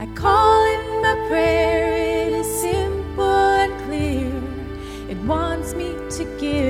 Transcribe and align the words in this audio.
I 0.00 0.06
call 0.14 0.64
in 0.64 1.02
my 1.02 1.26
prayer, 1.26 2.28
it 2.28 2.32
is 2.32 2.46
simple 2.60 3.24
and 3.24 3.72
clear. 3.84 4.30
It 5.08 5.18
wants 5.26 5.74
me 5.74 5.96
to 6.16 6.24
give 6.38 6.67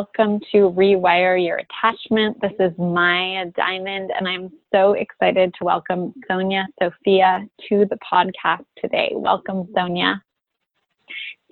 welcome 0.00 0.40
to 0.50 0.70
Rewire 0.70 1.44
Your 1.44 1.58
Attachment. 1.58 2.40
This 2.40 2.54
is 2.58 2.72
Maya 2.78 3.44
Diamond, 3.54 4.10
and 4.16 4.26
I'm 4.26 4.50
so 4.72 4.94
excited 4.94 5.52
to 5.58 5.64
welcome 5.64 6.14
Sonia 6.26 6.66
Sophia 6.80 7.46
to 7.68 7.84
the 7.84 7.98
podcast 8.10 8.64
today. 8.78 9.10
Welcome, 9.12 9.68
Sonia. 9.76 10.22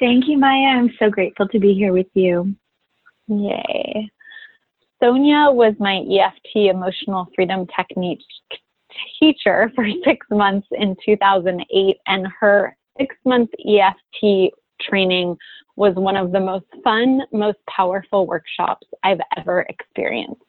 Thank 0.01 0.29
you, 0.29 0.38
Maya. 0.38 0.79
I'm 0.79 0.91
so 0.98 1.11
grateful 1.11 1.47
to 1.48 1.59
be 1.59 1.74
here 1.74 1.93
with 1.93 2.07
you. 2.15 2.57
Yay. 3.27 4.11
Sonia 4.99 5.51
was 5.51 5.74
my 5.79 5.99
EFT 6.10 6.71
emotional 6.74 7.29
freedom 7.35 7.66
technique 7.77 8.23
teacher 9.21 9.71
for 9.74 9.87
six 10.07 10.27
months 10.30 10.66
in 10.71 10.96
2008, 11.05 11.96
and 12.07 12.27
her 12.41 12.74
six 12.99 13.15
month 13.27 13.51
EFT 13.69 14.55
training 14.80 15.37
was 15.78 15.95
one 15.95 16.16
of 16.16 16.32
the 16.32 16.41
most 16.41 16.66
fun, 16.82 17.23
most 17.32 17.59
powerful 17.70 18.27
workshops 18.27 18.87
I've 19.04 19.21
ever 19.37 19.65
experienced. 19.68 20.43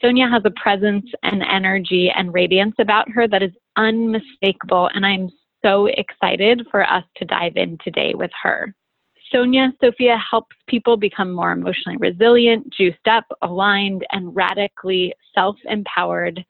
Sonia 0.00 0.28
has 0.30 0.42
a 0.46 0.50
presence 0.52 1.04
and 1.22 1.42
energy 1.42 2.10
and 2.16 2.32
radiance 2.32 2.74
about 2.78 3.06
her 3.10 3.28
that 3.28 3.42
is 3.42 3.52
unmistakable, 3.76 4.88
and 4.94 5.04
I'm 5.04 5.28
so 5.62 5.86
excited 5.86 6.66
for 6.70 6.90
us 6.90 7.04
to 7.16 7.26
dive 7.26 7.52
in 7.56 7.76
today 7.84 8.14
with 8.14 8.30
her. 8.42 8.74
Sonia 9.30 9.74
Sophia 9.78 10.16
helps 10.30 10.56
people 10.66 10.96
become 10.96 11.32
more 11.32 11.52
emotionally 11.52 11.98
resilient, 11.98 12.72
juiced 12.72 13.06
up, 13.08 13.26
aligned, 13.42 14.06
and 14.10 14.34
radically 14.34 15.12
self 15.34 15.56
empowered 15.66 16.42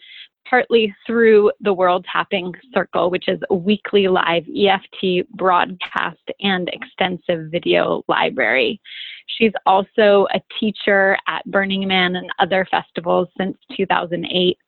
partly 0.50 0.92
through 1.06 1.52
the 1.60 1.72
World 1.72 2.04
Tapping 2.12 2.52
Circle, 2.74 3.10
which 3.10 3.28
is 3.28 3.38
a 3.50 3.54
weekly 3.54 4.08
live 4.08 4.42
EFT 4.48 5.28
broadcast 5.36 6.18
and 6.40 6.68
extensive 6.72 7.52
video 7.52 8.02
library. 8.08 8.80
She's 9.28 9.52
also 9.64 10.26
a 10.34 10.40
teacher 10.58 11.16
at 11.28 11.44
Burning 11.46 11.86
Man 11.86 12.16
and 12.16 12.28
other 12.40 12.66
festivals 12.68 13.28
since 13.38 13.56
2008. 13.76 14.58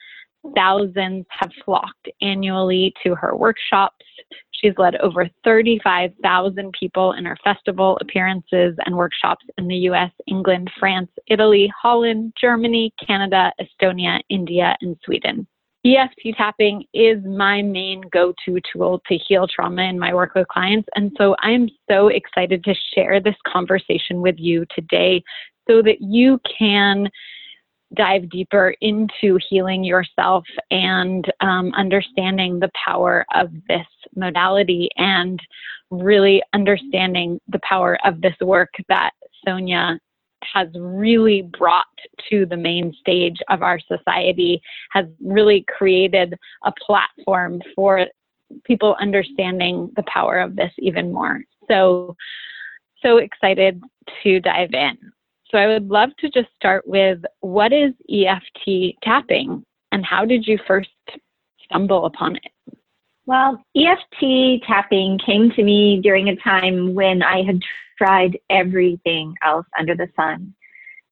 Thousands 0.55 1.27
have 1.31 1.51
flocked 1.65 2.09
annually 2.21 2.95
to 3.03 3.17
her 3.17 3.37
workshops. 3.37 4.05
She's 4.53 4.73
led 4.79 4.95
over 4.97 5.29
35,000 5.43 6.73
people 6.79 7.13
in 7.13 7.25
her 7.25 7.37
festival 7.43 7.99
appearances 8.01 8.77
and 8.87 8.97
workshops 8.97 9.45
in 9.59 9.67
the 9.67 9.77
US, 9.89 10.13
England, 10.29 10.71
France, 10.79 11.11
Italy, 11.27 11.73
Holland, 11.81 12.33
Germany, 12.41 12.93
Canada, 13.05 13.53
Estonia, 13.61 14.21
India, 14.31 14.77
and 14.81 14.97
Sweden. 15.05 15.47
EFT 15.85 16.37
tapping 16.37 16.85
is 16.95 17.19
my 17.25 17.61
main 17.61 18.03
go 18.13 18.33
to 18.45 18.61
tool 18.73 19.03
to 19.09 19.19
heal 19.29 19.49
trauma 19.49 19.83
in 19.83 19.99
my 19.99 20.15
work 20.15 20.35
with 20.35 20.47
clients. 20.49 20.89
And 20.95 21.11
so 21.19 21.35
I'm 21.41 21.69
so 21.91 22.09
excited 22.09 22.63
to 22.65 22.75
share 22.95 23.21
this 23.21 23.35
conversation 23.47 24.21
with 24.21 24.37
you 24.39 24.65
today 24.75 25.23
so 25.69 25.83
that 25.83 26.01
you 26.01 26.41
can 26.59 27.09
dive 27.95 28.31
deeper 28.31 28.75
into 28.81 29.39
healing 29.51 29.85
yourself 29.85 30.45
and 30.71 31.31
um, 31.41 31.73
understanding 31.75 32.59
the 32.59 32.71
power 32.85 33.27
of 33.35 33.51
this 33.69 33.87
modality 34.15 34.89
and 34.97 35.41
really 35.91 36.43
understanding 36.55 37.39
the 37.49 37.61
power 37.69 37.99
of 38.05 38.21
this 38.21 38.35
work 38.41 38.71
that 38.89 39.11
Sonia 39.45 39.99
has 40.53 40.69
really 40.75 41.43
brought 41.43 41.87
to 42.31 42.47
the 42.47 42.57
main 42.57 42.95
stage 43.01 43.37
of 43.49 43.63
our 43.63 43.79
society, 43.81 44.61
has 44.91 45.07
really 45.21 45.65
created 45.69 46.35
a 46.65 46.73
platform 46.85 47.61
for 47.75 48.07
people 48.65 48.97
understanding 49.01 49.91
the 49.97 50.05
power 50.05 50.41
of 50.41 50.57
this 50.57 50.73
even 50.79 51.13
more. 51.13 51.41
So, 51.69 52.17
so 53.03 53.19
excited 53.19 53.83
to 54.23 54.41
dive 54.41 54.73
in. 54.73 54.99
So, 55.51 55.59
I 55.59 55.67
would 55.67 55.89
love 55.89 56.11
to 56.21 56.31
just 56.31 56.49
start 56.57 56.87
with 56.87 57.19
what 57.41 57.73
is 57.73 57.93
EFT 58.11 58.97
tapping 59.03 59.65
and 59.93 60.05
how 60.05 60.25
did 60.25 60.47
you 60.47 60.59
first 60.67 60.91
stumble 61.65 62.07
upon 62.07 62.37
it? 62.37 62.79
Well, 63.27 63.65
EFT 63.77 64.65
tapping 64.67 65.19
came 65.25 65.51
to 65.53 65.63
me 65.63 66.01
during 66.03 66.29
a 66.29 66.37
time 66.37 66.95
when 66.95 67.23
I 67.23 67.43
had 67.45 67.61
tried 67.97 68.39
everything 68.51 69.35
else 69.45 69.67
under 69.79 69.95
the 69.95 70.09
sun. 70.17 70.55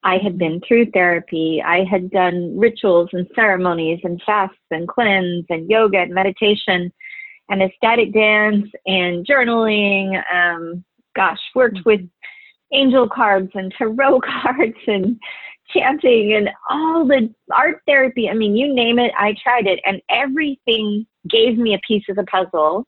I 0.02 0.16
had 0.16 0.38
been 0.38 0.60
through 0.66 0.90
therapy. 0.90 1.62
I 1.64 1.84
had 1.84 2.10
done 2.10 2.58
rituals 2.58 3.10
and 3.12 3.28
ceremonies 3.34 4.00
and 4.02 4.20
fasts 4.24 4.56
and 4.70 4.88
cleanse 4.88 5.44
and 5.50 5.70
yoga 5.70 5.98
and 5.98 6.14
meditation 6.14 6.92
and 7.48 7.62
ecstatic 7.62 8.12
dance 8.12 8.66
and 8.86 9.26
journaling. 9.26 10.20
Um, 10.32 10.84
gosh, 11.14 11.38
worked 11.54 11.80
with 11.84 12.00
angel 12.72 13.08
cards 13.08 13.50
and 13.54 13.72
tarot 13.76 14.20
cards 14.42 14.78
and 14.86 15.20
chanting 15.72 16.32
and 16.32 16.50
all 16.70 17.06
the 17.06 17.32
art 17.52 17.82
therapy. 17.86 18.28
I 18.28 18.34
mean, 18.34 18.56
you 18.56 18.72
name 18.74 18.98
it, 18.98 19.12
I 19.16 19.36
tried 19.42 19.66
it. 19.66 19.80
And 19.84 20.00
everything 20.08 21.06
gave 21.28 21.58
me 21.58 21.74
a 21.74 21.80
piece 21.86 22.04
of 22.08 22.16
the 22.16 22.24
puzzle. 22.24 22.86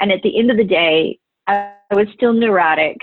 And 0.00 0.12
at 0.12 0.22
the 0.22 0.38
end 0.38 0.50
of 0.50 0.56
the 0.56 0.64
day, 0.64 1.18
I 1.46 1.72
was 1.90 2.06
still 2.14 2.32
neurotic. 2.32 2.96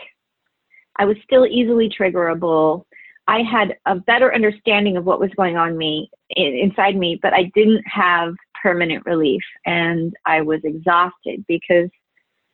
I 0.98 1.06
was 1.06 1.18
still 1.24 1.46
easily 1.46 1.90
triggerable. 1.90 2.84
I 3.28 3.42
had 3.42 3.76
a 3.86 3.96
better 3.96 4.34
understanding 4.34 4.98
of 4.98 5.06
what 5.06 5.20
was 5.20 5.32
going 5.36 5.58
on 5.58 5.78
me 5.78 6.10
inside 6.30 6.96
me, 6.96 7.20
but 7.22 7.34
I 7.34 7.52
didn't 7.56 7.84
have 7.86 8.36
permanent 8.62 9.06
relief, 9.06 9.42
and 9.66 10.14
I 10.26 10.42
was 10.42 10.60
exhausted 10.64 11.44
because, 11.48 11.90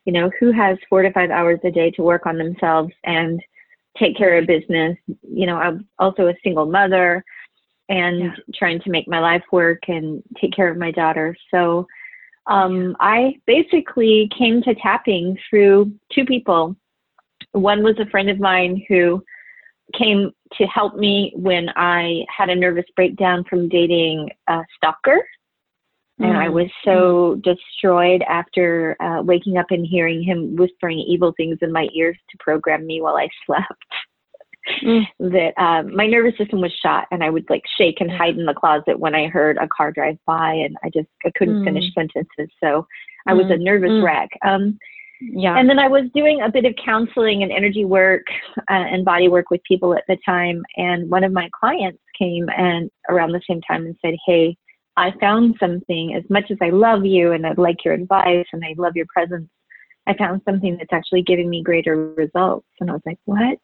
you 0.04 0.12
know, 0.12 0.30
who 0.40 0.50
has 0.50 0.78
four 0.88 1.02
to 1.02 1.12
five 1.12 1.30
hours 1.30 1.60
a 1.64 1.70
day 1.70 1.90
to 1.92 2.02
work 2.02 2.26
on 2.26 2.38
themselves 2.38 2.92
and 3.04 3.40
take 3.98 4.16
care 4.16 4.36
of 4.38 4.46
business? 4.46 4.96
You 5.22 5.46
know, 5.46 5.56
I'm 5.56 5.86
also 5.98 6.28
a 6.28 6.34
single 6.42 6.66
mother 6.66 7.22
and 7.88 8.20
yeah. 8.20 8.34
trying 8.54 8.80
to 8.80 8.90
make 8.90 9.06
my 9.06 9.20
life 9.20 9.44
work 9.52 9.80
and 9.88 10.22
take 10.40 10.54
care 10.54 10.70
of 10.70 10.78
my 10.78 10.90
daughter. 10.90 11.36
So, 11.50 11.86
um, 12.46 12.96
I 13.00 13.36
basically 13.46 14.28
came 14.36 14.62
to 14.62 14.74
tapping 14.74 15.38
through 15.48 15.92
two 16.12 16.24
people 16.24 16.76
one 17.52 17.82
was 17.82 17.96
a 17.98 18.06
friend 18.06 18.30
of 18.30 18.40
mine 18.40 18.84
who 18.88 19.22
came 19.96 20.30
to 20.54 20.64
help 20.64 20.96
me 20.96 21.32
when 21.36 21.68
I 21.76 22.24
had 22.34 22.48
a 22.48 22.54
nervous 22.54 22.86
breakdown 22.96 23.44
from 23.48 23.68
dating 23.68 24.30
a 24.48 24.60
stalker. 24.76 25.26
Mm-hmm. 26.20 26.24
And 26.24 26.38
I 26.38 26.48
mm. 26.48 26.52
was 26.52 26.70
so 26.84 27.40
destroyed 27.42 28.22
after 28.28 28.96
uh, 29.00 29.22
waking 29.22 29.58
up 29.58 29.66
and 29.70 29.86
hearing 29.86 30.22
him 30.22 30.56
whispering 30.56 30.98
evil 30.98 31.32
things 31.36 31.58
in 31.62 31.72
my 31.72 31.88
ears 31.94 32.16
to 32.30 32.38
program 32.38 32.86
me 32.86 33.00
while 33.00 33.16
I 33.16 33.28
slept. 33.46 33.84
Mm. 34.84 35.02
that 35.18 35.60
um, 35.60 35.94
my 35.94 36.06
nervous 36.06 36.38
system 36.38 36.60
was 36.60 36.72
shot 36.84 37.08
and 37.10 37.24
I 37.24 37.30
would 37.30 37.50
like 37.50 37.64
shake 37.76 38.00
and 38.00 38.10
hide 38.10 38.38
in 38.38 38.46
the 38.46 38.54
closet 38.54 38.98
when 38.98 39.12
I 39.12 39.26
heard 39.26 39.56
a 39.56 39.66
car 39.66 39.90
drive 39.90 40.18
by 40.24 40.52
and 40.52 40.76
I 40.84 40.88
just 40.88 41.08
I 41.26 41.32
couldn't 41.36 41.62
mm. 41.62 41.64
finish 41.64 41.92
sentences. 41.94 42.48
So 42.62 42.86
I 43.26 43.34
was 43.34 43.46
a 43.46 43.54
mm. 43.54 43.62
nervous 43.62 43.90
mm. 43.90 44.04
wreck. 44.04 44.28
Um, 44.44 44.78
yeah. 45.20 45.56
And 45.56 45.68
then 45.68 45.78
I 45.78 45.88
was 45.88 46.04
doing 46.14 46.42
a 46.42 46.50
bit 46.50 46.64
of 46.64 46.74
counseling 46.84 47.42
and 47.42 47.52
energy 47.52 47.84
work 47.84 48.22
uh, 48.58 48.62
and 48.68 49.04
body 49.04 49.28
work 49.28 49.50
with 49.50 49.62
people 49.66 49.94
at 49.94 50.04
the 50.08 50.16
time. 50.24 50.62
And 50.76 51.10
one 51.10 51.24
of 51.24 51.32
my 51.32 51.48
clients 51.58 52.02
came 52.18 52.48
and 52.56 52.90
around 53.08 53.32
the 53.32 53.42
same 53.48 53.60
time 53.62 53.86
and 53.86 53.96
said, 54.04 54.14
Hey, 54.26 54.56
I 54.96 55.12
found 55.20 55.56
something. 55.58 56.14
As 56.14 56.28
much 56.28 56.50
as 56.50 56.58
I 56.60 56.70
love 56.70 57.04
you 57.04 57.32
and 57.32 57.46
I 57.46 57.52
like 57.56 57.84
your 57.84 57.94
advice 57.94 58.46
and 58.52 58.64
I 58.64 58.74
love 58.76 58.96
your 58.96 59.06
presence, 59.14 59.48
I 60.06 60.14
found 60.14 60.42
something 60.44 60.76
that's 60.76 60.92
actually 60.92 61.22
giving 61.22 61.48
me 61.48 61.62
greater 61.62 62.12
results. 62.14 62.66
And 62.80 62.90
I 62.90 62.94
was 62.94 63.02
like, 63.06 63.18
What? 63.24 63.58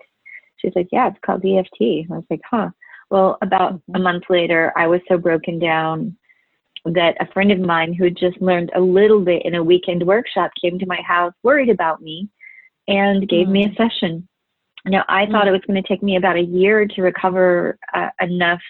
She's 0.59 0.73
like, 0.75 0.89
Yeah, 0.93 1.09
it's 1.09 1.19
called 1.25 1.45
EFT. 1.45 1.81
And 1.81 2.13
I 2.13 2.17
was 2.17 2.25
like, 2.31 2.43
Huh. 2.49 2.71
Well, 3.11 3.39
about 3.43 3.73
a 3.73 3.75
mm-hmm. 3.75 4.03
month 4.03 4.25
later, 4.29 4.73
I 4.77 4.87
was 4.87 5.01
so 5.09 5.17
broken 5.17 5.59
down 5.59 6.17
that 6.85 7.17
a 7.21 7.33
friend 7.33 7.51
of 7.51 7.59
mine 7.59 7.93
who 7.93 8.05
had 8.05 8.17
just 8.17 8.41
learned 8.41 8.71
a 8.75 8.81
little 8.81 9.21
bit 9.21 9.45
in 9.45 9.55
a 9.55 9.63
weekend 9.63 10.07
workshop 10.07 10.51
came 10.61 10.79
to 10.79 10.87
my 10.87 11.01
house 11.07 11.33
worried 11.43 11.71
about 11.71 12.01
me 12.01 12.29
and 12.87 13.29
gave 13.29 13.47
mm. 13.47 13.53
me 13.53 13.65
a 13.65 13.69
mm. 13.69 13.77
session. 13.77 14.29
Now, 14.87 15.05
I 15.09 15.27
mm. 15.27 15.33
thought 15.33 15.49
it 15.49 15.53
was 15.53 15.63
going 15.67 15.83
to 15.83 15.89
take 15.89 16.03
me 16.03 16.17
about 16.17 16.37
a 16.37 16.43
year 16.43 16.87
to 16.87 17.03
recover 17.03 17.79
uh, 17.95 18.09
enough 18.21 18.61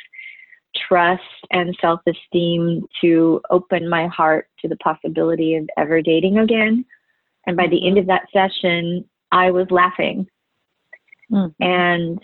trust 0.88 1.22
and 1.50 1.76
self 1.80 2.00
esteem 2.06 2.86
to 3.00 3.40
open 3.50 3.88
my 3.88 4.06
heart 4.08 4.48
to 4.60 4.68
the 4.68 4.76
possibility 4.76 5.56
of 5.56 5.68
ever 5.76 6.02
dating 6.02 6.38
again. 6.38 6.84
And 7.46 7.56
by 7.56 7.66
the 7.66 7.86
end 7.86 7.96
mm-hmm. 7.96 8.00
of 8.00 8.06
that 8.06 8.26
session, 8.32 9.08
I 9.32 9.50
was 9.50 9.66
laughing. 9.70 10.26
Mm. 11.30 11.54
And 11.60 12.18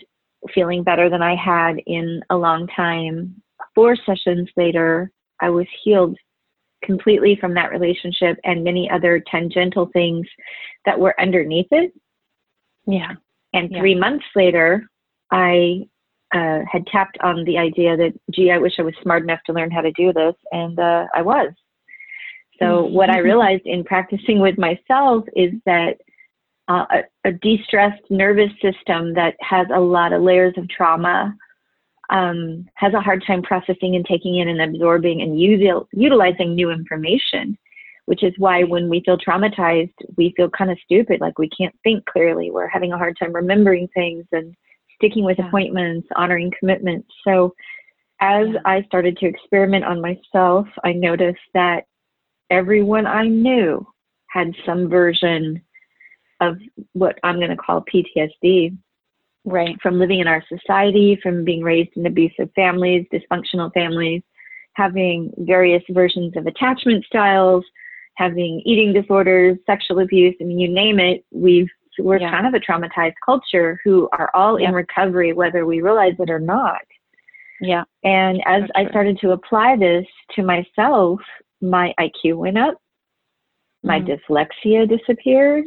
feeling 0.53 0.83
better 0.83 1.09
than 1.09 1.21
I 1.21 1.35
had 1.35 1.77
in 1.87 2.21
a 2.29 2.37
long 2.37 2.67
time. 2.67 3.41
Four 3.73 3.95
sessions 4.05 4.49
later, 4.55 5.11
I 5.41 5.49
was 5.49 5.67
healed 5.83 6.17
completely 6.83 7.35
from 7.39 7.53
that 7.55 7.71
relationship 7.71 8.37
and 8.43 8.63
many 8.63 8.89
other 8.89 9.23
tangential 9.31 9.89
things 9.91 10.27
that 10.85 10.99
were 10.99 11.19
underneath 11.19 11.67
it. 11.71 11.91
Yeah. 12.85 13.13
And 13.53 13.71
Yeah. 13.71 13.79
three 13.79 13.95
months 13.95 14.25
later, 14.35 14.87
I 15.31 15.87
uh, 16.33 16.59
had 16.71 16.85
tapped 16.87 17.17
on 17.21 17.43
the 17.45 17.57
idea 17.57 17.95
that, 17.97 18.13
gee, 18.31 18.51
I 18.51 18.57
wish 18.57 18.73
I 18.77 18.83
was 18.83 18.93
smart 19.01 19.23
enough 19.23 19.39
to 19.45 19.53
learn 19.53 19.71
how 19.71 19.81
to 19.81 19.91
do 19.93 20.13
this. 20.13 20.35
And 20.51 20.77
uh, 20.79 21.07
I 21.15 21.21
was. 21.21 21.51
So, 22.59 22.85
what 22.85 23.09
I 23.09 23.17
Mhm. 23.17 23.23
realized 23.23 23.65
in 23.65 23.83
practicing 23.83 24.39
with 24.39 24.57
myself 24.57 25.25
is 25.35 25.51
that 25.65 25.97
uh, 26.67 26.85
a, 26.91 27.29
a 27.29 27.31
de 27.31 27.61
stressed 27.63 28.03
nervous 28.09 28.51
system 28.61 29.13
that 29.13 29.35
has 29.41 29.67
a 29.73 29.79
lot 29.79 30.13
of 30.13 30.21
layers 30.21 30.53
of 30.57 30.67
trauma 30.69 31.35
um, 32.09 32.65
has 32.75 32.93
a 32.93 33.01
hard 33.01 33.23
time 33.25 33.41
processing 33.41 33.95
and 33.95 34.05
taking 34.05 34.37
in 34.37 34.47
and 34.47 34.61
absorbing 34.61 35.21
and 35.21 35.37
util- 35.37 35.87
utilizing 35.93 36.53
new 36.53 36.69
information, 36.69 37.57
which 38.05 38.23
is 38.23 38.33
why 38.37 38.63
when 38.63 38.89
we 38.89 39.01
feel 39.05 39.17
traumatized, 39.17 39.93
we 40.17 40.33
feel 40.37 40.49
kind 40.49 40.71
of 40.71 40.77
stupid, 40.83 41.21
like 41.21 41.39
we 41.39 41.49
can't 41.49 41.75
think 41.83 42.05
clearly. 42.05 42.51
We're 42.51 42.67
having 42.67 42.93
a 42.93 42.97
hard 42.97 43.17
time 43.17 43.33
remembering 43.33 43.87
things 43.93 44.25
and 44.31 44.55
sticking 44.95 45.23
with 45.23 45.39
Yeah. 45.39 45.47
appointments, 45.47 46.07
honoring 46.15 46.51
commitments. 46.59 47.07
So, 47.23 47.53
as 48.21 48.47
Yeah. 48.47 48.61
I 48.65 48.81
started 48.83 49.17
to 49.17 49.27
experiment 49.27 49.83
on 49.83 49.99
myself, 49.99 50.67
I 50.83 50.93
noticed 50.93 51.41
that 51.53 51.85
everyone 52.49 53.07
I 53.07 53.27
knew 53.27 53.85
had 54.29 54.55
some 54.65 54.87
version 54.89 55.61
of 56.41 56.57
what 56.93 57.19
I'm 57.23 57.37
going 57.37 57.49
to 57.49 57.57
call 57.57 57.81
PTSD 57.93 58.75
Right. 59.47 59.79
from 59.79 59.99
living 59.99 60.19
in 60.21 60.27
our 60.27 60.43
society, 60.49 61.19
from 61.21 61.45
being 61.45 61.61
raised 61.61 61.91
in 61.95 62.07
abusive 62.07 62.49
families, 62.55 63.05
dysfunctional 63.13 63.71
families, 63.75 64.23
having 64.73 65.31
various 65.37 65.83
versions 65.91 66.35
of 66.35 66.47
attachment 66.47 67.05
styles, 67.05 67.63
having 68.15 68.61
eating 68.65 68.91
disorders, 68.91 69.57
sexual 69.67 69.99
abuse. 69.99 70.35
I 70.41 70.45
mean, 70.45 70.59
you 70.59 70.67
name 70.67 70.99
it. 70.99 71.23
We've 71.31 71.69
we're 71.97 72.17
Yeah. 72.19 72.29
kind 72.31 72.45
of 72.45 72.53
a 72.53 72.59
traumatized 72.59 73.13
culture 73.23 73.79
who 73.85 74.09
are 74.11 74.29
all 74.33 74.59
Yeah. 74.59 74.67
in 74.69 74.75
recovery, 74.75 75.31
whether 75.31 75.65
we 75.65 75.81
realize 75.81 76.15
it 76.19 76.29
or 76.29 76.39
not. 76.39 76.81
Yeah. 77.61 77.85
And 78.03 78.41
as 78.45 78.61
That's 78.63 78.71
I 78.75 78.83
true. 78.83 78.89
started 78.91 79.19
to 79.19 79.31
apply 79.31 79.77
this 79.77 80.05
to 80.31 80.43
myself, 80.43 81.21
my 81.61 81.93
IQ 81.97 82.37
went 82.37 82.57
up, 82.57 82.75
my 83.83 84.01
Mhm. 84.01 84.07
dyslexia 84.19 84.89
disappeared, 84.89 85.65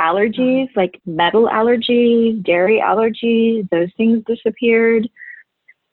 allergies 0.00 0.64
uh-huh. 0.64 0.80
like 0.80 1.00
metal 1.06 1.48
allergies, 1.48 2.44
dairy 2.44 2.82
allergies, 2.84 3.68
those 3.70 3.88
things 3.96 4.22
disappeared. 4.26 5.04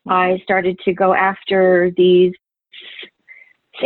Uh-huh. 0.06 0.14
I 0.14 0.40
started 0.42 0.78
to 0.84 0.92
go 0.92 1.14
after 1.14 1.90
these 1.96 2.32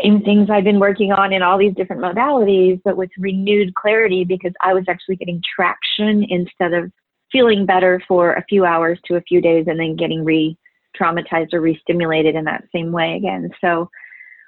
same 0.03 0.23
things 0.23 0.50
I've 0.50 0.65
been 0.65 0.81
working 0.81 1.12
on 1.12 1.32
in 1.32 1.43
all 1.43 1.59
these 1.59 1.75
different 1.75 2.03
modalities, 2.03 2.81
but 2.85 2.97
with 2.97 3.11
renewed 3.19 3.75
clarity 3.75 4.25
because 4.25 4.53
I 4.61 4.75
was 4.75 4.85
actually 4.88 5.17
getting 5.17 5.43
traction 5.55 6.25
instead 6.29 6.75
of 6.75 6.93
feeling 7.32 7.67
better 7.67 8.03
for 8.06 8.35
a 8.35 8.44
few 8.49 8.64
hours 8.64 8.99
to 9.06 9.17
a 9.17 9.23
few 9.23 9.41
days 9.41 9.67
and 9.67 9.79
then 9.79 9.97
getting 9.97 10.25
re 10.25 10.56
traumatized 10.99 11.53
or 11.53 11.61
re 11.61 11.79
stimulated 11.82 12.35
in 12.35 12.44
that 12.44 12.64
same 12.75 12.93
way 12.93 13.17
again. 13.17 13.50
So, 13.61 13.91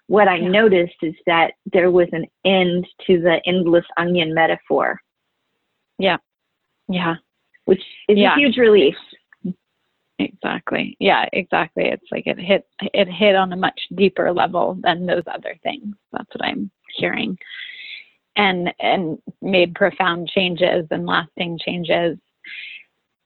what 0.09 0.27
I 0.27 0.39
noticed 0.39 0.97
is 1.03 1.15
that 1.27 1.53
there 1.73 1.91
was 1.91 2.09
an 2.13 2.27
end 2.45 2.85
to 3.07 3.21
the 3.21 3.41
endless 3.47 3.85
onion 3.97 4.35
metaphor, 4.35 5.01
Yeah. 6.01 6.17
Yeah. 6.89 7.17
Which 7.67 7.83
is 8.09 8.19
Yeah. 8.19 8.35
a 8.35 8.39
huge 8.39 8.57
relief. 8.57 8.97
Exactly. 10.19 10.97
Yeah, 10.99 11.27
exactly. 11.33 11.85
It's 11.87 12.11
like 12.11 12.27
it 12.27 12.39
hit 12.39 12.67
it 12.81 13.09
hit 13.09 13.37
on 13.37 13.53
a 13.53 13.57
much 13.57 13.81
deeper 13.95 14.33
level 14.33 14.77
than 14.83 15.07
those 15.07 15.23
other 15.27 15.57
things. 15.63 15.97
That's 16.13 16.29
what 16.35 16.45
I'm 16.45 16.71
hearing. 16.97 17.39
And 18.37 18.73
and 18.81 19.19
made 19.41 19.75
profound 19.75 20.29
changes 20.29 20.87
and 20.91 21.07
lasting 21.07 21.59
changes. 21.59 22.19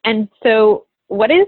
And 0.05 0.29
so 0.43 0.87
what 1.09 1.31
is 1.31 1.47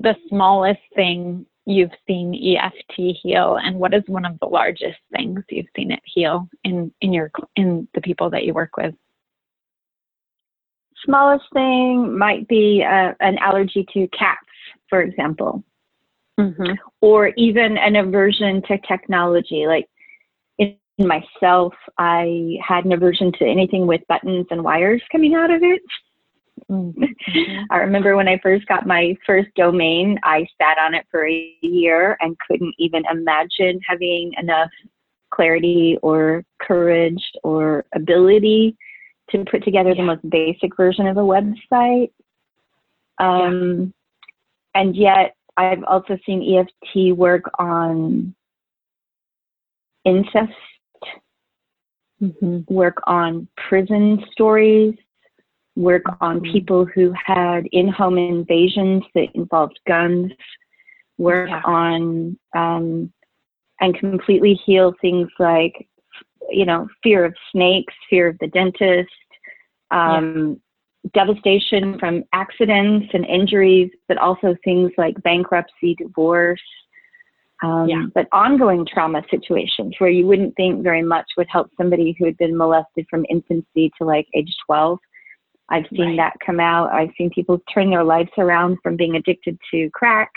the 0.00 0.16
smallest 0.28 0.80
thing 0.94 1.46
you've 1.64 1.94
seen 2.06 2.34
EFT 2.34 3.16
heal 3.22 3.58
and 3.62 3.78
what 3.78 3.94
is 3.94 4.02
one 4.06 4.24
of 4.24 4.38
the 4.40 4.46
largest 4.46 4.98
things 5.10 5.42
you've 5.48 5.66
seen 5.74 5.90
it 5.90 6.02
heal 6.04 6.48
in 6.64 6.92
in 7.00 7.12
your 7.12 7.30
in 7.56 7.88
the 7.94 8.00
people 8.02 8.28
that 8.30 8.44
you 8.44 8.52
work 8.52 8.76
with? 8.76 8.94
Smallest 11.06 11.44
thing 11.54 12.18
might 12.18 12.46
be 12.48 12.84
uh, 12.84 13.14
an 13.20 13.38
allergy 13.38 13.86
to 13.94 14.06
cats, 14.08 14.46
for 14.90 15.00
example. 15.00 15.64
Mm-hmm. 16.38 16.74
or 17.00 17.28
even 17.38 17.78
an 17.78 17.96
aversion 17.96 18.60
to 18.68 18.76
technology. 18.86 19.66
Like 19.66 19.88
in 20.58 20.76
myself, 20.98 21.72
I 21.96 22.58
had 22.62 22.84
an 22.84 22.92
aversion 22.92 23.32
to 23.38 23.46
anything 23.46 23.86
with 23.86 24.02
buttons 24.06 24.46
and 24.50 24.62
wires 24.62 25.00
coming 25.10 25.34
out 25.34 25.50
of 25.50 25.62
it. 25.62 25.80
Mm-hmm. 26.70 27.64
I 27.70 27.78
remember 27.78 28.16
when 28.16 28.28
I 28.28 28.38
first 28.42 28.66
got 28.66 28.86
my 28.86 29.16
first 29.24 29.48
domain, 29.56 30.18
I 30.24 30.46
sat 30.60 30.76
on 30.78 30.94
it 30.94 31.06
for 31.10 31.26
a 31.26 31.56
year 31.62 32.18
and 32.20 32.36
couldn't 32.46 32.74
even 32.78 33.04
imagine 33.10 33.80
having 33.88 34.32
enough 34.38 34.70
clarity 35.30 35.96
or 36.02 36.44
courage 36.60 37.24
or 37.44 37.86
ability 37.94 38.76
to 39.30 39.44
put 39.44 39.64
together 39.64 39.94
the 39.94 40.02
most 40.02 40.28
basic 40.30 40.76
version 40.76 41.06
of 41.06 41.16
a 41.16 41.20
website. 41.20 42.10
Um, 43.18 43.92
And 44.74 44.94
yet, 44.94 45.34
I've 45.56 45.82
also 45.84 46.18
seen 46.26 46.42
EFT 46.42 47.12
work 47.16 47.44
on 47.58 48.34
incest, 50.04 50.52
Mm-hmm. 52.22 52.60
work 52.74 52.96
on 53.06 53.46
prison 53.56 54.24
stories, 54.32 54.94
work 55.76 56.02
on 56.20 56.40
Mhm. 56.40 56.52
people 56.52 56.84
who 56.86 57.12
had 57.12 57.66
in 57.72 57.88
home 57.88 58.16
invasions 58.18 59.04
that 59.14 59.30
involved 59.34 59.78
guns, 59.86 60.32
work 61.18 61.48
Yeah. 61.48 61.62
on 61.64 62.38
um, 62.54 63.12
and 63.80 63.94
completely 63.98 64.54
heal 64.54 64.92
things 65.00 65.28
like, 65.38 65.86
you 66.50 66.64
know, 66.64 66.88
fear 67.02 67.24
of 67.24 67.34
snakes, 67.52 67.94
fear 68.08 68.28
of 68.28 68.38
the 68.40 68.48
dentist, 68.48 69.10
um, 69.90 70.60
devastation 71.14 71.98
from 71.98 72.24
accidents 72.32 73.06
and 73.14 73.24
injuries, 73.26 73.90
but 74.08 74.18
also 74.18 74.56
things 74.64 74.90
like 74.98 75.20
bankruptcy, 75.22 75.94
divorce. 75.94 76.60
Um, 77.62 77.88
Yeah. 77.88 78.06
But 78.14 78.28
ongoing 78.32 78.84
trauma 78.86 79.22
situations 79.30 79.94
where 79.98 80.10
you 80.10 80.26
wouldn't 80.26 80.54
think 80.56 80.82
very 80.82 81.02
much 81.02 81.26
would 81.36 81.48
help 81.48 81.70
somebody 81.76 82.14
who 82.18 82.24
had 82.26 82.36
been 82.36 82.56
molested 82.56 83.06
from 83.08 83.24
infancy 83.30 83.90
to 83.98 84.04
like 84.04 84.26
age 84.34 84.54
12. 84.66 84.98
I've 85.68 85.86
seen 85.88 86.08
Right. 86.08 86.16
that 86.16 86.36
come 86.44 86.60
out. 86.60 86.92
I've 86.92 87.10
seen 87.16 87.30
people 87.30 87.60
turn 87.72 87.90
their 87.90 88.04
lives 88.04 88.30
around 88.38 88.78
from 88.82 88.96
being 88.96 89.16
addicted 89.16 89.58
to 89.72 89.90
crack 89.90 90.30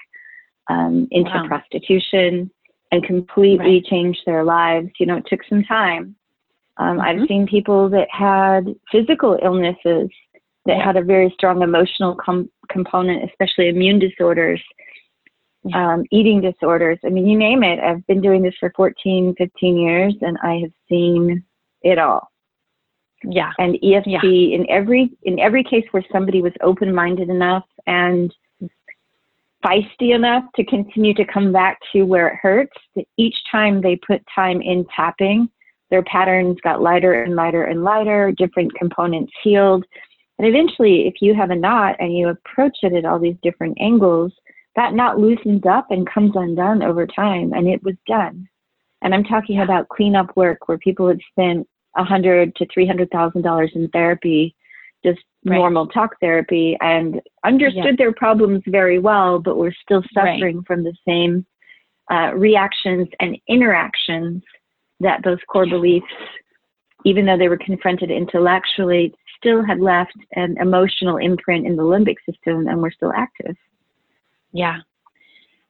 um, 0.69 1.07
into 1.11 1.31
Wow. 1.31 1.47
prostitution 1.47 2.49
and 2.91 3.03
completely 3.03 3.75
Right. 3.75 3.85
change 3.85 4.19
their 4.25 4.43
lives. 4.43 4.89
You 4.99 5.05
know, 5.05 5.17
it 5.17 5.25
took 5.27 5.43
some 5.45 5.63
time. 5.63 6.15
Um, 6.77 6.99
I've 6.99 7.17
Mhm. 7.17 7.27
seen 7.27 7.47
people 7.47 7.89
that 7.89 8.09
had 8.09 8.73
physical 8.91 9.37
illnesses 9.41 10.09
that 10.65 10.77
Yeah. 10.77 10.83
had 10.85 10.97
a 10.97 11.01
very 11.03 11.29
strong 11.31 11.61
emotional 11.61 12.15
com- 12.15 12.49
component, 12.69 13.23
especially 13.29 13.67
immune 13.67 13.99
disorders, 13.99 14.61
Yeah. 15.63 15.93
um, 15.93 16.05
eating 16.11 16.41
disorders. 16.41 16.99
I 17.03 17.09
mean, 17.09 17.27
you 17.27 17.37
name 17.37 17.63
it. 17.63 17.79
I've 17.79 18.05
been 18.07 18.21
doing 18.21 18.41
this 18.43 18.55
for 18.57 18.71
14, 18.75 19.35
15 19.35 19.77
years, 19.77 20.15
and 20.21 20.37
I 20.41 20.59
have 20.59 20.71
seen 20.87 21.43
it 21.81 21.97
all. 21.97 22.31
Yeah. 23.23 23.51
And 23.59 23.77
EFT 23.83 24.07
Yeah. 24.49 24.55
in 24.55 24.69
every 24.69 25.11
in 25.23 25.39
every 25.39 25.63
case 25.63 25.85
where 25.91 26.03
somebody 26.11 26.41
was 26.41 26.53
open 26.61 26.93
minded 26.93 27.29
enough 27.29 27.65
and 27.85 28.33
feisty 29.63 30.15
enough 30.15 30.43
to 30.55 30.63
continue 30.65 31.13
to 31.13 31.25
come 31.25 31.51
back 31.51 31.77
to 31.91 32.03
where 32.03 32.27
it 32.27 32.39
hurts, 32.41 32.75
each 33.17 33.35
time 33.51 33.81
they 33.81 33.95
put 33.95 34.21
time 34.33 34.61
in 34.61 34.85
tapping, 34.95 35.49
their 35.89 36.03
patterns 36.03 36.57
got 36.63 36.81
lighter 36.81 37.23
and 37.23 37.35
lighter 37.35 37.63
and 37.63 37.83
lighter, 37.83 38.31
different 38.31 38.73
components 38.75 39.33
healed. 39.43 39.85
And 40.37 40.47
eventually, 40.47 41.07
if 41.07 41.15
you 41.21 41.33
have 41.33 41.49
a 41.49 41.55
knot 41.55 41.95
and 41.99 42.15
you 42.15 42.29
approach 42.29 42.77
it 42.83 42.93
at 42.93 43.05
all 43.05 43.19
these 43.19 43.35
different 43.43 43.77
angles, 43.81 44.31
that 44.75 44.93
knot 44.93 45.19
loosens 45.19 45.63
up 45.69 45.87
and 45.89 46.09
comes 46.09 46.33
undone 46.35 46.83
over 46.83 47.05
time, 47.05 47.53
and 47.53 47.67
it 47.67 47.83
was 47.83 47.95
done. 48.07 48.47
And 49.01 49.13
I'm 49.13 49.23
talking 49.23 49.61
about 49.61 49.89
cleanup 49.89 50.35
work 50.37 50.67
where 50.67 50.77
people 50.77 51.07
had 51.07 51.19
spent 51.31 51.67
a 51.97 52.03
hundred 52.03 52.55
to 52.55 52.67
three 52.73 52.87
hundred 52.87 53.09
thousand 53.09 53.41
dollars 53.41 53.71
in 53.73 53.89
therapy, 53.89 54.55
just 55.03 55.19
Right. 55.45 55.55
normal 55.57 55.87
talk 55.87 56.19
therapy, 56.19 56.77
and 56.81 57.21
understood 57.45 57.85
Yeah. 57.85 57.95
their 57.97 58.11
problems 58.11 58.61
very 58.67 58.99
well, 58.99 59.39
but 59.39 59.55
were 59.57 59.71
still 59.71 60.01
Right. 60.15 60.35
suffering 60.35 60.63
from 60.63 60.83
the 60.83 60.93
same 61.07 61.45
uh, 62.11 62.31
reactions 62.35 63.07
and 63.19 63.37
interactions 63.47 64.43
that 64.99 65.23
those 65.23 65.39
core 65.47 65.67
beliefs, 65.67 66.11
even 67.05 67.25
though 67.25 67.37
they 67.37 67.47
were 67.47 67.57
confronted 67.57 68.11
intellectually, 68.11 69.13
still 69.37 69.63
had 69.63 69.79
left 69.79 70.17
an 70.33 70.57
emotional 70.59 71.17
imprint 71.17 71.65
in 71.65 71.75
the 71.77 71.83
limbic 71.83 72.17
system 72.25 72.67
and 72.67 72.81
were 72.81 72.91
still 72.91 73.13
active. 73.13 73.55
Yeah. 74.51 74.81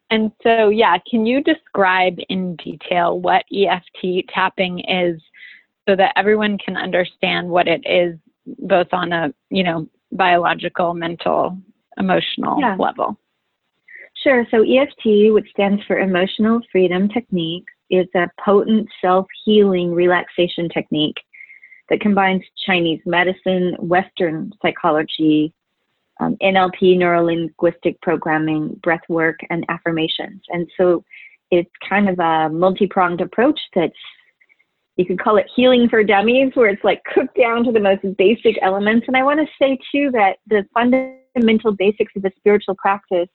And 0.09 0.31
so, 0.41 0.69
yeah, 0.69 0.97
can 1.09 1.25
you 1.27 1.43
describe 1.43 2.17
in 2.29 2.55
detail 2.55 3.19
what 3.19 3.45
EFT 3.53 4.27
tapping 4.33 4.79
is 4.79 5.21
so 5.87 5.95
that 5.95 6.13
everyone 6.15 6.57
can 6.57 6.75
understand 6.77 7.47
what 7.47 7.67
it 7.67 7.81
is 7.85 8.17
both 8.57 8.87
on 8.91 9.11
a, 9.11 9.33
you 9.49 9.63
know, 9.63 9.87
biological, 10.11 10.93
mental, 10.93 11.57
emotional 11.97 12.59
yeah. 12.59 12.75
level? 12.77 13.17
Sure. 14.23 14.45
So 14.51 14.63
EFT, 14.63 15.33
which 15.33 15.49
stands 15.51 15.81
for 15.85 15.99
Emotional 15.99 16.61
Freedom 16.71 17.07
Technique, 17.07 17.67
is 17.89 18.07
a 18.15 18.27
potent 18.43 18.87
self-healing 19.01 19.93
relaxation 19.93 20.69
technique 20.69 21.17
that 21.89 22.01
combines 22.01 22.43
Chinese 22.65 23.01
medicine, 23.05 23.75
Western 23.79 24.51
psychology, 24.61 25.53
um, 26.19 26.35
NLP, 26.41 26.97
neuro 26.97 27.25
linguistic 27.25 27.99
programming, 28.01 28.79
breath 28.83 29.01
work, 29.09 29.39
and 29.49 29.65
affirmations. 29.69 30.41
And 30.49 30.69
so 30.77 31.03
it's 31.49 31.71
kind 31.87 32.09
of 32.09 32.19
a 32.19 32.49
multi 32.49 32.87
pronged 32.87 33.21
approach 33.21 33.59
that's, 33.73 33.93
you 34.99 35.05
could 35.05 35.19
call 35.19 35.37
it 35.37 35.47
healing 35.55 35.87
for 35.87 36.03
dummies, 36.03 36.51
where 36.55 36.67
it's 36.67 36.83
like 36.83 37.01
cooked 37.05 37.37
down 37.37 37.63
to 37.63 37.71
the 37.71 37.79
most 37.79 38.01
basic 38.17 38.57
elements. 38.61 39.07
And 39.07 39.15
I 39.15 39.23
want 39.23 39.39
to 39.39 39.47
say 39.57 39.79
too 39.93 40.11
that 40.11 40.39
the 40.47 40.65
fundamental 40.73 41.71
basics 41.71 42.11
of 42.17 42.23
the 42.23 42.31
spiritual 42.35 42.75
practice 42.75 43.29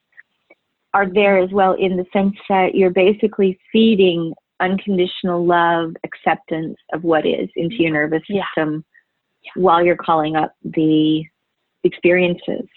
are 0.93 1.09
there 1.09 1.39
as 1.39 1.51
well 1.53 1.73
in 1.73 1.97
the 1.97 2.05
sense 2.13 2.35
that 2.51 2.75
you're 2.75 2.91
basically 2.91 3.59
feeding 3.73 4.35
unconditional 4.61 5.47
love, 5.47 5.95
acceptance 6.05 6.77
of 6.93 7.03
what 7.03 7.25
is 7.25 7.49
into 7.57 7.77
your 7.77 7.93
nervous 7.93 8.23
system 8.29 8.85
yeah. 9.41 9.51
while 9.57 9.83
you're 9.83 9.97
calling 9.97 10.37
up 10.37 10.55
the 10.63 11.25
experiences. 11.83 12.69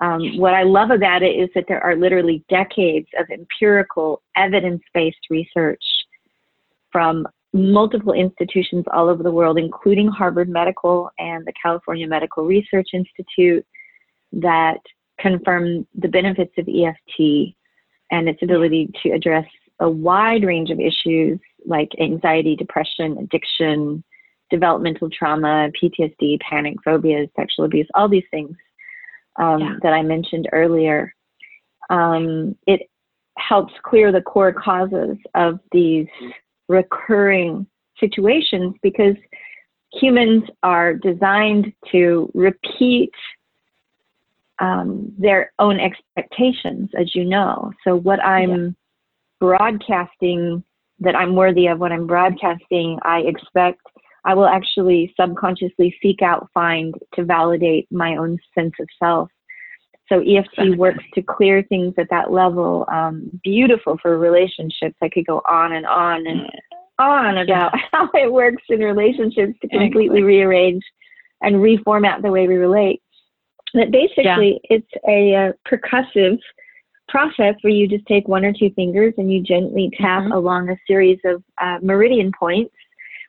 Um, 0.00 0.38
what 0.38 0.54
I 0.54 0.62
love 0.62 0.90
about 0.90 1.22
it 1.22 1.36
is 1.36 1.50
that 1.54 1.66
there 1.68 1.84
are 1.84 1.96
literally 1.96 2.42
decades 2.48 3.08
of 3.18 3.26
empirical, 3.30 4.22
evidence 4.36 4.80
based 4.94 5.26
research 5.28 5.84
from 6.90 7.26
multiple 7.52 8.12
institutions 8.12 8.84
all 8.92 9.08
over 9.08 9.22
the 9.22 9.30
world, 9.30 9.58
including 9.58 10.08
Harvard 10.08 10.48
Medical 10.48 11.10
and 11.18 11.44
the 11.46 11.52
California 11.60 12.06
Medical 12.06 12.44
Research 12.44 12.88
Institute, 12.92 13.66
that 14.32 14.78
confirm 15.18 15.86
the 15.94 16.08
benefits 16.08 16.52
of 16.58 16.68
EFT 16.68 17.54
and 18.10 18.28
its 18.28 18.42
ability 18.42 18.90
to 19.02 19.10
address 19.10 19.46
a 19.80 19.88
wide 19.88 20.44
range 20.44 20.70
of 20.70 20.78
issues 20.78 21.38
like 21.66 21.90
anxiety, 22.00 22.54
depression, 22.56 23.18
addiction, 23.18 24.04
developmental 24.50 25.08
trauma, 25.10 25.70
PTSD, 25.80 26.40
panic, 26.40 26.76
phobias, 26.84 27.28
sexual 27.36 27.64
abuse, 27.64 27.88
all 27.94 28.08
these 28.08 28.24
things 28.30 28.56
um, 29.40 29.60
yeah. 29.60 29.74
that 29.82 29.92
I 29.92 30.02
mentioned 30.02 30.48
earlier. 30.52 31.14
Um, 31.88 32.56
it 32.66 32.82
helps 33.38 33.72
clear 33.84 34.12
the 34.12 34.20
core 34.20 34.52
causes 34.52 35.16
of 35.34 35.60
these 35.72 36.06
recurring 36.70 37.66
situations 37.98 38.74
because 38.80 39.16
humans 39.92 40.44
are 40.62 40.94
designed 40.94 41.72
to 41.90 42.30
repeat 42.32 43.10
um, 44.60 45.12
their 45.18 45.52
own 45.58 45.80
expectations, 45.80 46.90
as 46.98 47.14
you 47.14 47.24
know. 47.24 47.72
So, 47.84 47.96
what 47.96 48.22
I'm 48.22 48.64
yeah. 48.64 48.70
broadcasting 49.40 50.62
that 51.00 51.16
I'm 51.16 51.34
worthy 51.34 51.66
of, 51.66 51.80
what 51.80 51.92
I'm 51.92 52.06
broadcasting, 52.06 52.98
I 53.02 53.20
expect 53.20 53.80
I 54.24 54.34
will 54.34 54.46
actually 54.46 55.12
subconsciously 55.18 55.96
seek 56.02 56.20
out, 56.22 56.48
find 56.52 56.94
to 57.14 57.24
validate 57.24 57.88
my 57.90 58.16
own 58.16 58.38
sense 58.54 58.74
of 58.78 58.86
self. 59.02 59.30
So 60.10 60.20
EFT 60.20 60.76
works 60.76 61.04
to 61.14 61.22
clear 61.22 61.62
things 61.62 61.94
at 61.96 62.10
that 62.10 62.32
level. 62.32 62.84
Um, 62.92 63.30
beautiful 63.44 63.96
for 64.02 64.18
relationships. 64.18 64.96
I 65.00 65.08
could 65.08 65.26
go 65.26 65.40
on 65.48 65.72
and 65.72 65.86
on 65.86 66.26
and 66.26 66.50
on 66.98 67.38
about 67.38 67.72
how 67.92 68.10
it 68.14 68.32
works 68.32 68.62
in 68.68 68.80
relationships 68.80 69.54
to 69.62 69.68
completely 69.68 70.22
rearrange 70.22 70.82
and 71.42 71.56
reformat 71.56 72.22
the 72.22 72.30
way 72.30 72.48
we 72.48 72.56
relate. 72.56 73.02
But 73.72 73.92
basically, 73.92 74.60
yeah. 74.68 74.76
it's 74.78 74.92
a, 75.08 75.32
a, 75.32 75.54
percussive 75.68 76.38
process 77.08 77.54
where 77.62 77.72
you 77.72 77.86
just 77.86 78.06
take 78.06 78.26
one 78.26 78.44
or 78.44 78.52
two 78.52 78.70
fingers 78.70 79.14
and 79.16 79.32
you 79.32 79.40
gently 79.42 79.90
tap 80.00 80.24
mm-hmm. 80.24 80.32
along 80.32 80.70
a 80.70 80.76
series 80.86 81.18
of 81.24 81.42
uh, 81.60 81.78
meridian 81.82 82.32
points 82.36 82.74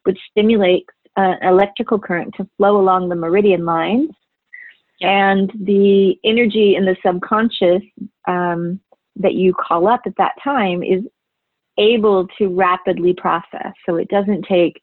which 0.03 0.19
stimulates 0.31 0.89
uh, 1.17 1.35
electrical 1.43 1.99
current 1.99 2.33
to 2.37 2.47
flow 2.57 2.79
along 2.79 3.09
the 3.09 3.15
meridian 3.15 3.65
lines. 3.65 4.09
And 5.01 5.51
the 5.59 6.15
energy 6.23 6.75
in 6.75 6.85
the 6.85 6.95
subconscious 7.03 7.81
um, 8.27 8.79
that 9.15 9.33
you 9.33 9.53
call 9.53 9.87
up 9.87 10.01
at 10.05 10.15
that 10.17 10.33
time 10.43 10.83
is 10.83 11.03
able 11.77 12.27
to 12.37 12.47
rapidly 12.47 13.13
process. 13.13 13.73
So 13.85 13.95
it 13.95 14.09
doesn't 14.09 14.45
take 14.47 14.81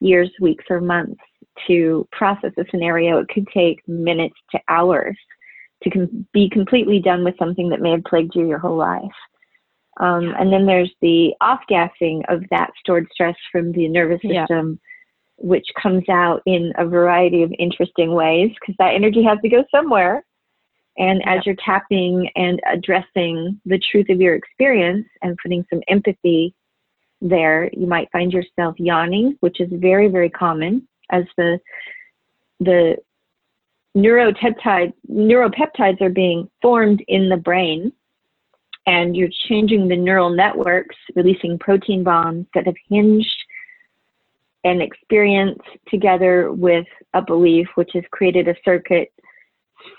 years, 0.00 0.30
weeks, 0.40 0.64
or 0.70 0.80
months 0.80 1.20
to 1.66 2.08
process 2.12 2.52
a 2.56 2.64
scenario. 2.70 3.18
It 3.18 3.28
could 3.28 3.46
take 3.52 3.86
minutes 3.86 4.36
to 4.52 4.60
hours 4.68 5.16
to 5.82 5.90
com- 5.90 6.26
be 6.32 6.48
completely 6.48 7.00
done 7.00 7.24
with 7.24 7.34
something 7.38 7.68
that 7.68 7.80
may 7.80 7.90
have 7.90 8.04
plagued 8.04 8.34
you 8.34 8.46
your 8.46 8.58
whole 8.58 8.76
life. 8.76 9.02
Um, 10.00 10.34
and 10.38 10.52
then 10.52 10.64
there's 10.64 10.92
the 11.02 11.34
off 11.40 11.60
gassing 11.68 12.22
of 12.28 12.44
that 12.50 12.70
stored 12.78 13.08
stress 13.12 13.36
from 13.50 13.72
the 13.72 13.88
nervous 13.88 14.22
system. 14.22 14.80
Which 15.38 15.66
comes 15.80 16.08
out 16.08 16.42
in 16.46 16.72
a 16.76 16.86
variety 16.86 17.42
of 17.42 17.52
interesting 17.58 18.12
ways 18.12 18.50
because 18.60 18.74
that 18.78 18.94
energy 18.94 19.22
has 19.22 19.38
to 19.42 19.48
go 19.48 19.64
somewhere. 19.70 20.24
And 20.98 21.22
as 21.26 21.46
you're 21.46 21.54
tapping 21.64 22.28
and 22.34 22.60
addressing 22.70 23.60
the 23.64 23.80
truth 23.90 24.08
of 24.10 24.20
your 24.20 24.34
experience 24.34 25.06
and 25.22 25.38
putting 25.40 25.64
some 25.70 25.80
empathy 25.88 26.54
there, 27.20 27.70
you 27.72 27.86
might 27.86 28.10
find 28.10 28.32
yourself 28.32 28.74
yawning, 28.78 29.36
which 29.40 29.60
is 29.60 29.68
very, 29.72 30.08
very 30.08 30.30
common 30.30 30.86
as 31.10 31.24
the 31.36 31.58
the 32.60 32.96
neuropeptides 33.96 34.92
neuropeptides 35.08 36.00
are 36.00 36.10
being 36.10 36.50
formed 36.60 37.02
in 37.06 37.28
the 37.28 37.36
brain 37.36 37.92
and 38.86 39.14
you're 39.14 39.28
changing 39.48 39.86
the 39.86 39.96
neural 39.96 40.30
networks, 40.30 40.96
releasing 41.14 41.58
protein 41.58 42.02
bonds 42.02 42.48
that 42.54 42.66
have 42.66 42.74
hinged 42.88 43.44
an 44.64 44.80
experience 44.80 45.58
together 45.88 46.52
with 46.52 46.86
a 47.14 47.22
belief, 47.22 47.68
which 47.74 47.90
has 47.94 48.04
created 48.10 48.48
a 48.48 48.54
circuit. 48.64 49.12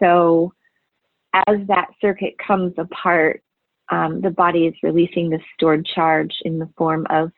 So, 0.02 0.54
as 1.48 1.58
that 1.68 1.88
circuit 2.02 2.36
comes 2.46 2.74
apart, 2.78 3.44
um, 3.90 4.22
the 4.22 4.32
body 4.32 4.68
is 4.68 4.76
releasing 4.84 5.30
the 5.30 5.40
stored 5.54 5.86
charge 5.86 6.34
in 6.44 6.60
the 6.60 6.70
form 6.78 7.08
of 7.10 7.32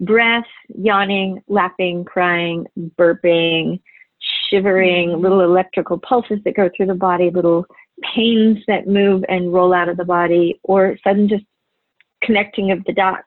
breath, 0.00 0.44
yawning, 0.68 1.42
laughing, 1.48 2.04
crying, 2.04 2.66
burping, 2.98 3.80
shivering, 4.50 5.10
mm-hmm. 5.10 5.22
little 5.22 5.40
electrical 5.40 5.98
pulses 5.98 6.38
that 6.44 6.56
go 6.56 6.68
through 6.76 6.86
the 6.86 6.94
body, 6.94 7.30
little 7.30 7.64
pains 8.14 8.58
that 8.66 8.86
move 8.86 9.24
and 9.28 9.52
roll 9.52 9.72
out 9.72 9.88
of 9.88 9.96
the 9.96 10.04
body, 10.04 10.58
or 10.62 10.96
sudden 11.02 11.28
just 11.28 11.44
connecting 12.22 12.70
of 12.70 12.84
the 12.84 12.92
dots 12.92 13.26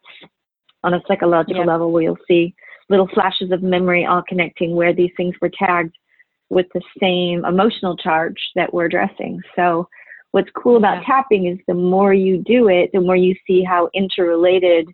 on 0.83 0.93
a 0.93 1.01
psychological 1.07 1.63
yeah. 1.63 1.71
level 1.71 1.91
where 1.91 2.03
you'll 2.03 2.17
see 2.27 2.53
little 2.91 3.07
flashes 3.07 3.51
of 3.51 3.63
memory 3.63 4.05
all 4.05 4.21
connecting 4.27 4.75
where 4.75 4.93
these 4.93 5.11
things 5.17 5.33
were 5.41 5.49
tagged 5.57 5.95
with 6.49 6.67
the 6.73 6.81
same 6.99 7.45
emotional 7.45 7.95
charge 7.95 8.37
that 8.55 8.71
we're 8.71 8.85
addressing. 8.85 9.39
So 9.55 9.87
what's 10.31 10.49
cool 10.55 10.75
about 10.75 10.97
yeah. 10.97 11.05
tapping 11.05 11.47
is 11.47 11.57
the 11.67 11.73
more 11.73 12.13
you 12.13 12.43
do 12.45 12.67
it, 12.67 12.89
the 12.93 12.99
more 12.99 13.15
you 13.15 13.33
see 13.47 13.63
how 13.63 13.89
interrelated 13.93 14.87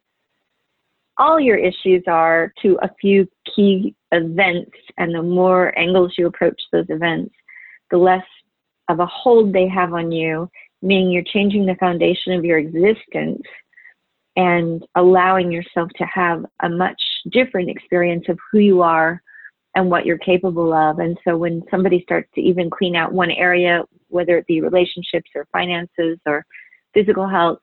all 1.18 1.40
your 1.40 1.58
issues 1.58 2.04
are 2.08 2.54
to 2.62 2.78
a 2.84 2.92
few 3.02 3.28
key 3.56 3.96
events 4.12 4.78
and 5.00 5.16
the 5.16 5.24
more 5.24 5.78
angles 5.78 6.14
you 6.16 6.28
approach 6.28 6.62
those 6.72 6.86
events, 6.90 7.34
the 7.90 7.98
less 7.98 8.24
of 8.88 9.00
a 9.00 9.06
hold 9.08 9.52
they 9.52 9.68
have 9.68 9.94
on 9.94 10.12
you, 10.12 10.48
meaning 10.84 11.10
you're 11.10 11.24
changing 11.24 11.66
the 11.66 11.76
foundation 11.76 12.34
of 12.34 12.46
your 12.46 12.60
existence 12.60 13.42
and 14.36 14.86
allowing 14.96 15.52
yourself 15.52 15.90
to 15.98 16.06
have 16.06 16.46
a 16.62 16.70
much 16.70 17.02
different 17.32 17.70
experience 17.70 18.26
of 18.30 18.38
who 18.52 18.60
you 18.60 18.82
are 18.82 19.22
and 19.76 19.90
what 19.90 20.06
you're 20.06 20.18
capable 20.18 20.74
of. 20.74 21.00
And 21.00 21.18
so 21.24 21.38
when 21.38 21.64
somebody 21.70 22.02
starts 22.04 22.30
to 22.36 22.42
even 22.42 22.70
clean 22.70 22.96
out 22.96 23.14
one 23.14 23.32
area, 23.32 23.84
whether 24.10 24.38
it 24.38 24.48
be 24.48 24.62
relationships 24.62 25.30
or 25.36 25.48
finances 25.52 26.18
or 26.26 26.46
physical 26.94 27.28
health, 27.28 27.60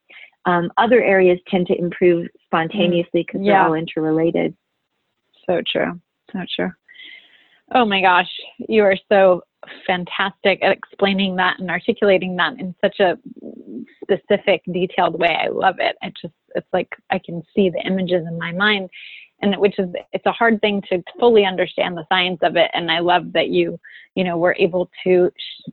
um, 0.47 0.71
other 0.77 1.03
areas 1.03 1.39
tend 1.49 1.67
to 1.69 1.79
improve 1.79 2.29
spontaneously 2.45 3.25
because 3.27 3.41
yeah. 3.43 3.55
they're 3.55 3.69
all 3.69 3.75
interrelated. 3.75 4.55
So 5.49 5.61
true. 5.71 6.01
So 6.33 6.41
true. 6.55 6.71
Oh 7.75 7.85
my 7.85 8.01
gosh, 8.01 8.31
you 8.69 8.83
are 8.85 8.97
so 9.11 9.43
fantastic 9.87 10.63
at 10.63 10.71
explaining 10.71 11.37
that 11.37 11.59
and 11.59 11.71
articulating 11.71 12.37
that 12.37 12.59
in 12.61 12.75
such 12.81 13.01
a 13.01 13.19
specific, 14.03 14.63
detailed 14.71 15.19
way. 15.19 15.37
I 15.43 15.49
love 15.49 15.77
it. 15.79 15.97
It 16.03 16.13
just, 16.21 16.35
it's 16.55 16.67
like 16.73 16.89
I 17.11 17.19
can 17.19 17.43
see 17.55 17.71
the 17.71 17.81
images 17.87 18.25
in 18.29 18.39
my 18.39 18.53
mind. 18.53 18.91
And 19.45 19.61
which 19.61 19.79
is 19.79 19.89
it's 20.13 20.27
a 20.27 20.33
hard 20.33 20.61
thing 20.61 20.83
to 20.91 21.03
fully 21.21 21.45
understand 21.45 21.97
the 21.97 22.07
science 22.09 22.39
of 22.43 22.57
it 22.57 22.71
and 22.75 22.91
i 22.91 22.99
love 22.99 23.33
that 23.33 23.49
you 23.49 23.79
you 24.15 24.25
know 24.25 24.37
were 24.37 24.57
able 24.59 24.91
to 25.05 25.31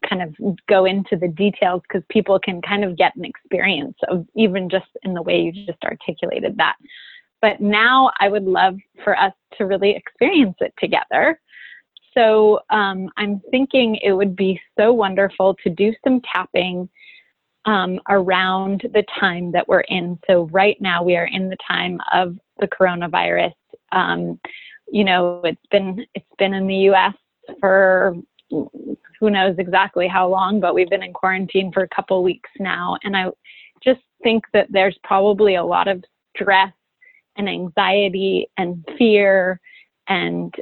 kind 0.08 0.22
of 0.22 0.36
go 0.68 0.86
into 0.86 1.16
the 1.16 1.28
details 1.30 1.82
because 1.88 2.04
people 2.10 2.38
can 2.40 2.62
kind 2.62 2.84
of 2.84 2.98
get 2.98 3.16
an 3.16 3.25
experience 3.25 3.96
of 4.10 4.25
even 4.36 4.70
just 4.70 4.88
in 5.04 5.13
the 5.13 5.22
way 5.22 5.40
you 5.40 5.66
just 5.66 5.84
articulated 5.84 6.56
that 6.58 6.75
but 7.42 7.60
now 7.62 8.12
i 8.20 8.28
would 8.28 8.46
love 8.46 8.75
for 9.04 9.18
us 9.18 9.34
to 9.58 9.66
really 9.66 9.92
experience 9.96 10.56
it 10.60 10.74
together 10.80 11.40
so 12.13 12.60
um, 12.70 13.10
i'm 13.18 13.42
thinking 13.51 13.96
it 14.04 14.12
would 14.12 14.36
be 14.36 14.60
so 14.78 14.92
wonderful 14.92 15.56
to 15.63 15.70
do 15.70 15.94
some 16.04 16.22
tapping 16.32 16.90
um, 17.66 18.00
around 18.10 18.82
the 18.94 19.04
time 19.20 19.51
that 19.51 19.68
we're 19.68 19.82
in. 19.82 20.18
So 20.28 20.48
right 20.51 20.78
now 20.82 21.04
we 21.04 21.16
are 21.16 21.28
in 21.28 21.50
the 21.50 21.58
time 21.68 22.00
of 22.12 22.36
the 22.60 22.68
coronavirus. 22.68 23.54
Um, 23.92 24.40
you 24.92 25.04
know, 25.04 25.42
it's 25.44 25.66
been 25.72 26.06
it's 26.16 26.26
been 26.38 26.54
in 26.54 26.68
the 26.68 26.76
U.S. 26.76 27.14
for 27.60 28.16
who 28.50 29.30
knows 29.30 29.56
exactly 29.58 30.08
how 30.08 30.28
long, 30.28 30.60
but 30.60 30.76
we've 30.76 30.90
been 30.90 31.04
in 31.04 31.14
quarantine 31.14 31.72
for 31.72 31.84
a 31.84 31.96
couple 31.96 32.24
weeks 32.24 32.50
now, 32.60 32.98
and 33.04 33.16
I 33.16 33.30
just 33.84 34.02
think 34.24 34.44
that 34.54 34.68
there's 34.70 34.98
probably 35.04 35.56
a 35.56 35.64
lot 35.64 35.88
of 35.88 36.04
stress 36.36 36.74
and 37.38 37.48
anxiety 37.48 38.48
and 38.58 38.86
fear 38.98 39.60
and 40.08 40.54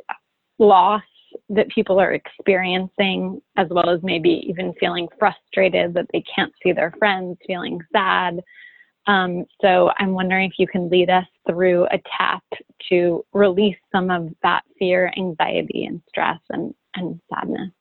loss 0.59 1.01
that 1.49 1.69
people 1.69 1.99
are 1.99 2.13
experiencing, 2.13 3.41
as 3.57 3.67
well 3.69 3.89
as 3.89 4.01
maybe 4.03 4.43
even 4.47 4.73
feeling 4.79 5.07
frustrated 5.17 5.93
that 5.93 6.07
they 6.11 6.23
can't 6.33 6.53
see 6.61 6.71
their 6.71 6.93
friends, 6.97 7.37
feeling 7.45 7.79
sad. 7.91 8.41
Um, 9.09 9.45
so 9.59 9.89
I'm 9.97 10.13
wondering 10.13 10.45
if 10.45 10.59
you 10.59 10.67
can 10.67 10.87
lead 10.87 11.09
us 11.09 11.25
through 11.49 11.85
a 11.85 11.99
tap 12.15 12.43
to 12.89 13.25
release 13.33 13.75
some 13.91 14.11
of 14.11 14.29
that 14.43 14.61
fear, 14.77 15.11
anxiety, 15.17 15.85
and 15.85 15.99
stress 16.07 16.37
and, 16.51 16.75
and 16.95 17.19
sadness. 17.33 17.71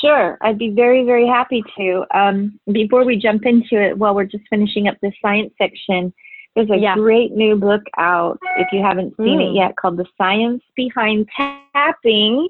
Sure, 0.00 0.38
I'd 0.40 0.56
be 0.56 0.70
very, 0.70 1.04
very 1.04 1.26
happy 1.26 1.62
to. 1.76 2.04
Um, 2.14 2.58
before 2.72 3.04
we 3.04 3.16
jump 3.16 3.44
into 3.44 3.78
it, 3.78 3.98
while 3.98 4.14
we're 4.14 4.24
just 4.24 4.44
finishing 4.48 4.88
up 4.88 4.96
the 5.02 5.12
science 5.20 5.52
section, 5.58 6.14
there's 6.56 6.70
a 6.70 6.78
yeah. 6.78 6.94
great 6.94 7.32
new 7.32 7.54
book 7.54 7.82
out, 7.98 8.38
if 8.56 8.68
you 8.72 8.82
haven't 8.82 9.14
seen 9.18 9.40
mm. 9.40 9.50
it 9.50 9.54
yet, 9.54 9.76
called 9.76 9.98
The 9.98 10.06
Science 10.16 10.62
Behind 10.74 11.28
Tapping. 11.36 12.48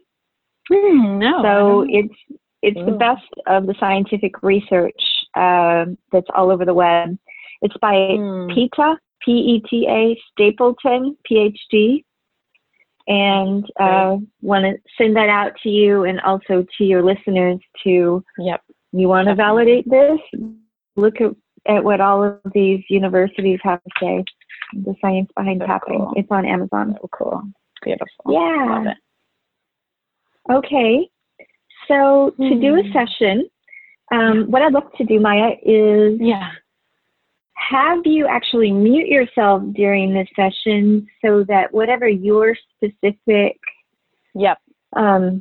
Mm, 0.71 1.19
no. 1.19 1.43
So 1.43 1.87
it's 1.89 2.15
it's 2.63 2.79
the 2.87 2.97
best 2.97 3.27
of 3.47 3.67
the 3.67 3.75
scientific 3.81 4.43
research 4.43 5.01
uh, 5.35 5.87
that's 6.13 6.27
all 6.35 6.51
over 6.51 6.65
the 6.65 6.75
web. 6.75 7.19
It's 7.63 7.77
by 7.81 7.95
mm. 7.95 8.55
Peta, 8.55 8.97
P 9.25 9.33
E 9.33 9.63
T 9.69 9.87
A 9.89 10.21
Stapleton, 10.33 11.17
PhD. 11.31 12.05
And 13.07 13.65
uh, 13.81 14.19
want 14.41 14.65
to 14.67 14.77
send 14.97 15.17
that 15.17 15.29
out 15.29 15.53
to 15.63 15.69
you 15.69 16.05
and 16.05 16.21
also 16.21 16.65
to 16.79 16.85
your 16.85 17.03
listeners 17.03 17.59
to, 17.83 18.23
yep. 18.39 18.61
you 18.93 19.09
want 19.09 19.27
to 19.27 19.35
validate 19.35 19.89
this? 19.91 20.21
Look 20.95 21.21
at 21.21 21.33
at 21.67 21.85
what 21.85 22.01
all 22.01 22.23
of 22.23 22.41
these 22.55 22.83
universities 22.89 23.59
have 23.63 23.83
to 23.83 23.91
say. 24.01 24.25
The 24.73 24.95
science 25.01 25.29
behind 25.37 25.61
so 25.61 25.67
tapping. 25.67 25.99
Cool. 25.99 26.13
It's 26.17 26.31
on 26.31 26.47
Amazon. 26.47 26.97
So 27.01 27.09
cool. 27.13 27.43
Beautiful. 27.83 28.07
Yeah. 28.29 28.93
Okay. 30.51 31.09
So 31.89 32.35
to 32.39 32.61
do 32.61 32.77
a 32.77 32.83
hmm. 32.83 32.93
session, 32.93 33.49
um, 34.11 34.51
what 34.51 34.63
I'd 34.63 34.73
love 34.73 34.93
to 34.99 35.05
do, 35.05 35.21
Maya, 35.21 35.53
is 35.63 36.19
yeah. 36.21 36.51
have 37.55 38.01
you 38.05 38.27
actually 38.27 38.73
mute 38.73 39.09
yourself 39.09 39.63
during 39.75 40.13
this 40.13 40.29
session 40.35 41.07
so 41.25 41.45
that 41.45 41.73
whatever 41.73 42.09
your 42.09 42.57
specific 42.75 43.59
yep. 44.35 44.59
um, 44.97 45.41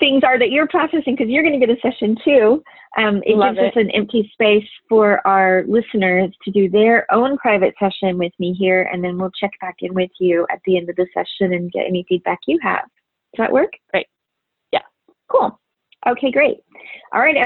things 0.00 0.22
are 0.24 0.38
that 0.38 0.50
you're 0.50 0.68
processing, 0.68 1.14
because 1.14 1.28
you're 1.28 1.42
going 1.42 1.58
to 1.58 1.64
get 1.64 1.76
a 1.76 1.80
session 1.80 2.16
too, 2.24 2.62
um, 2.96 3.22
it 3.24 3.36
Love 3.36 3.54
gives 3.54 3.66
it. 3.66 3.68
us 3.68 3.76
an 3.76 3.90
empty 3.90 4.28
space 4.32 4.68
for 4.88 5.24
our 5.26 5.64
listeners 5.68 6.30
to 6.44 6.50
do 6.50 6.68
their 6.68 7.06
own 7.12 7.36
private 7.38 7.74
session 7.78 8.18
with 8.18 8.32
me 8.38 8.54
here, 8.54 8.88
and 8.92 9.04
then 9.04 9.18
we'll 9.18 9.30
check 9.30 9.52
back 9.60 9.76
in 9.80 9.94
with 9.94 10.10
you 10.18 10.46
at 10.50 10.60
the 10.64 10.76
end 10.76 10.88
of 10.88 10.96
the 10.96 11.06
session 11.14 11.52
and 11.52 11.70
get 11.70 11.86
any 11.86 12.04
feedback 12.08 12.38
you 12.46 12.58
have. 12.62 12.84
Does 13.34 13.44
that 13.44 13.52
work? 13.52 13.72
Great. 13.90 14.06
Yeah. 14.72 14.80
Cool. 15.28 15.60
Okay, 16.08 16.30
great. 16.30 16.58
All 17.12 17.20
right, 17.20 17.36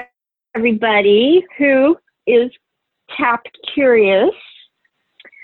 everybody 0.54 1.44
who 1.58 1.96
is 2.26 2.50
tap 3.16 3.42
curious. 3.74 4.30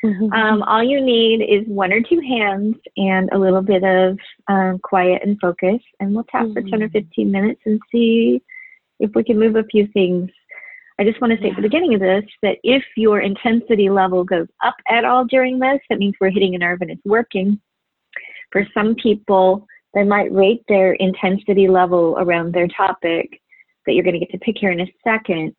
Mm-hmm. 0.05 0.33
Um, 0.33 0.63
all 0.63 0.83
you 0.83 1.01
need 1.01 1.43
is 1.43 1.67
one 1.67 1.93
or 1.93 2.01
two 2.01 2.21
hands 2.21 2.77
and 2.97 3.29
a 3.33 3.39
little 3.39 3.63
bit 3.63 3.83
of 3.83 4.17
um, 4.47 4.79
quiet 4.79 5.23
and 5.25 5.39
focus, 5.41 5.81
and 5.99 6.15
we'll 6.15 6.25
tap 6.25 6.45
mm-hmm. 6.45 6.53
for 6.53 6.63
10 6.63 6.83
or 6.83 6.89
mm-hmm. 6.89 6.99
15 6.99 7.33
minutes 7.33 7.61
and 7.67 7.81
see 7.91 8.41
if 9.01 9.11
we 9.15 9.25
can 9.25 9.39
move 9.39 9.57
a 9.57 9.65
few 9.65 9.89
things. 9.89 10.31
I 11.01 11.05
just 11.05 11.21
want 11.21 11.33
to 11.33 11.39
say 11.39 11.45
yeah. 11.45 11.51
at 11.51 11.57
the 11.57 11.63
beginning 11.63 11.95
of 11.95 12.01
this 12.01 12.25
that 12.43 12.59
if 12.65 12.83
your 12.97 13.21
intensity 13.21 13.89
level 13.89 14.25
goes 14.25 14.49
up 14.65 14.77
at 14.89 15.05
all 15.05 15.25
during 15.25 15.59
this, 15.59 15.79
that 15.89 15.99
means 15.99 16.15
we're 16.21 16.31
hitting 16.31 16.55
a 16.55 16.59
nerve 16.59 16.81
and 16.81 16.91
it's 16.91 17.05
working. 17.05 17.61
For 18.51 18.67
some 18.75 18.95
people, 18.97 19.67
they 19.95 20.05
might 20.05 20.33
rate 20.33 20.63
their 20.69 20.95
intensity 20.95 21.69
level 21.69 22.17
around 22.19 22.53
their 22.53 22.69
topic 22.69 23.41
that 23.89 23.95
you're 23.95 24.05
going 24.05 24.21
to 24.21 24.21
get 24.21 24.31
to 24.31 24.39
pick 24.39 24.57
here 24.59 24.71
in 24.71 24.81
a 24.81 24.93
second 25.03 25.57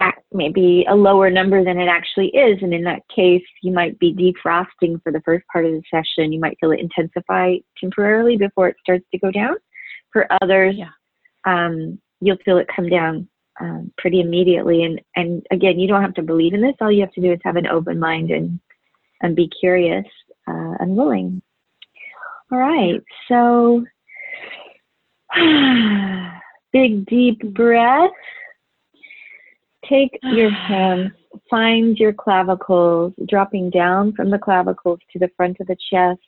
at 0.00 0.14
maybe 0.30 0.84
a 0.90 0.94
lower 0.94 1.30
number 1.30 1.64
than 1.64 1.78
it 1.78 1.88
actually 1.88 2.28
is. 2.28 2.58
And 2.60 2.74
in 2.74 2.84
that 2.84 3.00
case, 3.14 3.42
you 3.62 3.72
might 3.72 3.98
be 3.98 4.12
defrosting 4.12 5.02
for 5.02 5.10
the 5.10 5.22
first 5.24 5.46
part 5.50 5.64
of 5.64 5.72
the 5.72 5.82
session. 5.90 6.32
You 6.32 6.40
might 6.40 6.58
feel 6.60 6.72
it 6.72 6.80
intensify 6.80 7.54
temporarily 7.80 8.36
before 8.36 8.68
it 8.68 8.76
starts 8.80 9.06
to 9.12 9.18
go 9.18 9.30
down. 9.30 9.56
For 10.12 10.26
others, 10.42 10.76
yeah. 10.76 10.90
um, 11.46 11.98
you'll 12.20 12.36
feel 12.44 12.58
it 12.58 12.68
come 12.74 12.90
down 12.90 13.26
um, 13.58 13.90
pretty 13.96 14.20
immediately. 14.20 14.84
And, 14.84 15.00
and 15.14 15.46
again, 15.50 15.78
you 15.78 15.88
don't 15.88 16.02
have 16.02 16.14
to 16.14 16.22
believe 16.22 16.52
in 16.52 16.60
this. 16.60 16.74
All 16.80 16.92
you 16.92 17.00
have 17.00 17.12
to 17.12 17.22
do 17.22 17.32
is 17.32 17.40
have 17.44 17.56
an 17.56 17.66
open 17.66 17.98
mind 17.98 18.30
and, 18.30 18.60
and 19.22 19.34
be 19.34 19.50
curious 19.58 20.04
uh, 20.46 20.74
and 20.78 20.94
willing. 20.94 21.40
All 22.52 22.58
right. 22.58 23.02
So, 23.28 23.82
big, 26.76 27.06
deep 27.06 27.40
breath. 27.54 28.10
Take 29.88 30.18
your 30.22 30.50
hands, 30.68 31.12
find 31.48 31.96
your 31.96 32.12
clavicles, 32.12 33.14
dropping 33.28 33.70
down 33.70 34.12
from 34.12 34.30
the 34.30 34.38
clavicles 34.38 34.98
to 35.12 35.18
the 35.18 35.30
front 35.36 35.56
of 35.60 35.68
the 35.68 35.76
chest, 35.90 36.20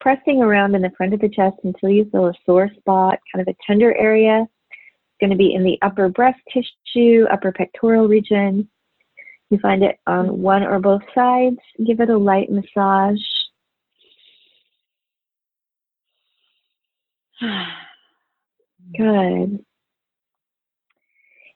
pressing 0.00 0.42
around 0.42 0.74
in 0.74 0.82
the 0.82 0.92
front 0.96 1.14
of 1.14 1.20
the 1.20 1.30
chest 1.30 1.56
until 1.64 1.88
you 1.88 2.08
feel 2.10 2.26
a 2.26 2.34
sore 2.44 2.70
spot, 2.76 3.18
kind 3.32 3.40
of 3.40 3.48
a 3.48 3.56
tender 3.66 3.96
area 3.96 4.42
It's 4.42 5.18
going 5.20 5.30
to 5.30 5.36
be 5.36 5.54
in 5.54 5.64
the 5.64 5.78
upper 5.80 6.10
breast 6.10 6.40
tissue, 6.52 7.24
upper 7.32 7.52
pectoral 7.52 8.06
region. 8.06 8.68
You 9.48 9.58
find 9.60 9.82
it 9.82 9.98
on 10.06 10.26
mm. 10.26 10.36
one 10.36 10.62
or 10.62 10.78
both 10.78 11.02
sides. 11.14 11.56
Give 11.86 12.00
it 12.00 12.10
a 12.10 12.18
light 12.18 12.50
massage. 12.50 13.16
Good. 18.98 19.64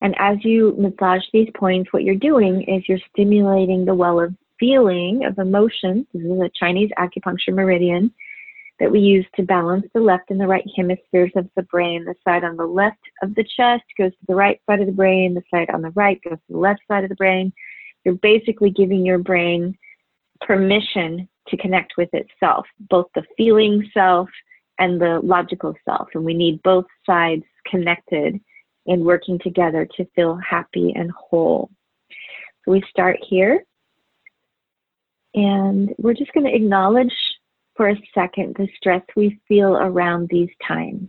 And 0.02 0.14
as 0.18 0.38
you 0.44 0.74
massage 0.78 1.22
these 1.32 1.50
points, 1.54 1.92
what 1.92 2.04
you're 2.04 2.14
doing 2.14 2.62
is 2.62 2.88
you're 2.88 2.98
stimulating 3.12 3.84
the 3.84 3.94
well 3.94 4.20
of 4.20 4.34
feeling, 4.58 5.24
of 5.24 5.38
emotion. 5.38 6.06
This 6.12 6.22
is 6.22 6.40
a 6.40 6.50
Chinese 6.54 6.90
acupuncture 6.98 7.54
meridian 7.54 8.12
that 8.78 8.90
we 8.90 9.00
use 9.00 9.26
to 9.36 9.42
balance 9.42 9.86
the 9.92 10.00
left 10.00 10.30
and 10.30 10.40
the 10.40 10.46
right 10.46 10.64
hemispheres 10.74 11.32
of 11.36 11.48
the 11.54 11.62
brain. 11.64 12.04
The 12.04 12.14
side 12.24 12.44
on 12.44 12.56
the 12.56 12.66
left 12.66 13.00
of 13.22 13.34
the 13.34 13.44
chest 13.44 13.84
goes 13.98 14.12
to 14.12 14.26
the 14.26 14.34
right 14.34 14.60
side 14.66 14.80
of 14.80 14.86
the 14.86 14.92
brain, 14.92 15.34
the 15.34 15.42
side 15.50 15.68
on 15.70 15.82
the 15.82 15.90
right 15.90 16.18
goes 16.22 16.38
to 16.38 16.52
the 16.52 16.58
left 16.58 16.80
side 16.88 17.04
of 17.04 17.10
the 17.10 17.16
brain. 17.16 17.52
You're 18.04 18.14
basically 18.14 18.70
giving 18.70 19.04
your 19.04 19.18
brain 19.18 19.76
permission 20.40 21.28
to 21.48 21.56
connect 21.58 21.94
with 21.98 22.08
itself, 22.14 22.66
both 22.88 23.06
the 23.14 23.24
feeling 23.36 23.88
self 23.92 24.30
and 24.78 24.98
the 24.98 25.20
logical 25.22 25.74
self. 25.84 26.08
And 26.14 26.24
we 26.24 26.32
need 26.32 26.62
both 26.62 26.86
sides 27.04 27.44
connected 27.66 28.40
and 28.90 29.04
working 29.04 29.38
together 29.38 29.88
to 29.96 30.04
feel 30.16 30.36
happy 30.36 30.92
and 30.94 31.10
whole. 31.12 31.70
So 32.64 32.72
we 32.72 32.82
start 32.90 33.16
here. 33.26 33.64
And 35.32 35.94
we're 35.96 36.14
just 36.14 36.32
going 36.32 36.46
to 36.46 36.54
acknowledge 36.54 37.14
for 37.76 37.88
a 37.88 38.02
second 38.12 38.56
the 38.58 38.68
stress 38.76 39.02
we 39.14 39.40
feel 39.46 39.76
around 39.76 40.28
these 40.28 40.50
times. 40.66 41.08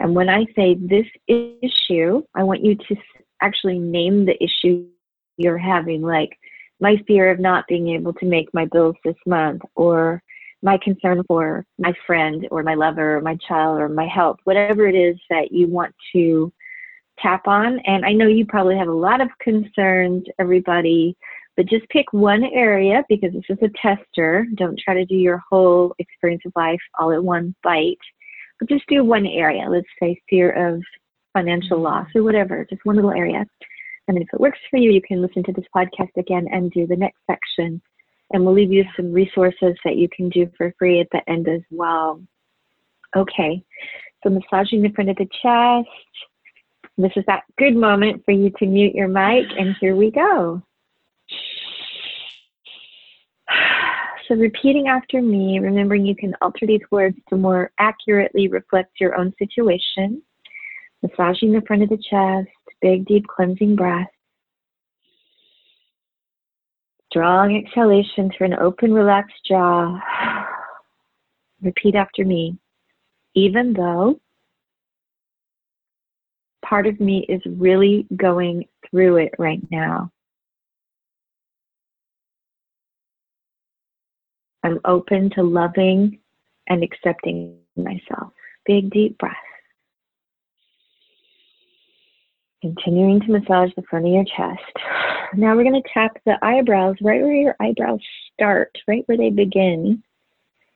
And 0.00 0.16
when 0.16 0.28
I 0.28 0.44
say 0.56 0.74
this 0.74 1.06
issue, 1.28 2.22
I 2.34 2.42
want 2.42 2.64
you 2.64 2.74
to 2.74 2.96
actually 3.40 3.78
name 3.78 4.26
the 4.26 4.36
issue 4.42 4.88
you're 5.36 5.58
having, 5.58 6.02
like 6.02 6.36
my 6.80 6.96
fear 7.06 7.30
of 7.30 7.38
not 7.38 7.68
being 7.68 7.88
able 7.90 8.12
to 8.14 8.26
make 8.26 8.52
my 8.52 8.66
bills 8.66 8.96
this 9.04 9.14
month, 9.26 9.62
or 9.76 10.20
my 10.62 10.78
concern 10.82 11.22
for 11.26 11.64
my 11.78 11.92
friend, 12.06 12.46
or 12.50 12.62
my 12.62 12.74
lover, 12.74 13.16
or 13.16 13.20
my 13.20 13.36
child, 13.48 13.80
or 13.80 13.88
my 13.88 14.06
health, 14.06 14.38
whatever 14.44 14.86
it 14.86 14.94
is 14.94 15.16
that 15.28 15.50
you 15.50 15.66
want 15.66 15.94
to 16.14 16.52
tap 17.18 17.46
on. 17.46 17.80
And 17.80 18.04
I 18.04 18.12
know 18.12 18.26
you 18.26 18.46
probably 18.46 18.76
have 18.76 18.88
a 18.88 18.92
lot 18.92 19.20
of 19.20 19.28
concerns, 19.40 20.24
everybody, 20.38 21.16
But 21.56 21.66
just 21.66 21.88
pick 21.90 22.12
one 22.12 22.44
area 22.44 23.04
because 23.08 23.32
this 23.32 23.44
is 23.48 23.58
a 23.62 23.68
tester. 23.80 24.46
Don't 24.54 24.78
try 24.78 24.94
to 24.94 25.04
do 25.04 25.14
your 25.14 25.42
whole 25.50 25.94
experience 25.98 26.42
of 26.46 26.52
life 26.56 26.80
all 26.98 27.12
at 27.12 27.22
one 27.22 27.54
bite. 27.62 27.98
But 28.58 28.68
just 28.68 28.86
do 28.88 29.04
one 29.04 29.26
area. 29.26 29.68
Let's 29.68 29.86
say 30.00 30.20
fear 30.30 30.50
of 30.50 30.82
financial 31.34 31.80
loss 31.80 32.06
or 32.14 32.22
whatever, 32.22 32.66
just 32.68 32.84
one 32.84 32.96
little 32.96 33.10
area. 33.10 33.44
And 34.08 34.16
then 34.16 34.22
if 34.22 34.28
it 34.32 34.40
works 34.40 34.58
for 34.70 34.78
you, 34.78 34.90
you 34.90 35.02
can 35.02 35.20
listen 35.20 35.42
to 35.44 35.52
this 35.52 35.64
podcast 35.74 36.10
again 36.16 36.46
and 36.50 36.70
do 36.72 36.86
the 36.86 36.96
next 36.96 37.18
section. 37.30 37.80
And 38.32 38.44
we'll 38.44 38.54
leave 38.54 38.72
you 38.72 38.84
some 38.96 39.12
resources 39.12 39.76
that 39.84 39.96
you 39.96 40.08
can 40.08 40.28
do 40.30 40.50
for 40.56 40.74
free 40.78 41.00
at 41.00 41.08
the 41.12 41.28
end 41.28 41.48
as 41.48 41.60
well. 41.70 42.20
Okay, 43.14 43.62
so 44.22 44.30
massaging 44.30 44.82
the 44.82 44.88
front 44.90 45.10
of 45.10 45.16
the 45.16 45.28
chest. 45.42 45.88
This 46.96 47.12
is 47.16 47.24
that 47.26 47.44
good 47.58 47.74
moment 47.74 48.24
for 48.24 48.32
you 48.32 48.50
to 48.58 48.66
mute 48.66 48.94
your 48.94 49.08
mic, 49.08 49.46
and 49.58 49.74
here 49.80 49.96
we 49.96 50.10
go. 50.10 50.62
So, 54.28 54.36
repeating 54.36 54.86
after 54.86 55.20
me, 55.20 55.58
remembering 55.58 56.06
you 56.06 56.14
can 56.14 56.34
alter 56.40 56.64
these 56.64 56.80
words 56.92 57.16
to 57.28 57.36
more 57.36 57.72
accurately 57.78 58.46
reflect 58.46 59.00
your 59.00 59.16
own 59.16 59.34
situation. 59.36 60.22
Massaging 61.02 61.52
the 61.52 61.60
front 61.66 61.82
of 61.82 61.88
the 61.88 61.98
chest, 61.98 62.48
big, 62.80 63.04
deep 63.04 63.26
cleansing 63.26 63.74
breath. 63.74 64.06
Strong 67.12 67.54
exhalation 67.54 68.30
through 68.30 68.46
an 68.46 68.54
open, 68.54 68.90
relaxed 68.94 69.36
jaw. 69.46 70.00
Repeat 71.62 71.94
after 71.94 72.24
me. 72.24 72.56
Even 73.34 73.74
though 73.74 74.18
part 76.64 76.86
of 76.86 76.98
me 77.00 77.26
is 77.28 77.42
really 77.44 78.06
going 78.16 78.64
through 78.88 79.16
it 79.18 79.32
right 79.38 79.60
now. 79.70 80.10
I'm 84.62 84.80
open 84.86 85.28
to 85.34 85.42
loving 85.42 86.18
and 86.68 86.82
accepting 86.82 87.58
myself. 87.76 88.32
Big, 88.64 88.90
deep 88.90 89.18
breath. 89.18 89.36
Continuing 92.62 93.20
to 93.20 93.32
massage 93.32 93.70
the 93.74 93.82
front 93.90 94.06
of 94.06 94.12
your 94.12 94.24
chest. 94.24 94.62
Now 95.34 95.56
we're 95.56 95.64
going 95.64 95.82
to 95.82 95.88
tap 95.92 96.16
the 96.24 96.38
eyebrows 96.42 96.94
right 97.02 97.20
where 97.20 97.34
your 97.34 97.56
eyebrows 97.60 97.98
start, 98.32 98.70
right 98.86 99.02
where 99.06 99.18
they 99.18 99.30
begin. 99.30 100.00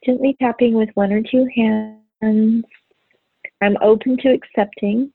Gently 0.05 0.37
tapping 0.41 0.75
with 0.75 0.89
one 0.95 1.13
or 1.13 1.23
two 1.23 1.47
hands. 1.55 2.65
I'm 3.63 3.77
open 3.81 4.17
to 4.19 4.33
accepting 4.33 5.13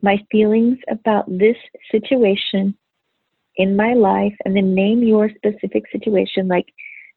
my 0.00 0.18
feelings 0.32 0.78
about 0.88 1.26
this 1.28 1.56
situation 1.90 2.74
in 3.56 3.76
my 3.76 3.92
life 3.92 4.34
and 4.46 4.56
then 4.56 4.74
name 4.74 5.02
your 5.02 5.28
specific 5.28 5.84
situation 5.92 6.48
like 6.48 6.72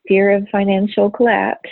fear 0.05 0.31
of 0.35 0.49
financial 0.51 1.09
collapse. 1.09 1.69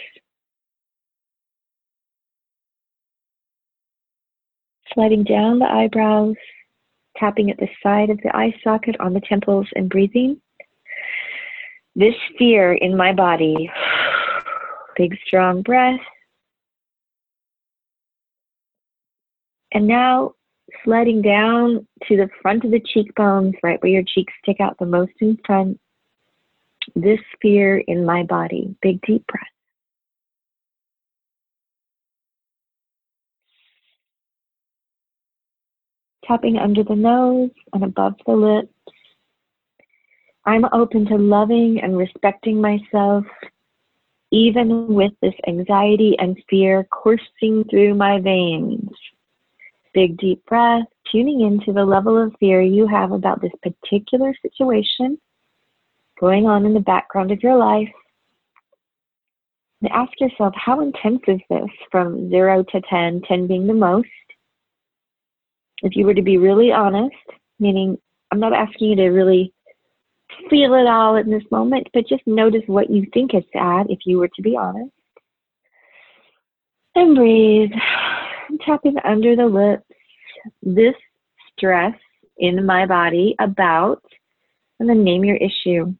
Sliding 4.93 5.25
down 5.25 5.59
the 5.59 5.69
eyebrows, 5.69 6.35
tapping 7.19 7.51
at 7.51 7.57
the 7.57 7.69
side 7.83 8.09
of 8.09 8.19
the 8.21 8.35
eye 8.35 8.53
socket 8.63 8.95
on 8.99 9.13
the 9.13 9.21
temples 9.21 9.67
and 9.75 9.89
breathing. 9.89 10.39
This 11.95 12.15
fear 12.37 12.73
in 12.73 12.95
my 12.95 13.13
body, 13.13 13.69
big 14.95 15.17
strong 15.25 15.61
breath. 15.61 15.99
And 19.71 19.87
now 19.87 20.33
sliding 20.83 21.21
down 21.21 21.87
to 22.07 22.17
the 22.17 22.29
front 22.41 22.63
of 22.63 22.71
the 22.71 22.79
cheekbones, 22.79 23.55
right 23.63 23.81
where 23.81 23.91
your 23.91 24.03
cheeks 24.03 24.33
stick 24.41 24.59
out 24.59 24.77
the 24.79 24.85
most 24.85 25.11
in 25.19 25.37
front. 25.45 25.79
This 26.95 27.19
fear 27.41 27.77
in 27.77 28.05
my 28.05 28.23
body. 28.23 28.75
Big 28.81 29.01
deep 29.01 29.25
breath. 29.27 29.43
Tapping 36.29 36.59
under 36.59 36.83
the 36.83 36.95
nose 36.95 37.49
and 37.73 37.83
above 37.83 38.13
the 38.27 38.33
lips. 38.33 38.71
I'm 40.45 40.63
open 40.73 41.07
to 41.07 41.17
loving 41.17 41.79
and 41.81 41.97
respecting 41.97 42.61
myself, 42.61 43.25
even 44.31 44.93
with 44.93 45.11
this 45.23 45.33
anxiety 45.47 46.15
and 46.19 46.37
fear 46.47 46.83
coursing 46.91 47.63
through 47.67 47.95
my 47.95 48.21
veins. 48.21 48.91
Big 49.95 50.17
deep 50.17 50.45
breath, 50.45 50.85
tuning 51.11 51.41
into 51.41 51.73
the 51.73 51.83
level 51.83 52.15
of 52.21 52.35
fear 52.39 52.61
you 52.61 52.85
have 52.85 53.11
about 53.11 53.41
this 53.41 53.51
particular 53.63 54.35
situation 54.43 55.17
going 56.19 56.45
on 56.45 56.63
in 56.63 56.75
the 56.75 56.79
background 56.79 57.31
of 57.31 57.41
your 57.41 57.57
life. 57.57 57.89
And 59.81 59.91
ask 59.91 60.11
yourself, 60.19 60.53
how 60.55 60.79
intense 60.81 61.21
is 61.27 61.39
this 61.49 61.69
from 61.89 62.29
zero 62.29 62.63
to 62.71 62.81
10, 62.81 63.23
10 63.27 63.47
being 63.47 63.65
the 63.65 63.73
most? 63.73 64.07
If 65.81 65.95
you 65.95 66.05
were 66.05 66.13
to 66.13 66.21
be 66.21 66.37
really 66.37 66.71
honest, 66.71 67.15
meaning 67.59 67.97
I'm 68.31 68.39
not 68.39 68.53
asking 68.53 68.89
you 68.89 68.95
to 68.97 69.09
really 69.09 69.53
feel 70.49 70.73
it 70.75 70.87
all 70.87 71.15
in 71.15 71.29
this 71.29 71.43
moment, 71.51 71.87
but 71.93 72.07
just 72.07 72.25
notice 72.25 72.63
what 72.67 72.89
you 72.89 73.05
think 73.13 73.33
is 73.33 73.43
sad 73.53 73.87
if 73.89 73.99
you 74.05 74.17
were 74.17 74.29
to 74.35 74.41
be 74.41 74.55
honest. 74.57 74.91
And 76.95 77.15
breathe 77.15 77.71
tapping 78.65 78.95
under 79.03 79.35
the 79.35 79.45
lips, 79.45 79.85
this 80.61 80.95
stress 81.51 81.95
in 82.37 82.65
my 82.65 82.85
body 82.85 83.35
about, 83.39 84.03
and 84.79 84.89
then 84.89 85.03
name 85.03 85.23
your 85.23 85.37
issue. 85.37 85.93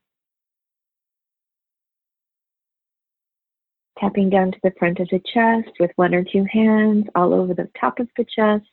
Tapping 3.99 4.29
down 4.29 4.51
to 4.51 4.57
the 4.63 4.71
front 4.79 4.99
of 4.99 5.09
the 5.09 5.21
chest 5.33 5.69
with 5.79 5.91
one 5.97 6.15
or 6.15 6.23
two 6.23 6.45
hands 6.51 7.05
all 7.15 7.33
over 7.33 7.53
the 7.53 7.69
top 7.79 7.99
of 7.99 8.07
the 8.15 8.25
chest. 8.33 8.65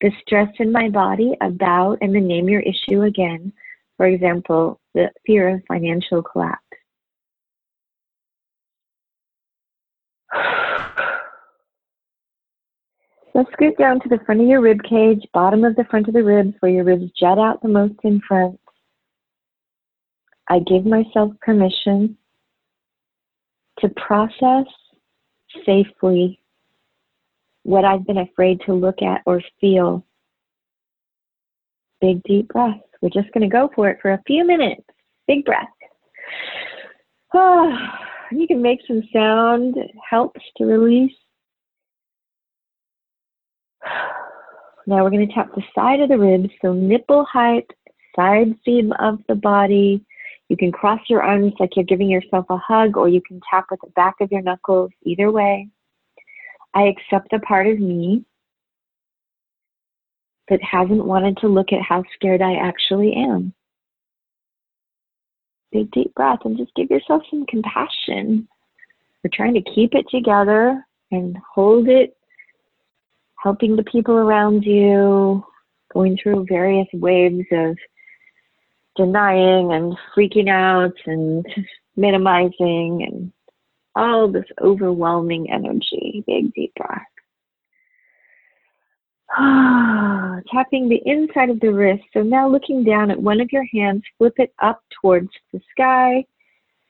The 0.00 0.10
stress 0.22 0.48
in 0.58 0.72
my 0.72 0.88
body 0.88 1.34
about, 1.40 1.98
and 2.00 2.14
then 2.14 2.26
name 2.26 2.48
your 2.48 2.60
issue 2.60 3.02
again. 3.02 3.52
For 3.96 4.06
example, 4.06 4.80
the 4.94 5.10
fear 5.26 5.48
of 5.48 5.62
financial 5.68 6.22
collapse. 6.22 6.60
So 13.32 13.44
scoot 13.52 13.76
down 13.78 14.00
to 14.00 14.08
the 14.08 14.20
front 14.24 14.40
of 14.40 14.46
your 14.46 14.60
rib 14.60 14.78
cage, 14.88 15.26
bottom 15.32 15.64
of 15.64 15.74
the 15.74 15.84
front 15.90 16.06
of 16.06 16.14
the 16.14 16.22
ribs 16.22 16.54
where 16.60 16.70
your 16.70 16.84
ribs 16.84 17.10
jut 17.18 17.38
out 17.38 17.60
the 17.62 17.68
most 17.68 17.94
in 18.04 18.20
front. 18.26 18.60
I 20.48 20.60
give 20.60 20.86
myself 20.86 21.32
permission 21.40 22.16
to 23.80 23.88
process 23.88 24.66
safely 25.66 26.38
what 27.64 27.84
I've 27.84 28.06
been 28.06 28.18
afraid 28.18 28.60
to 28.66 28.72
look 28.72 29.02
at 29.02 29.22
or 29.26 29.42
feel. 29.60 30.06
Big 32.00 32.22
deep 32.22 32.48
breath. 32.48 32.80
We're 33.00 33.10
just 33.10 33.32
going 33.32 33.48
to 33.48 33.52
go 33.52 33.70
for 33.74 33.88
it 33.88 33.98
for 34.00 34.12
a 34.12 34.22
few 34.26 34.46
minutes. 34.46 34.84
Big 35.26 35.44
breath. 35.44 35.68
Oh, 37.34 37.76
you 38.32 38.46
can 38.46 38.62
make 38.62 38.80
some 38.86 39.02
sound. 39.12 39.76
It 39.76 39.90
helps 40.08 40.40
to 40.58 40.64
release 40.64 41.12
now 44.86 45.02
we're 45.02 45.10
going 45.10 45.26
to 45.26 45.34
tap 45.34 45.54
the 45.54 45.62
side 45.74 46.00
of 46.00 46.08
the 46.08 46.18
ribs, 46.18 46.50
so 46.62 46.72
nipple 46.72 47.24
height, 47.24 47.66
side 48.16 48.54
seam 48.64 48.92
of 48.98 49.18
the 49.28 49.34
body. 49.34 50.04
You 50.48 50.56
can 50.56 50.72
cross 50.72 51.00
your 51.08 51.22
arms 51.22 51.54
like 51.58 51.70
you're 51.74 51.84
giving 51.84 52.08
yourself 52.08 52.46
a 52.50 52.58
hug, 52.58 52.96
or 52.96 53.08
you 53.08 53.20
can 53.26 53.40
tap 53.50 53.66
with 53.70 53.80
the 53.80 53.90
back 53.90 54.16
of 54.20 54.30
your 54.30 54.42
knuckles, 54.42 54.90
either 55.04 55.30
way. 55.30 55.68
I 56.74 56.82
accept 56.84 57.30
the 57.30 57.38
part 57.40 57.66
of 57.66 57.78
me 57.78 58.24
that 60.48 60.60
hasn't 60.62 61.04
wanted 61.04 61.36
to 61.38 61.48
look 61.48 61.72
at 61.72 61.82
how 61.82 62.04
scared 62.14 62.42
I 62.42 62.54
actually 62.54 63.14
am. 63.14 63.54
Big 65.72 65.90
deep 65.92 66.14
breath 66.14 66.40
and 66.44 66.58
just 66.58 66.74
give 66.74 66.90
yourself 66.90 67.22
some 67.30 67.46
compassion. 67.46 68.46
We're 69.22 69.30
trying 69.32 69.54
to 69.54 69.72
keep 69.74 69.94
it 69.94 70.06
together 70.10 70.84
and 71.10 71.38
hold 71.54 71.88
it 71.88 72.16
helping 73.44 73.76
the 73.76 73.84
people 73.84 74.14
around 74.14 74.64
you, 74.64 75.44
going 75.92 76.16
through 76.20 76.46
various 76.48 76.88
waves 76.94 77.44
of 77.52 77.76
denying 78.96 79.72
and 79.72 79.94
freaking 80.16 80.48
out 80.48 80.94
and 81.06 81.44
minimizing 81.96 83.06
and 83.06 83.32
all 83.96 84.28
this 84.28 84.44
overwhelming 84.60 85.50
energy. 85.50 86.24
Big 86.26 86.52
deep 86.54 86.72
breath. 86.74 87.02
Tapping 90.52 90.88
the 90.88 91.02
inside 91.04 91.50
of 91.50 91.60
the 91.60 91.72
wrist. 91.72 92.04
So 92.12 92.22
now 92.22 92.48
looking 92.48 92.84
down 92.84 93.10
at 93.10 93.20
one 93.20 93.40
of 93.40 93.52
your 93.52 93.66
hands, 93.72 94.02
flip 94.18 94.34
it 94.36 94.52
up 94.62 94.82
towards 95.00 95.30
the 95.52 95.60
sky. 95.70 96.24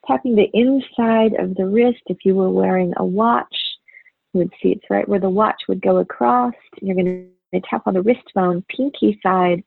Tapping 0.06 0.36
the 0.36 0.50
inside 0.52 1.34
of 1.38 1.54
the 1.54 1.66
wrist 1.66 2.02
if 2.06 2.18
you 2.24 2.34
were 2.34 2.50
wearing 2.50 2.92
a 2.98 3.04
watch 3.04 3.56
you 4.34 4.40
would 4.40 4.52
see 4.60 4.70
it's 4.70 4.90
right 4.90 5.08
where 5.08 5.20
the 5.20 5.30
watch 5.30 5.62
would 5.68 5.80
go 5.80 5.98
across. 5.98 6.54
You're 6.82 6.96
going 6.96 7.30
to 7.54 7.60
tap 7.70 7.86
on 7.86 7.94
the 7.94 8.02
wrist 8.02 8.24
bone, 8.34 8.64
pinky 8.68 9.18
side 9.22 9.62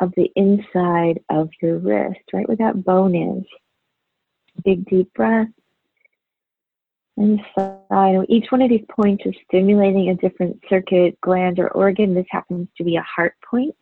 of 0.00 0.12
the 0.16 0.30
inside 0.34 1.20
of 1.30 1.48
your 1.62 1.78
wrist, 1.78 2.20
right 2.32 2.46
where 2.48 2.56
that 2.56 2.84
bone 2.84 3.14
is. 3.14 3.44
Big 4.64 4.84
deep 4.86 5.12
breath. 5.14 5.48
And 7.20 7.38
side. 7.54 8.24
Each 8.30 8.46
one 8.48 8.62
of 8.62 8.70
these 8.70 8.84
points 8.90 9.24
is 9.26 9.34
stimulating 9.46 10.08
a 10.08 10.14
different 10.14 10.58
circuit, 10.70 11.20
gland, 11.20 11.58
or 11.58 11.68
organ. 11.68 12.14
This 12.14 12.24
happens 12.30 12.66
to 12.78 12.82
be 12.82 12.96
a 12.96 13.02
heart 13.02 13.34
point. 13.44 13.76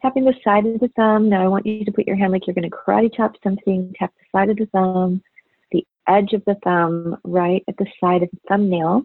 Tapping 0.00 0.24
the 0.24 0.32
side 0.42 0.64
of 0.64 0.80
the 0.80 0.88
thumb. 0.96 1.28
Now 1.28 1.44
I 1.44 1.48
want 1.48 1.66
you 1.66 1.84
to 1.84 1.92
put 1.92 2.06
your 2.06 2.16
hand 2.16 2.32
like 2.32 2.46
you're 2.46 2.54
going 2.54 2.70
to 2.70 2.74
karate 2.74 3.14
chop 3.14 3.32
something. 3.44 3.92
Tap 3.98 4.10
the 4.18 4.38
side 4.38 4.48
of 4.48 4.56
the 4.56 4.64
thumb, 4.72 5.22
the 5.70 5.86
edge 6.08 6.32
of 6.32 6.42
the 6.46 6.56
thumb, 6.64 7.18
right 7.24 7.62
at 7.68 7.76
the 7.76 7.86
side 8.02 8.22
of 8.22 8.30
the 8.30 8.40
thumbnail. 8.48 9.02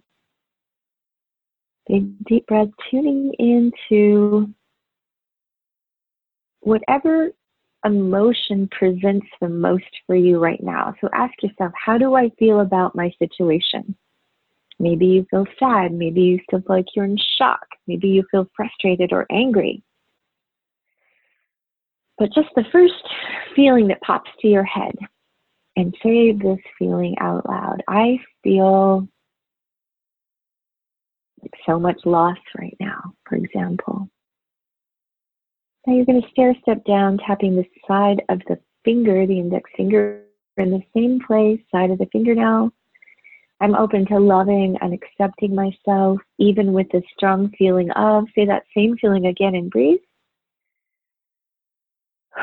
Big 1.89 2.23
deep 2.23 2.47
breath, 2.47 2.69
tuning 2.89 3.34
into 3.38 4.53
whatever 6.62 7.32
emotion 7.85 8.67
presents 8.71 9.27
the 9.41 9.49
most 9.49 9.85
for 10.05 10.15
you 10.15 10.39
right 10.39 10.61
now. 10.61 10.93
So 11.01 11.09
ask 11.13 11.33
yourself, 11.41 11.71
how 11.73 11.97
do 11.97 12.15
I 12.15 12.29
feel 12.37 12.61
about 12.61 12.95
my 12.95 13.11
situation? 13.19 13.95
Maybe 14.79 15.05
you 15.07 15.25
feel 15.29 15.45
sad. 15.59 15.93
Maybe 15.93 16.21
you 16.21 16.39
feel 16.49 16.63
like 16.67 16.85
you're 16.95 17.05
in 17.05 17.17
shock. 17.37 17.65
Maybe 17.87 18.07
you 18.07 18.23
feel 18.31 18.47
frustrated 18.55 19.11
or 19.11 19.25
angry. 19.31 19.83
But 22.17 22.33
just 22.33 22.49
the 22.55 22.65
first 22.71 22.93
feeling 23.55 23.87
that 23.87 24.01
pops 24.01 24.29
to 24.41 24.47
your 24.47 24.65
head, 24.65 24.95
and 25.75 25.95
say 26.03 26.33
this 26.33 26.59
feeling 26.77 27.15
out 27.21 27.47
loud. 27.47 27.81
I 27.87 28.17
feel 28.43 29.07
so 31.65 31.79
much 31.79 31.99
loss 32.05 32.37
right 32.57 32.75
now, 32.81 33.13
for 33.25 33.35
example. 33.35 34.09
Now 35.89 35.95
you're 35.95 36.06
going 36.06 36.21
to 36.21 36.30
stair 36.30 36.54
step 36.62 36.86
down, 36.86 37.17
tapping 37.17 37.56
the 37.56 37.65
side 37.88 38.21
of 38.30 38.39
the 38.47 38.60
finger, 38.86 39.25
the 39.25 39.39
index 39.39 39.71
finger, 39.75 40.21
in 40.58 40.69
the 40.69 40.84
same 40.95 41.19
place, 41.25 41.60
side 41.71 41.89
of 41.89 41.97
the 41.97 42.06
fingernail. 42.12 42.71
I'm 43.60 43.73
open 43.73 44.06
to 44.06 44.19
loving 44.19 44.78
and 44.82 44.93
accepting 44.93 45.56
myself, 45.56 46.19
even 46.38 46.73
with 46.73 46.86
the 46.91 47.02
strong 47.17 47.52
feeling 47.58 47.89
of. 47.93 48.25
Say 48.36 48.45
that 48.45 48.65
same 48.78 48.97
feeling 48.97 49.25
again 49.25 49.56
and 49.56 49.71
breathe. 49.71 49.97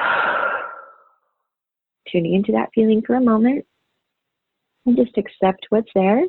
Tuning 2.10 2.34
into 2.34 2.50
that 2.50 2.70
feeling 2.74 3.00
for 3.06 3.14
a 3.14 3.20
moment 3.20 3.64
and 4.86 4.96
just 4.96 5.16
accept 5.16 5.66
what's 5.68 5.92
there 5.94 6.24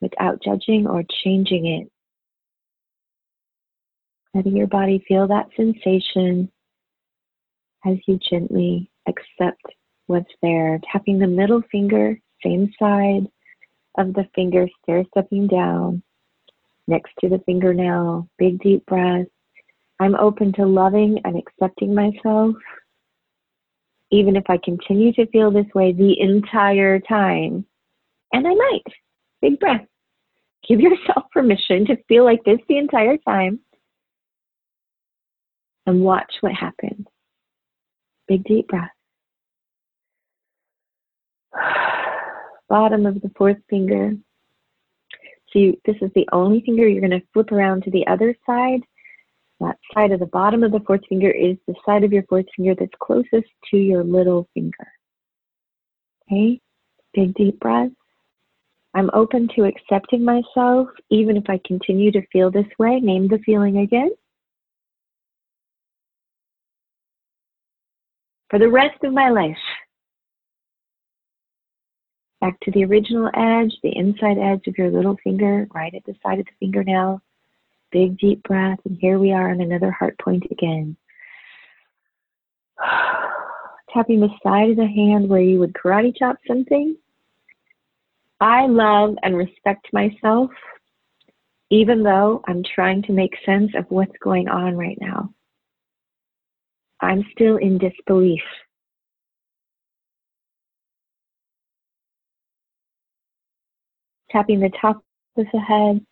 without 0.00 0.42
judging 0.42 0.86
or 0.86 1.04
changing 1.22 1.66
it. 1.66 1.90
Letting 4.32 4.56
your 4.56 4.66
body 4.66 5.04
feel 5.06 5.28
that 5.28 5.50
sensation 5.58 6.50
as 7.86 7.96
you 8.06 8.18
gently 8.30 8.90
accept 9.08 9.62
what's 10.06 10.32
there. 10.42 10.80
Tapping 10.90 11.18
the 11.18 11.26
middle 11.26 11.62
finger, 11.70 12.18
same 12.42 12.72
side 12.78 13.26
of 13.98 14.14
the 14.14 14.26
finger, 14.34 14.66
stair 14.82 15.04
stepping 15.10 15.46
down 15.46 16.02
next 16.86 17.12
to 17.20 17.28
the 17.28 17.40
fingernail. 17.46 18.28
Big 18.38 18.60
deep 18.60 18.84
breath. 18.86 19.26
I'm 20.00 20.16
open 20.16 20.52
to 20.54 20.66
loving 20.66 21.20
and 21.24 21.36
accepting 21.36 21.94
myself, 21.94 22.56
even 24.10 24.36
if 24.36 24.44
I 24.48 24.58
continue 24.62 25.12
to 25.14 25.26
feel 25.26 25.50
this 25.50 25.72
way 25.74 25.92
the 25.92 26.20
entire 26.20 26.98
time. 26.98 27.64
And 28.32 28.46
I 28.46 28.54
might. 28.54 28.82
Big 29.40 29.60
breath. 29.60 29.86
Give 30.66 30.80
yourself 30.80 31.24
permission 31.32 31.86
to 31.86 31.96
feel 32.08 32.24
like 32.24 32.42
this 32.44 32.58
the 32.68 32.78
entire 32.78 33.18
time 33.18 33.60
and 35.86 36.00
watch 36.00 36.32
what 36.40 36.52
happens. 36.52 37.06
Big 38.28 38.44
deep 38.44 38.68
breath. 38.68 38.90
Bottom 42.68 43.06
of 43.06 43.20
the 43.20 43.30
fourth 43.36 43.58
finger. 43.68 44.12
So 45.52 45.58
you, 45.58 45.80
this 45.84 45.96
is 46.00 46.10
the 46.14 46.28
only 46.32 46.62
finger 46.62 46.88
you're 46.88 47.06
going 47.06 47.18
to 47.18 47.26
flip 47.32 47.52
around 47.52 47.84
to 47.84 47.90
the 47.90 48.06
other 48.06 48.34
side. 48.46 48.80
That 49.60 49.78
side 49.94 50.10
of 50.10 50.20
the 50.20 50.26
bottom 50.26 50.64
of 50.64 50.72
the 50.72 50.80
fourth 50.80 51.02
finger 51.08 51.30
is 51.30 51.56
the 51.66 51.74
side 51.86 52.02
of 52.02 52.12
your 52.12 52.24
fourth 52.24 52.46
finger 52.56 52.74
that's 52.74 52.90
closest 53.00 53.48
to 53.70 53.76
your 53.76 54.02
little 54.02 54.48
finger. 54.52 54.88
Okay, 56.26 56.60
big 57.12 57.34
deep 57.34 57.60
breath. 57.60 57.90
I'm 58.94 59.10
open 59.12 59.48
to 59.56 59.64
accepting 59.64 60.24
myself, 60.24 60.88
even 61.10 61.36
if 61.36 61.44
I 61.48 61.60
continue 61.66 62.10
to 62.12 62.26
feel 62.32 62.50
this 62.50 62.66
way. 62.78 63.00
Name 63.00 63.28
the 63.28 63.38
feeling 63.38 63.78
again. 63.78 64.10
For 68.54 68.60
the 68.60 68.68
rest 68.68 69.02
of 69.02 69.12
my 69.12 69.30
life. 69.30 69.56
Back 72.40 72.60
to 72.60 72.70
the 72.70 72.84
original 72.84 73.28
edge, 73.34 73.74
the 73.82 73.96
inside 73.96 74.38
edge 74.38 74.68
of 74.68 74.78
your 74.78 74.92
little 74.92 75.16
finger, 75.24 75.66
right 75.74 75.92
at 75.92 76.04
the 76.04 76.14
side 76.22 76.38
of 76.38 76.46
the 76.46 76.52
fingernail. 76.60 77.20
Big 77.90 78.16
deep 78.16 78.44
breath, 78.44 78.78
and 78.84 78.96
here 79.00 79.18
we 79.18 79.32
are 79.32 79.50
on 79.50 79.60
another 79.60 79.90
heart 79.90 80.16
point 80.20 80.44
again. 80.52 80.96
Tapping 83.92 84.20
the 84.20 84.28
side 84.44 84.70
of 84.70 84.76
the 84.76 84.86
hand 84.86 85.28
where 85.28 85.40
you 85.40 85.58
would 85.58 85.72
karate 85.72 86.16
chop 86.16 86.36
something. 86.46 86.96
I 88.40 88.68
love 88.68 89.16
and 89.24 89.36
respect 89.36 89.88
myself, 89.92 90.52
even 91.70 92.04
though 92.04 92.40
I'm 92.46 92.62
trying 92.62 93.02
to 93.02 93.12
make 93.12 93.34
sense 93.44 93.72
of 93.76 93.86
what's 93.88 94.16
going 94.22 94.46
on 94.46 94.76
right 94.76 94.98
now. 95.00 95.34
I'm 97.04 97.24
still 97.32 97.58
in 97.58 97.76
disbelief. 97.78 98.40
Tapping 104.30 104.60
the 104.60 104.70
top 104.80 105.04
of 105.36 105.46
the 105.52 105.60
head, 105.60 106.04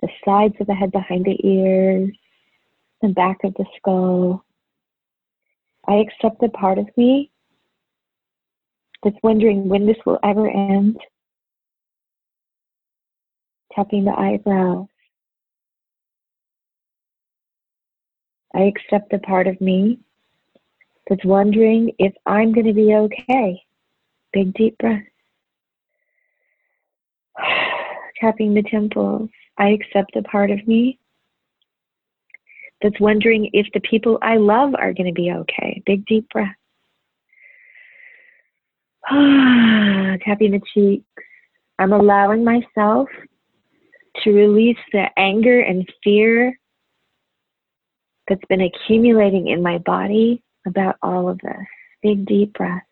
the 0.00 0.08
sides 0.24 0.54
of 0.60 0.66
the 0.66 0.74
head 0.74 0.92
behind 0.92 1.24
the 1.24 1.36
ears, 1.46 2.10
the 3.02 3.08
back 3.08 3.38
of 3.44 3.52
the 3.54 3.66
skull. 3.76 4.44
I 5.86 5.94
accept 5.94 6.40
the 6.40 6.48
part 6.48 6.78
of 6.78 6.88
me 6.96 7.30
that's 9.02 9.16
wondering 9.22 9.68
when 9.68 9.84
this 9.84 9.98
will 10.06 10.18
ever 10.22 10.48
end. 10.48 10.98
Tapping 13.74 14.04
the 14.04 14.18
eyebrows. 14.18 14.86
I 18.54 18.62
accept 18.62 19.10
the 19.10 19.18
part 19.18 19.46
of 19.46 19.60
me 19.60 19.98
that's 21.08 21.24
wondering 21.24 21.92
if 21.98 22.12
I'm 22.24 22.52
going 22.52 22.66
to 22.66 22.72
be 22.72 22.94
okay. 22.94 23.60
Big 24.32 24.54
deep 24.54 24.78
breath. 24.78 25.02
Tapping 28.20 28.54
the 28.54 28.62
temples. 28.62 29.28
I 29.58 29.68
accept 29.68 30.12
the 30.14 30.22
part 30.22 30.50
of 30.50 30.66
me 30.66 30.98
that's 32.80 32.98
wondering 33.00 33.50
if 33.52 33.66
the 33.74 33.80
people 33.80 34.18
I 34.22 34.36
love 34.36 34.74
are 34.74 34.92
going 34.92 35.06
to 35.06 35.12
be 35.12 35.32
okay. 35.32 35.82
Big 35.86 36.06
deep 36.06 36.28
breath. 36.30 36.54
Tapping 39.10 40.52
the 40.52 40.60
cheeks. 40.72 41.04
I'm 41.78 41.92
allowing 41.92 42.44
myself 42.44 43.08
to 44.22 44.30
release 44.30 44.78
the 44.92 45.06
anger 45.16 45.60
and 45.60 45.88
fear 46.04 46.56
that's 48.28 48.44
been 48.48 48.62
accumulating 48.62 49.48
in 49.48 49.62
my 49.62 49.78
body 49.78 50.42
about 50.66 50.96
all 51.02 51.28
of 51.28 51.38
this. 51.40 51.66
Big 52.02 52.26
deep 52.26 52.54
breath. 52.54 52.82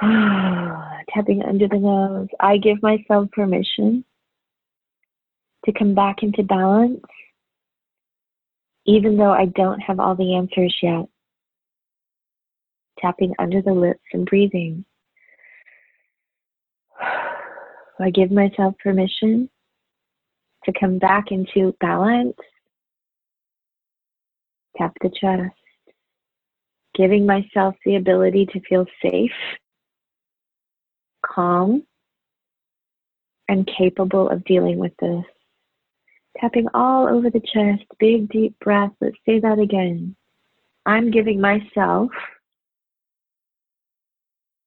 Tapping 0.00 1.42
under 1.46 1.68
the 1.68 1.78
nose. 1.78 2.28
I 2.40 2.56
give 2.56 2.82
myself 2.82 3.30
permission 3.32 4.04
to 5.64 5.72
come 5.72 5.94
back 5.94 6.22
into 6.22 6.42
balance, 6.42 7.00
even 8.86 9.16
though 9.16 9.30
I 9.30 9.46
don't 9.46 9.80
have 9.80 10.00
all 10.00 10.16
the 10.16 10.34
answers 10.34 10.76
yet. 10.82 11.06
Tapping 12.98 13.34
under 13.38 13.62
the 13.62 13.72
lips 13.72 14.02
and 14.12 14.26
breathing. 14.26 14.84
I 18.00 18.10
give 18.10 18.32
myself 18.32 18.74
permission 18.82 19.48
to 20.64 20.72
come 20.78 20.98
back 20.98 21.30
into 21.30 21.74
balance. 21.80 22.36
Tap 24.76 24.92
the 25.00 25.10
chest, 25.10 25.54
giving 26.94 27.26
myself 27.26 27.74
the 27.84 27.96
ability 27.96 28.46
to 28.46 28.60
feel 28.60 28.86
safe, 29.02 29.32
calm, 31.24 31.82
and 33.48 33.66
capable 33.66 34.30
of 34.30 34.44
dealing 34.44 34.78
with 34.78 34.96
this. 34.98 35.24
Tapping 36.40 36.68
all 36.72 37.06
over 37.06 37.28
the 37.28 37.40
chest, 37.40 37.84
big 37.98 38.30
deep 38.30 38.58
breath. 38.60 38.92
Let's 39.00 39.16
say 39.26 39.40
that 39.40 39.58
again. 39.58 40.16
I'm 40.86 41.10
giving 41.10 41.40
myself 41.40 42.10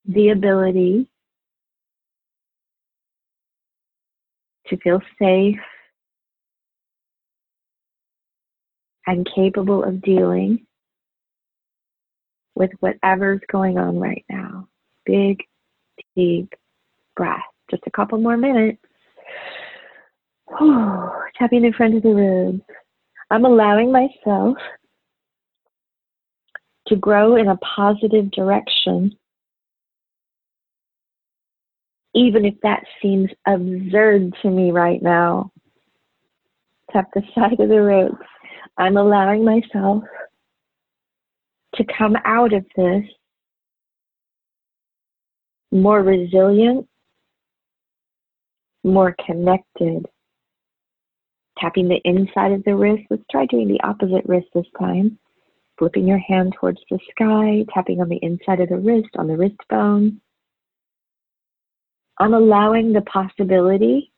the 0.06 0.30
ability 0.30 1.08
to 4.68 4.78
feel 4.78 5.02
safe, 5.20 5.60
and 9.08 9.30
capable 9.36 9.84
of 9.84 10.02
dealing 10.02 10.66
with 12.56 12.72
whatever's 12.80 13.42
going 13.52 13.78
on 13.78 14.00
right 14.00 14.26
now. 14.30 14.68
Big, 15.06 15.44
deep 16.16 16.54
breath. 17.16 17.42
Just 17.70 17.84
a 17.86 17.92
couple 17.92 18.18
more 18.18 18.38
minutes. 18.38 18.82
tapping 21.38 21.66
in 21.66 21.74
front 21.74 21.96
of 21.96 22.04
the 22.04 22.10
ribs. 22.10 22.62
I'm 23.30 23.46
allowing 23.46 23.92
myself 23.92 24.58
to 26.88 26.96
grow 26.96 27.36
in 27.36 27.48
a 27.48 27.58
positive 27.58 28.30
direction, 28.32 29.18
even 32.14 32.46
if 32.46 32.54
that 32.62 32.84
seems 33.02 33.30
absurd 33.48 34.34
to 34.42 34.50
me 34.50 34.72
right 34.72 35.02
now. 35.02 35.52
Tap 36.92 37.10
the 37.14 37.24
side 37.34 37.60
of 37.60 37.70
the 37.70 37.82
ribs. 37.82 38.16
I'm 38.78 38.98
allowing 38.98 39.46
myself 39.46 40.04
to 41.76 41.86
come 41.98 42.16
out 42.26 42.54
of 42.54 42.66
this 42.76 43.04
more 45.72 46.02
resilient, 46.02 46.88
more 48.84 49.16
connected. 49.26 50.06
Tapping 51.58 51.88
the 51.88 52.02
inside 52.04 52.52
of 52.52 52.64
the 52.66 52.76
wrist. 52.76 53.04
Let's 53.10 53.24
try 53.32 53.46
doing 53.46 53.68
the 53.68 53.80
opposite 53.82 54.26
wrist 54.26 54.48
this 54.54 54.66
time. 54.78 55.18
Flipping 55.78 56.08
your 56.08 56.20
hand 56.20 56.54
towards 56.60 56.80
the 56.90 57.00
sky, 57.12 57.66
tapping 57.74 58.02
on 58.02 58.10
the 58.10 58.20
inside 58.22 58.60
of 58.60 58.70
the 58.70 58.78
wrist, 58.78 59.10
on 59.18 59.28
the 59.28 59.38
wrist 59.38 59.58
bone. 59.70 60.22
I'm 62.18 62.34
allowing 62.34 62.94
the 62.94 63.02
possibility 63.02 64.14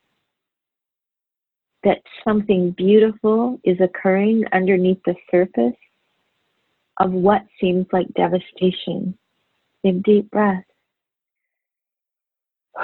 that 1.84 2.02
something 2.24 2.72
beautiful 2.72 3.60
is 3.63 3.80
occurring 3.80 4.44
underneath 4.52 5.00
the 5.06 5.16
surface 5.30 5.76
of 7.00 7.12
what 7.12 7.44
seems 7.62 7.86
like 7.92 8.08
devastation. 8.16 9.18
Big 9.84 10.04
deep 10.04 10.30
breath. 10.32 10.63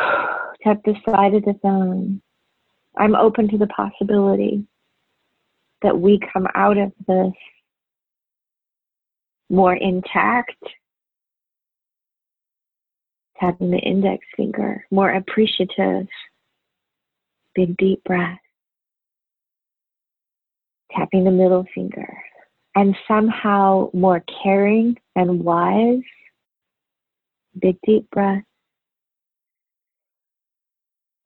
Tap 0.63 0.81
the 0.85 0.95
side 1.05 1.33
of 1.33 1.43
the 1.43 1.53
thumb. 1.61 2.21
I'm 2.97 3.15
open 3.15 3.49
to 3.49 3.57
the 3.57 3.67
possibility 3.67 4.65
that 5.81 5.99
we 5.99 6.19
come 6.31 6.47
out 6.55 6.77
of 6.77 6.91
this 7.07 7.33
more 9.49 9.75
intact. 9.75 10.63
Tapping 13.39 13.71
the 13.71 13.79
index 13.79 14.25
finger, 14.37 14.85
more 14.89 15.11
appreciative. 15.11 16.07
Big 17.55 17.75
deep 17.77 18.03
breath. 18.03 18.39
Tapping 20.95 21.23
the 21.23 21.31
middle 21.31 21.65
finger. 21.73 22.17
And 22.75 22.95
somehow 23.07 23.89
more 23.93 24.23
caring 24.43 24.97
and 25.15 25.43
wise. 25.43 26.01
Big 27.59 27.77
deep 27.85 28.09
breath. 28.11 28.43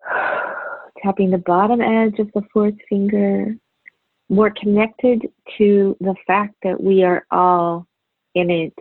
tapping 1.03 1.32
the 1.32 1.38
bottom 1.38 1.82
edge 1.82 2.19
of 2.19 2.30
the 2.34 2.41
fourth 2.53 2.75
finger, 2.89 3.56
more 4.30 4.51
connected 4.51 5.27
to 5.58 5.95
the 5.99 6.15
fact 6.25 6.56
that 6.63 6.82
we 6.82 7.03
are 7.03 7.25
all 7.32 7.88
in 8.36 8.49
it 8.49 8.73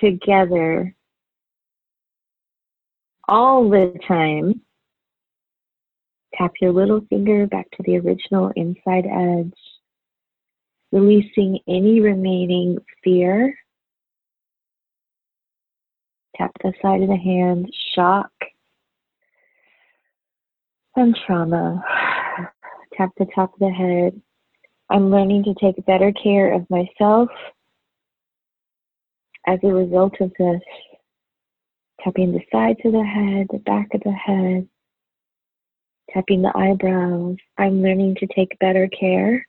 together 0.00 0.94
all 3.28 3.68
the 3.68 3.98
time. 4.06 4.60
Tap 6.34 6.52
your 6.60 6.72
little 6.72 7.02
finger 7.08 7.46
back 7.46 7.70
to 7.72 7.82
the 7.84 7.98
original 7.98 8.52
inside 8.56 9.06
edge, 9.06 9.52
releasing 10.92 11.58
any 11.66 12.00
remaining 12.00 12.78
fear. 13.02 13.58
Tap 16.36 16.52
the 16.62 16.72
side 16.80 17.02
of 17.02 17.08
the 17.08 17.16
hand, 17.16 17.72
shock, 17.94 18.30
and 20.94 21.16
trauma. 21.26 21.82
Tap 22.94 23.10
the 23.18 23.26
top 23.34 23.54
of 23.54 23.58
the 23.58 23.70
head. 23.70 24.20
I'm 24.90 25.10
learning 25.10 25.44
to 25.44 25.54
take 25.54 25.84
better 25.86 26.12
care 26.12 26.52
of 26.52 26.68
myself 26.68 27.30
as 29.46 29.58
a 29.62 29.68
result 29.68 30.14
of 30.20 30.30
this. 30.38 30.60
Tapping 32.04 32.32
the 32.32 32.42
sides 32.50 32.80
of 32.84 32.92
the 32.92 33.04
head, 33.04 33.46
the 33.50 33.58
back 33.60 33.88
of 33.94 34.02
the 34.02 34.12
head, 34.12 34.68
tapping 36.10 36.42
the 36.42 36.52
eyebrows. 36.56 37.36
I'm 37.58 37.82
learning 37.82 38.16
to 38.16 38.26
take 38.26 38.58
better 38.58 38.88
care. 38.88 39.46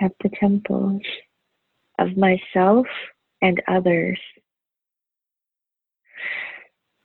Tap 0.00 0.12
the 0.22 0.30
temples 0.40 1.02
of 1.98 2.16
myself 2.16 2.86
and 3.42 3.62
others. 3.68 4.18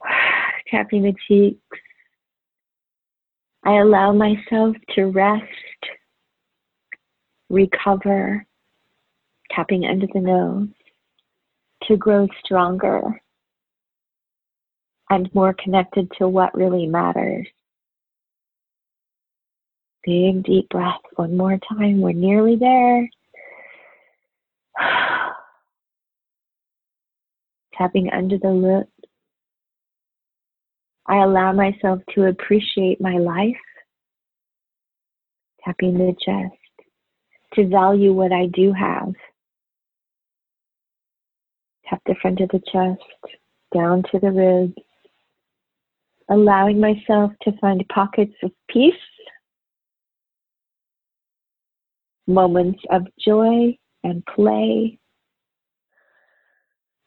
Tapping 0.72 1.04
the 1.04 1.14
cheeks, 1.28 1.60
I 3.66 3.80
allow 3.80 4.14
myself 4.14 4.78
to 4.96 5.06
rest, 5.06 5.44
recover, 7.50 8.46
tapping 9.52 9.86
under 9.86 10.08
the 10.14 10.22
nose, 10.22 10.70
to 11.84 11.98
grow 11.98 12.28
stronger 12.44 13.22
and 15.10 15.34
more 15.36 15.54
connected 15.54 16.10
to 16.18 16.28
what 16.28 16.56
really 16.56 16.86
matters. 16.86 17.48
Big 20.06 20.44
deep 20.44 20.70
breath 20.70 21.02
one 21.16 21.36
more 21.36 21.58
time. 21.68 22.00
We're 22.00 22.12
nearly 22.12 22.56
there. 22.58 23.10
Tapping 27.78 28.12
under 28.12 28.38
the 28.38 28.52
lips. 28.52 28.92
I 31.08 31.18
allow 31.18 31.52
myself 31.54 32.02
to 32.16 32.26
appreciate 32.26 33.00
my 33.00 33.18
life, 33.18 33.56
tapping 35.64 35.98
the 35.98 36.16
chest, 36.24 36.56
to 37.54 37.68
value 37.68 38.12
what 38.12 38.32
I 38.32 38.48
do 38.48 38.74
have. 38.74 39.14
Tap 41.88 42.02
the 42.08 42.16
front 42.22 42.42
of 42.42 42.50
the 42.50 42.62
chest, 42.72 43.04
down 43.74 44.04
to 44.12 44.20
the 44.20 44.32
ribs, 44.32 44.74
allowing 46.30 46.80
myself 46.80 47.32
to 47.44 47.52
find 47.60 47.88
pockets 47.90 48.34
of 48.42 48.52
peace, 48.68 48.94
moments 52.28 52.80
of 52.92 53.08
joy 53.24 53.78
and 54.04 54.26
play, 54.26 55.00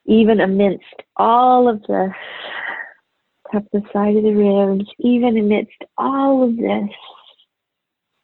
even 0.07 0.40
amidst 0.40 0.85
all 1.16 1.68
of 1.68 1.83
the 1.83 2.12
Tap 3.50 3.64
the 3.72 3.83
side 3.92 4.14
of 4.16 4.24
the 4.24 4.35
ribs, 4.35 4.85
even 4.98 5.38
amidst 5.38 5.83
all 5.96 6.42
of 6.42 6.57
this. 6.57 6.90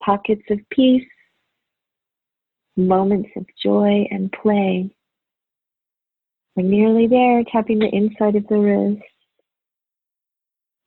Pockets 0.03 0.43
of 0.51 0.59
peace, 0.71 1.07
moments 2.77 3.31
of 3.37 3.47
joy 3.63 4.07
and 4.11 4.31
play. 4.33 4.95
We're 6.57 6.69
nearly 6.69 7.07
there, 7.07 7.43
tapping 7.51 7.79
the 7.79 7.89
inside 7.89 8.37
of 8.37 8.47
the 8.49 8.57
wrist. 8.57 9.03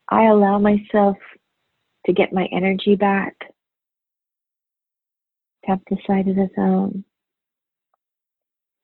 I 0.09 0.25
allow 0.25 0.59
myself 0.59 1.17
to 2.05 2.13
get 2.13 2.31
my 2.31 2.47
energy 2.51 2.95
back. 2.95 3.35
The 5.67 5.97
side 6.07 6.27
of 6.29 6.35
the 6.35 6.49
thumb. 6.55 7.03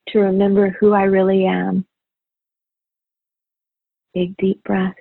To 0.10 0.19
remember 0.19 0.76
who 0.80 0.91
I 0.93 1.04
really 1.04 1.46
am. 1.46 1.86
Big 4.13 4.36
deep 4.38 4.63
breath 4.63 4.93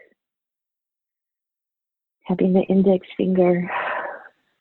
tapping 2.26 2.52
the 2.52 2.62
index 2.62 3.06
finger 3.16 3.68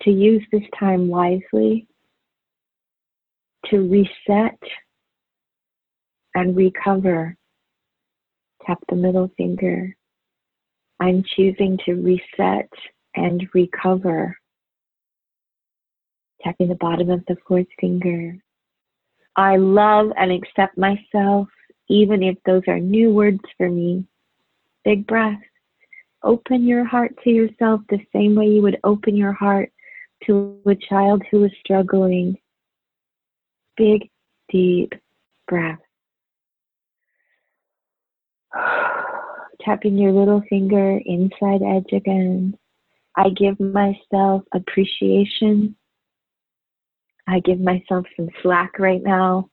to 0.02 0.10
use 0.10 0.44
this 0.52 0.64
time 0.78 1.08
wisely 1.08 1.88
to 3.66 3.88
reset 3.90 4.60
and 6.36 6.56
recover. 6.56 7.36
Tap 8.66 8.80
the 8.90 8.96
middle 8.96 9.32
finger. 9.38 9.96
I'm 11.00 11.24
choosing 11.36 11.78
to 11.86 11.94
reset 11.94 12.70
and 13.16 13.48
recover. 13.54 14.36
Tapping 16.44 16.70
the 16.70 16.76
bottom 16.76 17.10
of 17.10 17.24
the 17.28 17.38
fourth 17.48 17.68
finger. 17.80 18.36
I 19.36 19.58
love 19.58 20.12
and 20.18 20.32
accept 20.32 20.78
myself, 20.78 21.48
even 21.90 22.24
if 22.24 22.38
those 22.46 22.64
are 22.68 22.80
new 22.80 23.12
words 23.12 23.42
for 23.58 23.70
me. 23.70 24.06
Big 24.84 25.06
breath 25.08 25.40
open 26.24 26.68
your 26.68 26.86
heart 26.86 27.16
to 27.24 27.30
yourself 27.30 27.82
the 27.90 28.00
same 28.14 28.36
way 28.36 28.48
you 28.48 28.62
would 28.62 28.80
open 28.84 29.16
your 29.16 29.34
heart 29.34 29.72
to 30.26 30.60
a 30.68 30.76
child 30.76 31.24
who 31.32 31.44
is 31.44 31.52
struggling. 31.60 32.38
Big, 33.78 34.10
deep 34.50 34.94
breath. 35.48 35.80
Tapping 39.62 39.98
your 39.98 40.12
little 40.12 40.44
finger 40.50 41.00
inside 41.06 41.62
edge 41.62 41.92
again. 41.94 42.58
I 43.16 43.30
give 43.30 43.60
myself 43.60 44.44
appreciation. 44.54 45.76
I 47.32 47.40
give 47.40 47.62
myself 47.62 48.06
some 48.18 48.28
slack 48.44 48.78
right 48.78 49.02
now. 49.02 49.50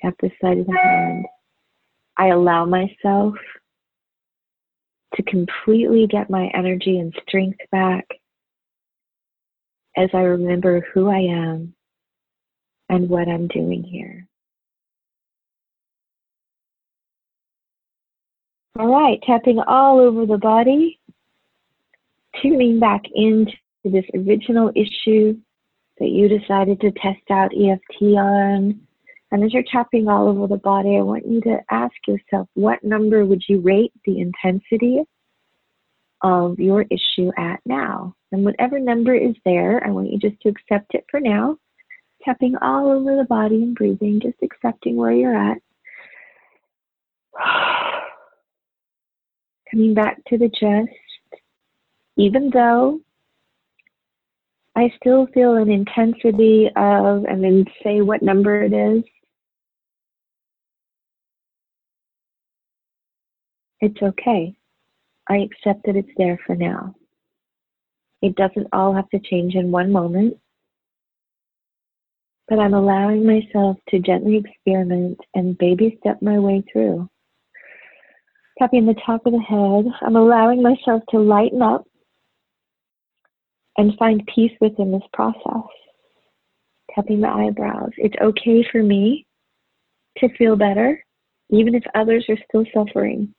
Tap 0.00 0.16
the 0.20 0.30
side 0.42 0.58
of 0.58 0.66
the 0.66 0.72
hand. 0.72 1.24
I 2.18 2.28
allow 2.28 2.64
myself 2.64 3.36
to 5.14 5.22
completely 5.22 6.08
get 6.08 6.30
my 6.30 6.50
energy 6.52 6.98
and 6.98 7.14
strength 7.28 7.60
back 7.70 8.06
as 9.96 10.08
I 10.12 10.22
remember 10.22 10.84
who 10.92 11.08
I 11.08 11.18
am 11.18 11.74
and 12.88 13.08
what 13.08 13.28
I'm 13.28 13.46
doing 13.46 13.84
here. 13.84 14.26
All 18.76 18.88
right, 18.88 19.20
tapping 19.24 19.60
all 19.60 20.00
over 20.00 20.26
the 20.26 20.38
body, 20.38 20.98
tuning 22.42 22.80
back 22.80 23.02
into 23.14 23.52
this 23.84 24.06
original 24.12 24.72
issue 24.74 25.36
that 26.02 26.10
you 26.10 26.26
decided 26.28 26.80
to 26.80 26.90
test 26.90 27.22
out 27.30 27.52
EFT 27.54 28.02
on. 28.18 28.80
And 29.30 29.44
as 29.44 29.54
you're 29.54 29.62
tapping 29.70 30.08
all 30.08 30.28
over 30.28 30.48
the 30.48 30.56
body, 30.56 30.96
I 30.96 31.02
want 31.02 31.24
you 31.24 31.40
to 31.42 31.58
ask 31.70 31.94
yourself 32.08 32.48
what 32.54 32.82
number 32.82 33.24
would 33.24 33.42
you 33.48 33.60
rate 33.60 33.92
the 34.04 34.18
intensity 34.18 35.04
of 36.20 36.58
your 36.58 36.84
issue 36.90 37.30
at 37.38 37.60
now? 37.64 38.16
And 38.32 38.44
whatever 38.44 38.80
number 38.80 39.14
is 39.14 39.36
there, 39.44 39.80
I 39.86 39.90
want 39.90 40.10
you 40.10 40.18
just 40.18 40.40
to 40.42 40.48
accept 40.48 40.92
it 40.94 41.04
for 41.08 41.20
now. 41.20 41.56
Tapping 42.24 42.56
all 42.60 42.90
over 42.90 43.14
the 43.14 43.26
body 43.28 43.62
and 43.62 43.76
breathing, 43.76 44.20
just 44.20 44.38
accepting 44.42 44.96
where 44.96 45.12
you're 45.12 45.36
at. 45.36 45.58
Coming 49.70 49.94
back 49.94 50.20
to 50.26 50.36
the 50.36 50.48
chest, 50.48 50.90
even 52.16 52.50
though 52.52 53.00
I 54.74 54.90
still 54.96 55.26
feel 55.34 55.56
an 55.56 55.70
intensity 55.70 56.70
of, 56.76 57.24
and 57.24 57.44
then 57.44 57.66
say 57.82 58.00
what 58.00 58.22
number 58.22 58.62
it 58.62 58.72
is. 58.72 59.04
It's 63.80 64.00
okay. 64.00 64.54
I 65.28 65.36
accept 65.38 65.84
that 65.86 65.96
it's 65.96 66.08
there 66.16 66.38
for 66.46 66.56
now. 66.56 66.94
It 68.22 68.36
doesn't 68.36 68.68
all 68.72 68.94
have 68.94 69.10
to 69.10 69.18
change 69.18 69.54
in 69.56 69.72
one 69.72 69.92
moment, 69.92 70.38
but 72.48 72.58
I'm 72.58 72.74
allowing 72.74 73.26
myself 73.26 73.76
to 73.88 73.98
gently 73.98 74.36
experiment 74.36 75.18
and 75.34 75.58
baby 75.58 75.98
step 76.00 76.22
my 76.22 76.38
way 76.38 76.62
through. 76.72 77.08
Tapping 78.58 78.86
the 78.86 79.00
top 79.04 79.26
of 79.26 79.32
the 79.32 79.40
head, 79.40 79.92
I'm 80.02 80.16
allowing 80.16 80.62
myself 80.62 81.02
to 81.10 81.18
lighten 81.18 81.60
up 81.60 81.84
and 83.76 83.96
find 83.98 84.28
peace 84.34 84.52
within 84.60 84.92
this 84.92 85.02
process. 85.12 85.68
Tapping 86.94 87.20
the 87.20 87.28
eyebrows. 87.28 87.90
It's 87.96 88.16
okay 88.20 88.66
for 88.70 88.82
me 88.82 89.26
to 90.18 90.28
feel 90.36 90.56
better, 90.56 91.02
even 91.50 91.74
if 91.74 91.82
others 91.94 92.26
are 92.28 92.36
still 92.48 92.66
suffering. 92.74 93.34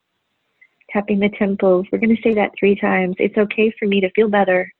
Tapping 0.92 1.20
the 1.20 1.30
temples. 1.38 1.86
We're 1.92 2.00
going 2.00 2.16
to 2.16 2.22
say 2.22 2.34
that 2.34 2.52
three 2.58 2.76
times. 2.76 3.16
It's 3.20 3.38
okay 3.38 3.74
for 3.78 3.88
me 3.88 4.02
to 4.02 4.12
feel 4.12 4.30
better. 4.30 4.72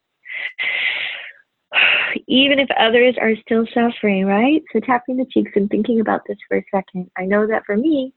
Even 2.28 2.60
if 2.60 2.70
others 2.78 3.16
are 3.20 3.34
still 3.42 3.66
suffering, 3.74 4.26
right? 4.26 4.62
So 4.72 4.80
tapping 4.80 5.18
the 5.18 5.26
cheeks 5.26 5.52
and 5.56 5.70
thinking 5.70 6.02
about 6.02 6.22
this 6.28 6.38
for 6.48 6.58
a 6.58 6.66
second. 6.72 7.10
I 7.18 7.26
know 7.26 7.48
that 7.48 7.64
for 7.66 7.76
me, 7.76 8.14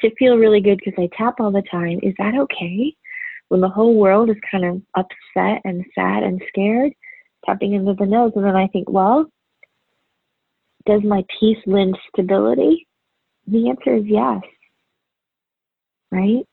to 0.00 0.14
feel 0.16 0.36
really 0.36 0.60
good 0.60 0.80
because 0.84 0.98
I 0.98 1.08
tap 1.16 1.40
all 1.40 1.50
the 1.50 1.62
time, 1.70 1.98
is 2.02 2.14
that 2.18 2.34
okay? 2.34 2.94
When 3.50 3.60
the 3.60 3.68
whole 3.68 3.96
world 3.96 4.30
is 4.30 4.36
kind 4.48 4.64
of 4.64 4.80
upset 4.94 5.60
and 5.64 5.84
sad 5.92 6.22
and 6.22 6.40
scared, 6.48 6.92
tapping 7.44 7.74
into 7.74 7.94
the 7.98 8.06
nose. 8.06 8.30
And 8.36 8.44
then 8.44 8.54
I 8.54 8.68
think, 8.68 8.88
well, 8.88 9.26
does 10.86 11.02
my 11.02 11.24
peace 11.38 11.58
lend 11.66 11.98
stability? 12.08 12.86
The 13.48 13.68
answer 13.68 13.96
is 13.96 14.04
yes. 14.06 14.40
Right? 16.12 16.46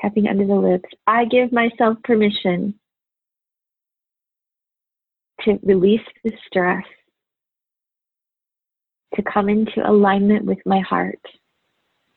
Tapping 0.00 0.28
under 0.28 0.46
the 0.46 0.54
lips. 0.54 0.88
I 1.08 1.24
give 1.24 1.52
myself 1.52 1.98
permission 2.04 2.78
to 5.40 5.58
release 5.64 6.06
the 6.22 6.32
stress, 6.46 6.84
to 9.16 9.22
come 9.22 9.48
into 9.48 9.82
alignment 9.84 10.44
with 10.44 10.58
my 10.64 10.78
heart. 10.78 11.20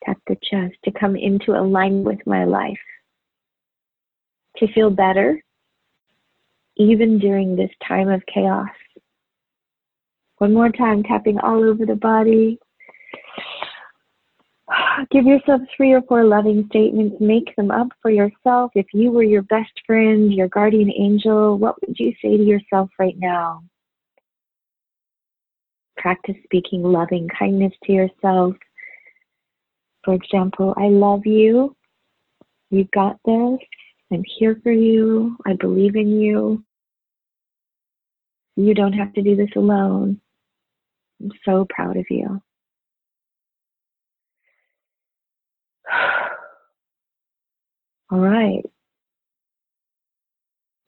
Tap 0.03 0.20
the 0.28 0.38
chest, 0.43 0.76
to 0.86 0.91
come 0.91 1.16
into 1.16 1.60
alignment 1.60 2.05
with 2.05 2.28
my 2.28 2.45
life 2.45 2.78
to 4.60 4.72
feel 4.74 4.89
better, 4.89 5.41
even 6.78 7.20
during 7.20 7.55
this 7.55 7.72
time 7.88 8.10
of 8.10 8.22
chaos. 8.34 8.70
One 10.38 10.53
more 10.53 10.70
time, 10.70 11.03
tapping 11.03 11.39
all 11.39 11.64
over 11.64 11.86
the 11.86 11.95
body. 11.95 12.60
Give 15.12 15.26
yourself 15.26 15.62
three 15.76 15.93
or 15.93 16.01
four 16.03 16.24
loving 16.24 16.66
statements. 16.70 17.18
Make 17.20 17.55
them 17.55 17.72
up 17.72 17.88
for 18.01 18.12
yourself. 18.12 18.72
If 18.76 18.88
you 18.93 19.12
were 19.12 19.24
your 19.24 19.41
best 19.43 19.72
friend, 19.86 20.34
your 20.34 20.47
guardian 20.47 20.91
angel, 20.91 21.58
what 21.58 21.76
would 21.82 21.97
you 21.99 22.14
say 22.22 22.38
to 22.38 22.43
yourself 22.43 22.89
right 22.99 23.18
now? 23.18 23.64
Practice 25.97 26.36
speaking 26.43 26.84
loving 26.84 27.28
kindness 27.28 27.74
to 27.86 27.91
yourself. 27.91 28.55
For 30.03 30.14
example, 30.14 30.74
I 30.78 30.89
love 30.89 31.26
you. 31.26 31.76
You've 32.70 32.91
got 32.91 33.18
this. 33.26 33.60
I'm 34.12 34.24
here 34.26 34.60
for 34.64 34.72
you. 34.72 35.38
I 35.45 35.53
believe 35.53 35.95
in 35.95 36.20
you. 36.20 36.64
You 38.55 38.74
don't 38.74 38.93
have 38.93 39.14
to 39.14 39.22
do 39.22 39.36
this 39.36 39.49
alone. 39.55 40.20
I'm 41.22 41.32
so 41.45 41.68
proud 41.70 41.97
of 41.97 42.05
you. 42.10 42.41
All 48.12 48.20
right. 48.20 48.64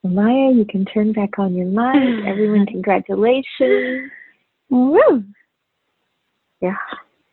Maya, 0.03 0.51
you 0.51 0.65
can 0.65 0.85
turn 0.85 1.11
back 1.11 1.37
on 1.37 1.53
your 1.53 1.67
mic. 1.67 2.25
Everyone, 2.25 2.65
congratulations. 2.71 4.09
Woo! 4.69 5.23
Yeah. 6.61 6.75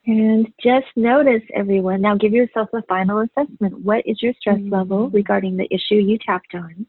And 0.07 0.47
just 0.63 0.87
notice, 0.95 1.43
everyone, 1.53 2.01
now 2.01 2.17
give 2.17 2.33
yourself 2.33 2.69
a 2.73 2.83
final 2.83 3.21
assessment. 3.21 3.81
What 3.81 4.07
is 4.07 4.23
your 4.23 4.35
stress 4.39 4.59
mm-hmm. 4.59 4.73
level 4.73 5.11
regarding 5.11 5.57
the 5.57 5.67
issue 5.73 5.97
you 5.97 6.17
tapped 6.25 6.55
on 6.55 6.87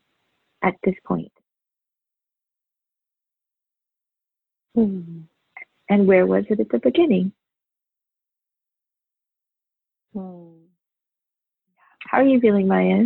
at 0.63 0.75
this 0.83 0.93
point? 1.03 1.31
Mm-hmm. 4.77 5.21
And 5.89 6.07
where 6.07 6.27
was 6.27 6.43
it 6.49 6.59
at 6.59 6.69
the 6.69 6.77
beginning? 6.77 7.31
Mm. 10.15 10.53
How 11.99 12.19
are 12.19 12.23
you 12.23 12.39
feeling, 12.39 12.67
Maya? 12.67 13.05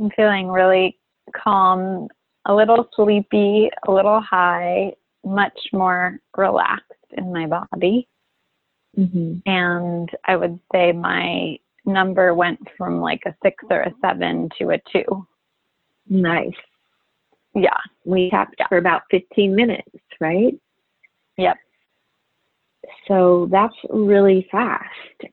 I'm 0.00 0.10
feeling 0.16 0.48
really 0.48 0.98
calm, 1.36 2.08
a 2.46 2.54
little 2.54 2.88
sleepy, 2.96 3.70
a 3.86 3.92
little 3.92 4.20
high, 4.20 4.92
much 5.24 5.58
more 5.72 6.18
relaxed 6.36 6.92
in 7.16 7.32
my 7.32 7.46
body. 7.46 8.08
Mm-hmm. 8.96 9.38
And 9.46 10.10
I 10.26 10.36
would 10.36 10.58
say 10.72 10.92
my 10.92 11.58
number 11.84 12.34
went 12.34 12.60
from 12.76 13.00
like 13.00 13.22
a 13.26 13.34
six 13.42 13.64
or 13.70 13.80
a 13.80 13.94
seven 14.00 14.48
to 14.58 14.70
a 14.70 14.78
two. 14.92 15.26
Nice. 16.08 16.52
Yeah. 17.54 17.78
We 18.04 18.30
tapped 18.30 18.56
yeah. 18.58 18.68
for 18.68 18.78
about 18.78 19.02
15 19.10 19.54
minutes, 19.54 19.90
right? 20.20 20.54
Yep. 21.36 21.56
So 23.06 23.48
that's 23.50 23.74
really 23.90 24.46
fast. 24.50 24.84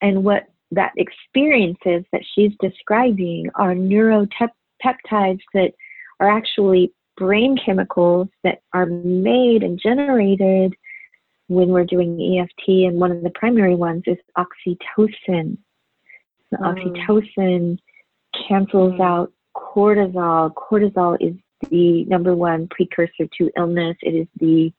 And 0.01 0.24
what 0.24 0.43
that 0.72 0.93
experience 0.97 1.78
is 1.86 2.03
that 2.12 2.22
she's 2.34 2.51
describing 2.60 3.49
are 3.56 3.74
neuropeptides 3.74 5.39
that 5.53 5.72
are 6.20 6.30
actually 6.30 6.91
brain 7.18 7.58
chemicals 7.64 8.28
that 8.43 8.62
are 8.74 8.86
made 8.86 9.64
and 9.64 9.80
generated 9.82 10.74
when 11.48 11.70
we're 11.70 11.86
doing 11.86 12.39
EFT, 12.39 12.68
and 12.68 13.00
one 13.00 13.12
of 13.12 13.22
the 13.22 13.30
primary 13.32 13.76
ones 13.76 14.04
is 14.08 14.18
oxytocin. 14.38 15.58
The 16.52 16.58
mm. 16.58 17.08
oxytocin 17.08 17.78
cancels 18.48 18.93
mm. 18.93 19.02
out 19.02 19.32
cortisol. 19.56 20.54
Cortisol 20.54 21.18
is 21.20 21.36
the 21.70 22.06
number 22.06 22.36
one 22.36 22.68
precursor 22.70 23.28
to 23.38 23.52
illness. 23.58 23.96
It 24.02 24.16
is 24.16 24.28
the 24.39 24.74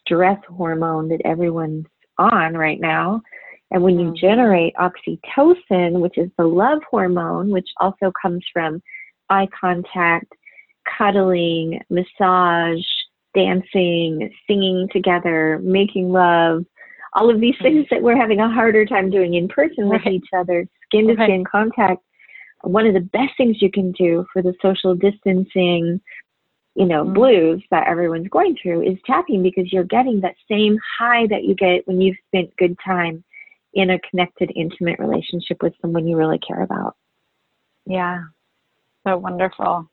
stress 0.00 0.38
hormone 0.48 1.08
that 1.08 1.22
everyone's 1.24 1.86
on 2.18 2.54
right 2.54 2.80
now. 2.80 3.22
And 3.70 3.82
when 3.82 3.98
you 3.98 4.12
mm. 4.12 4.16
generate 4.16 4.74
oxytocin, 4.74 6.00
which 6.00 6.18
is 6.18 6.30
the 6.38 6.46
love 6.46 6.80
hormone, 6.90 7.50
which 7.50 7.68
also 7.78 8.12
comes 8.20 8.44
from 8.52 8.82
eye 9.30 9.48
contact, 9.58 10.32
cuddling, 10.96 11.80
massage, 11.90 12.84
dancing, 13.38 14.32
singing 14.48 14.88
together, 14.92 15.60
making 15.62 16.10
love, 16.10 16.64
all 17.14 17.30
of 17.30 17.40
these 17.40 17.54
things 17.62 17.86
that 17.90 18.02
we're 18.02 18.16
having 18.16 18.40
a 18.40 18.50
harder 18.50 18.84
time 18.84 19.10
doing 19.10 19.34
in 19.34 19.48
person 19.48 19.88
with 19.88 20.06
each 20.06 20.26
other, 20.36 20.66
skin 20.84 21.06
to 21.06 21.14
skin 21.14 21.44
contact. 21.44 22.02
One 22.62 22.86
of 22.86 22.94
the 22.94 23.00
best 23.00 23.36
things 23.36 23.62
you 23.62 23.70
can 23.70 23.92
do 23.92 24.26
for 24.32 24.42
the 24.42 24.54
social 24.60 24.94
distancing, 24.94 26.00
you 26.74 26.86
know, 26.86 27.04
Mhm. 27.04 27.14
blues 27.14 27.62
that 27.70 27.86
everyone's 27.86 28.28
going 28.28 28.56
through 28.56 28.82
is 28.82 28.98
tapping 29.06 29.42
because 29.42 29.72
you're 29.72 29.84
getting 29.84 30.20
that 30.20 30.34
same 30.50 30.76
high 30.98 31.26
that 31.28 31.44
you 31.44 31.54
get 31.54 31.86
when 31.86 32.00
you've 32.00 32.18
spent 32.26 32.56
good 32.56 32.76
time 32.84 33.22
in 33.74 33.90
a 33.90 33.98
connected, 34.00 34.50
intimate 34.56 34.98
relationship 34.98 35.62
with 35.62 35.74
someone 35.80 36.08
you 36.08 36.16
really 36.16 36.38
care 36.38 36.62
about. 36.62 36.96
Yeah. 37.86 38.24
So 39.06 39.16
wonderful. 39.16 39.88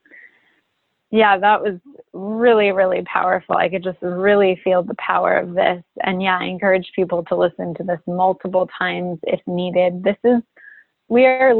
Yeah, 1.12 1.38
that 1.38 1.62
was 1.62 1.80
really, 2.14 2.72
really 2.72 3.03
powerful. 3.03 3.56
I 3.56 3.70
could 3.70 3.84
just 3.84 3.99
really 4.01 4.60
feel 4.64 4.84
the 4.84 4.95
power 4.95 5.38
of 5.38 5.53
this. 5.53 5.84
And 6.03 6.22
yeah, 6.22 6.39
I 6.39 6.45
encourage 6.45 6.91
people 6.95 7.24
to 7.26 7.36
listen 7.36 7.74
to 7.76 7.84
this 7.84 7.99
multiple 8.08 8.68
times 8.78 9.20
if 9.24 9.39
needed. 9.47 10.03
This 10.03 10.18
is, 10.24 10.41
we 11.08 11.26
are 11.26 11.53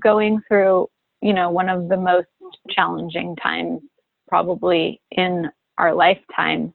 going 0.00 0.40
through, 0.48 0.88
you 1.20 1.34
know, 1.34 1.50
one 1.50 1.68
of 1.68 1.88
the 1.88 1.96
most 1.96 2.28
challenging 2.70 3.36
times 3.36 3.80
probably 4.28 5.00
in 5.12 5.48
our 5.78 5.94
lifetime 5.94 6.72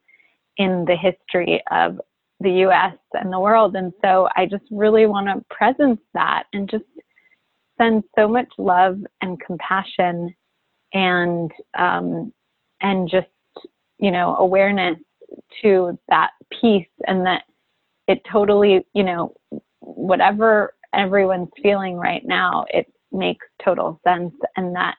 in 0.57 0.85
the 0.85 0.95
history 0.95 1.61
of 1.71 1.99
the 2.39 2.51
US 2.67 2.95
and 3.13 3.31
the 3.31 3.39
world. 3.39 3.75
And 3.75 3.91
so 4.03 4.29
I 4.35 4.45
just 4.45 4.63
really 4.71 5.05
want 5.05 5.27
to 5.27 5.43
presence 5.53 5.99
that 6.13 6.43
and 6.53 6.69
just 6.69 6.85
send 7.77 8.03
so 8.17 8.27
much 8.27 8.47
love 8.57 8.99
and 9.21 9.39
compassion 9.39 10.33
and 10.93 11.51
um, 11.77 12.33
and 12.81 13.09
just 13.09 13.27
you 13.99 14.11
know 14.11 14.35
awareness 14.37 14.97
to 15.61 15.97
that 16.09 16.31
piece 16.61 16.87
and 17.07 17.25
that 17.25 17.43
it 18.07 18.21
totally 18.31 18.85
you 18.93 19.03
know 19.03 19.33
whatever 19.79 20.73
everyone's 20.93 21.49
feeling 21.61 21.95
right 21.95 22.25
now 22.25 22.65
it 22.69 22.91
makes 23.11 23.45
total 23.63 23.99
sense 24.05 24.33
and 24.57 24.75
that 24.75 24.95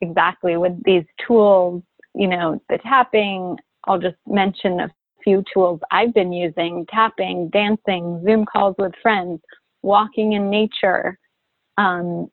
exactly 0.00 0.56
with 0.56 0.72
these 0.84 1.04
tools 1.26 1.82
you 2.14 2.28
know 2.28 2.60
the 2.68 2.78
tapping 2.78 3.56
i'll 3.86 3.98
just 3.98 4.16
mention 4.26 4.80
a 4.80 4.90
few 5.24 5.42
tools 5.52 5.80
i've 5.90 6.14
been 6.14 6.32
using 6.32 6.86
tapping 6.90 7.48
dancing 7.50 8.22
zoom 8.24 8.44
calls 8.44 8.76
with 8.78 8.92
friends 9.02 9.40
walking 9.82 10.34
in 10.34 10.48
nature 10.50 11.18
um, 11.78 12.28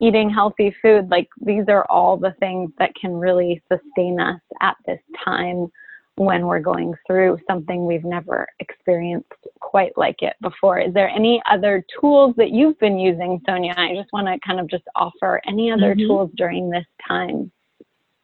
eating 0.00 0.30
healthy 0.30 0.74
food 0.82 1.10
like 1.10 1.28
these 1.42 1.64
are 1.68 1.84
all 1.90 2.16
the 2.16 2.34
things 2.40 2.70
that 2.78 2.94
can 2.94 3.12
really 3.12 3.62
sustain 3.70 4.18
us 4.20 4.40
at 4.60 4.76
this 4.86 5.00
time 5.24 5.70
when 6.16 6.46
we're 6.46 6.60
going 6.60 6.92
through 7.06 7.38
something 7.48 7.86
we've 7.86 8.04
never 8.04 8.46
experienced 8.58 9.32
quite 9.60 9.96
like 9.96 10.22
it 10.22 10.34
before 10.40 10.78
is 10.78 10.92
there 10.92 11.08
any 11.08 11.40
other 11.50 11.84
tools 12.00 12.34
that 12.36 12.50
you've 12.50 12.78
been 12.78 12.98
using 12.98 13.40
sonia 13.46 13.74
i 13.76 13.94
just 13.94 14.12
want 14.12 14.26
to 14.26 14.38
kind 14.46 14.58
of 14.58 14.66
just 14.68 14.84
offer 14.96 15.40
any 15.46 15.70
other 15.70 15.94
Mhm. 15.94 16.06
tools 16.06 16.30
during 16.36 16.68
this 16.70 16.86
time 17.06 17.50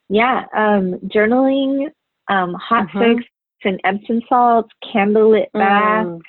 Yeah, 0.09 0.45
um, 0.55 0.95
journaling, 1.09 1.91
um, 2.29 2.55
hot 2.55 2.87
Mhm. 2.91 3.01
soaks 3.17 3.25
and 3.65 3.81
Epsom 3.83 4.23
salts, 4.29 4.71
candlelit 4.85 5.51
baths, 5.53 6.09
Mm. 6.09 6.23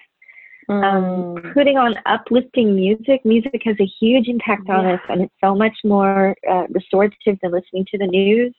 Um, 0.70 1.26
Mm. 1.36 1.54
putting 1.54 1.78
on 1.78 1.96
uplifting 2.06 2.76
music. 2.76 3.24
Music 3.26 3.62
has 3.64 3.76
a 3.80 3.86
huge 4.00 4.28
impact 4.28 4.70
on 4.70 4.86
Yeah. 4.86 4.94
us, 4.96 5.00
and 5.10 5.22
it's 5.22 5.34
so 5.44 5.56
much 5.56 5.76
more 5.84 6.36
uh, 6.50 6.66
restorative 6.70 7.38
than 7.42 7.52
listening 7.52 7.86
to 7.92 7.98
the 7.98 8.08
news. 8.08 8.54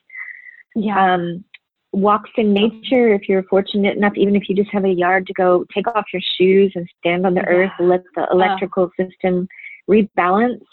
yeah 0.74 1.14
Um, 1.14 1.44
walks 1.92 2.30
in 2.36 2.52
nature, 2.52 3.14
if 3.14 3.28
you're 3.28 3.42
fortunate 3.44 3.96
enough, 3.96 4.12
even 4.16 4.36
if 4.36 4.48
you 4.48 4.54
just 4.54 4.70
have 4.70 4.84
a 4.84 4.92
yard 4.92 5.26
to 5.26 5.32
go, 5.34 5.64
take 5.74 5.86
off 5.88 6.04
your 6.12 6.22
shoes 6.36 6.72
and 6.74 6.86
stand 6.98 7.24
on 7.26 7.34
the 7.34 7.40
Yeah. 7.42 7.48
earth, 7.56 7.72
let 7.78 8.04
the 8.14 8.26
electrical 8.30 8.90
system 9.00 9.48
rebalance. 9.90 10.64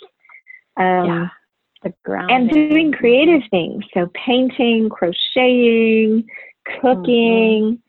Um, 0.77 1.05
yeah 1.07 1.27
the 1.83 1.93
ground 2.03 2.31
and 2.31 2.49
doing 2.49 2.91
creative 2.91 3.41
things 3.51 3.83
so 3.93 4.09
painting 4.25 4.89
crocheting 4.89 6.25
cooking 6.81 7.79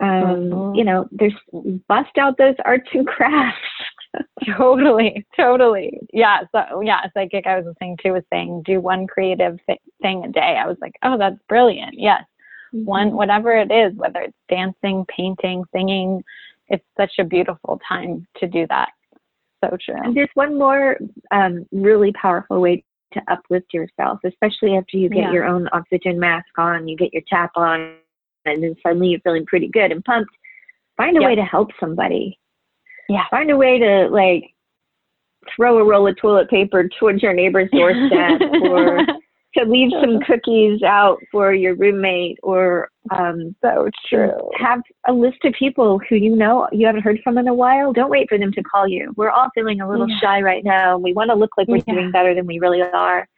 um, 0.00 0.74
you 0.74 0.84
know 0.84 1.08
there's 1.10 1.34
bust 1.88 2.16
out 2.18 2.36
those 2.38 2.54
arts 2.64 2.88
and 2.92 3.06
crafts. 3.06 3.58
Totally 4.56 5.26
totally. 5.36 5.98
Yeah 6.12 6.40
so 6.52 6.80
yeah 6.80 7.00
psychic 7.12 7.46
i 7.46 7.56
was 7.56 7.66
listening 7.66 7.98
to 8.02 8.12
was 8.12 8.22
saying 8.32 8.62
do 8.64 8.80
one 8.80 9.06
creative 9.06 9.58
th- 9.66 9.80
thing 10.00 10.24
a 10.24 10.28
day. 10.32 10.58
I 10.62 10.66
was 10.66 10.78
like 10.80 10.94
oh 11.02 11.18
that's 11.18 11.36
brilliant. 11.48 11.94
Yes. 11.98 12.22
One 12.72 13.12
whatever 13.14 13.56
it 13.56 13.70
is 13.70 13.94
whether 13.96 14.20
it's 14.20 14.36
dancing 14.48 15.04
painting 15.14 15.64
singing 15.72 16.22
it's 16.68 16.84
such 16.96 17.12
a 17.18 17.24
beautiful 17.24 17.78
time 17.86 18.26
to 18.38 18.46
do 18.46 18.66
that. 18.68 18.88
So 19.62 19.76
true. 19.84 19.96
And 20.02 20.16
there's 20.16 20.28
one 20.34 20.58
more 20.58 20.96
um, 21.30 21.66
really 21.72 22.12
powerful 22.12 22.60
way 22.60 22.84
to 23.12 23.20
uplift 23.28 23.74
yourself 23.74 24.20
especially 24.24 24.76
after 24.76 24.96
you 24.96 25.08
get 25.10 25.24
Yeah. 25.24 25.32
your 25.32 25.44
own 25.44 25.68
oxygen 25.72 26.18
mask 26.18 26.58
on 26.58 26.88
you 26.88 26.96
get 26.96 27.12
your 27.12 27.22
tap 27.28 27.50
on 27.56 27.96
and 28.46 28.62
then 28.62 28.74
suddenly 28.82 29.08
you're 29.08 29.20
feeling 29.20 29.46
pretty 29.46 29.68
good 29.68 29.92
and 29.92 30.04
pumped 30.04 30.30
find 30.96 31.16
a 31.16 31.20
Yep. 31.20 31.28
way 31.28 31.34
to 31.34 31.44
help 31.44 31.70
somebody 31.78 32.38
Yeah. 33.08 33.24
find 33.30 33.50
a 33.50 33.56
way 33.56 33.78
to 33.78 34.08
like 34.08 34.44
throw 35.54 35.78
a 35.78 35.84
roll 35.84 36.06
of 36.08 36.16
toilet 36.16 36.48
paper 36.50 36.88
towards 36.98 37.22
your 37.22 37.32
neighbor's 37.32 37.70
doorstep 37.70 38.40
or 38.62 39.04
to 39.56 39.64
leave 39.64 39.90
some 40.00 40.20
cookies 40.20 40.82
out 40.82 41.18
for 41.32 41.54
your 41.54 41.74
roommate 41.76 42.38
or 42.42 42.88
um, 43.10 43.54
so 43.62 43.88
true 44.08 44.32
have 44.58 44.80
a 45.08 45.12
list 45.12 45.38
of 45.44 45.52
people 45.54 46.00
who 46.08 46.16
you 46.16 46.34
know 46.34 46.68
you 46.72 46.84
haven't 46.86 47.02
heard 47.02 47.20
from 47.22 47.38
in 47.38 47.46
a 47.48 47.54
while. 47.54 47.92
Don't 47.92 48.10
wait 48.10 48.28
for 48.28 48.36
them 48.38 48.52
to 48.52 48.62
call 48.62 48.88
you. 48.88 49.12
We're 49.16 49.30
all 49.30 49.48
feeling 49.54 49.80
a 49.80 49.88
little 49.88 50.08
Yeah. 50.08 50.18
shy 50.20 50.42
right 50.42 50.64
now. 50.64 50.98
We 50.98 51.12
want 51.12 51.30
to 51.30 51.34
look 51.36 51.50
like 51.56 51.68
we're 51.68 51.82
Yeah. 51.86 51.94
doing 51.94 52.10
better 52.10 52.34
than 52.34 52.46
we 52.46 52.58
really 52.58 52.82
are. 52.82 53.28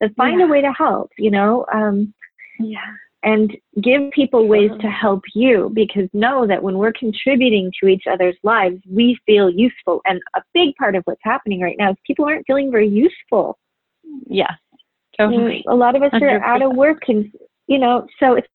But 0.00 0.14
find 0.16 0.38
Yeah. 0.40 0.46
a 0.46 0.48
way 0.48 0.60
to 0.60 0.72
help, 0.72 1.10
you 1.18 1.30
know, 1.30 1.64
um, 1.72 2.12
yeah 2.60 2.92
and 3.26 3.54
give 3.82 4.10
people 4.12 4.48
ways 4.48 4.70
to 4.80 4.88
help 4.88 5.22
you 5.34 5.70
because 5.74 6.08
know 6.14 6.46
that 6.46 6.62
when 6.62 6.78
we're 6.78 6.92
contributing 6.92 7.70
to 7.80 7.88
each 7.88 8.04
other's 8.10 8.36
lives, 8.42 8.80
we 8.88 9.18
feel 9.26 9.50
useful. 9.50 10.00
And 10.06 10.20
a 10.34 10.42
big 10.54 10.74
part 10.76 10.94
of 10.94 11.02
what's 11.04 11.20
happening 11.22 11.60
right 11.60 11.76
now 11.78 11.90
is 11.90 11.96
people 12.06 12.24
aren't 12.24 12.46
feeling 12.46 12.70
very 12.70 12.88
useful. 12.88 13.58
yes 14.26 14.52
Mm, 15.18 15.30
totally 15.30 15.64
a 15.68 15.74
lot 15.74 15.96
of 15.96 16.02
us 16.02 16.10
are 16.12 16.44
out 16.44 16.62
of 16.62 16.74
work 16.74 17.08
and 17.08 17.32
you 17.66 17.78
know 17.78 18.06
so 18.20 18.34
it's 18.34 18.48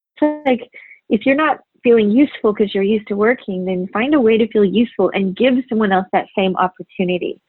like 0.46 0.70
if 1.10 1.26
you're 1.26 1.36
not 1.36 1.60
feeling 1.84 2.12
useful 2.12 2.54
because 2.54 2.74
you're 2.76 2.84
used 2.84 3.08
to 3.08 3.16
working 3.16 3.66
then 3.66 3.88
find 3.92 4.14
a 4.14 4.22
way 4.22 4.38
to 4.38 4.48
feel 4.50 4.64
useful 4.64 5.10
and 5.14 5.36
give 5.36 5.56
someone 5.68 5.92
else 5.92 6.06
that 6.14 6.28
same 6.38 6.56
opportunity 6.58 7.42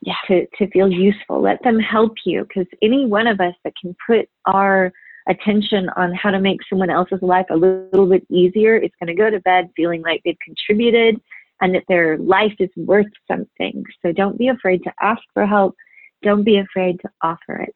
Yeah. 0.00 0.14
to, 0.28 0.46
to 0.58 0.70
feel 0.70 0.90
useful 0.90 1.42
let 1.42 1.62
them 1.62 1.78
help 1.78 2.14
you 2.24 2.46
because 2.46 2.66
any 2.80 3.04
one 3.06 3.26
of 3.26 3.40
us 3.40 3.54
that 3.64 3.74
can 3.80 3.94
put 4.06 4.28
our 4.46 4.92
attention 5.28 5.88
on 5.96 6.12
how 6.14 6.30
to 6.30 6.40
make 6.40 6.60
someone 6.68 6.90
else's 6.90 7.22
life 7.22 7.46
a 7.50 7.56
little 7.56 8.08
bit 8.08 8.26
easier 8.30 8.76
is 8.76 8.90
going 9.00 9.14
to 9.14 9.20
go 9.20 9.30
to 9.30 9.40
bed 9.40 9.68
feeling 9.76 10.02
like 10.02 10.20
they've 10.24 10.36
contributed 10.44 11.20
and 11.60 11.74
that 11.74 11.84
their 11.88 12.18
life 12.18 12.54
is 12.58 12.70
worth 12.76 13.06
something 13.30 13.84
so 14.04 14.12
don't 14.12 14.38
be 14.38 14.48
afraid 14.48 14.82
to 14.82 14.92
ask 15.00 15.22
for 15.32 15.46
help 15.46 15.74
don't 16.22 16.44
be 16.44 16.58
afraid 16.58 16.98
to 17.00 17.08
offer 17.22 17.56
it 17.56 17.74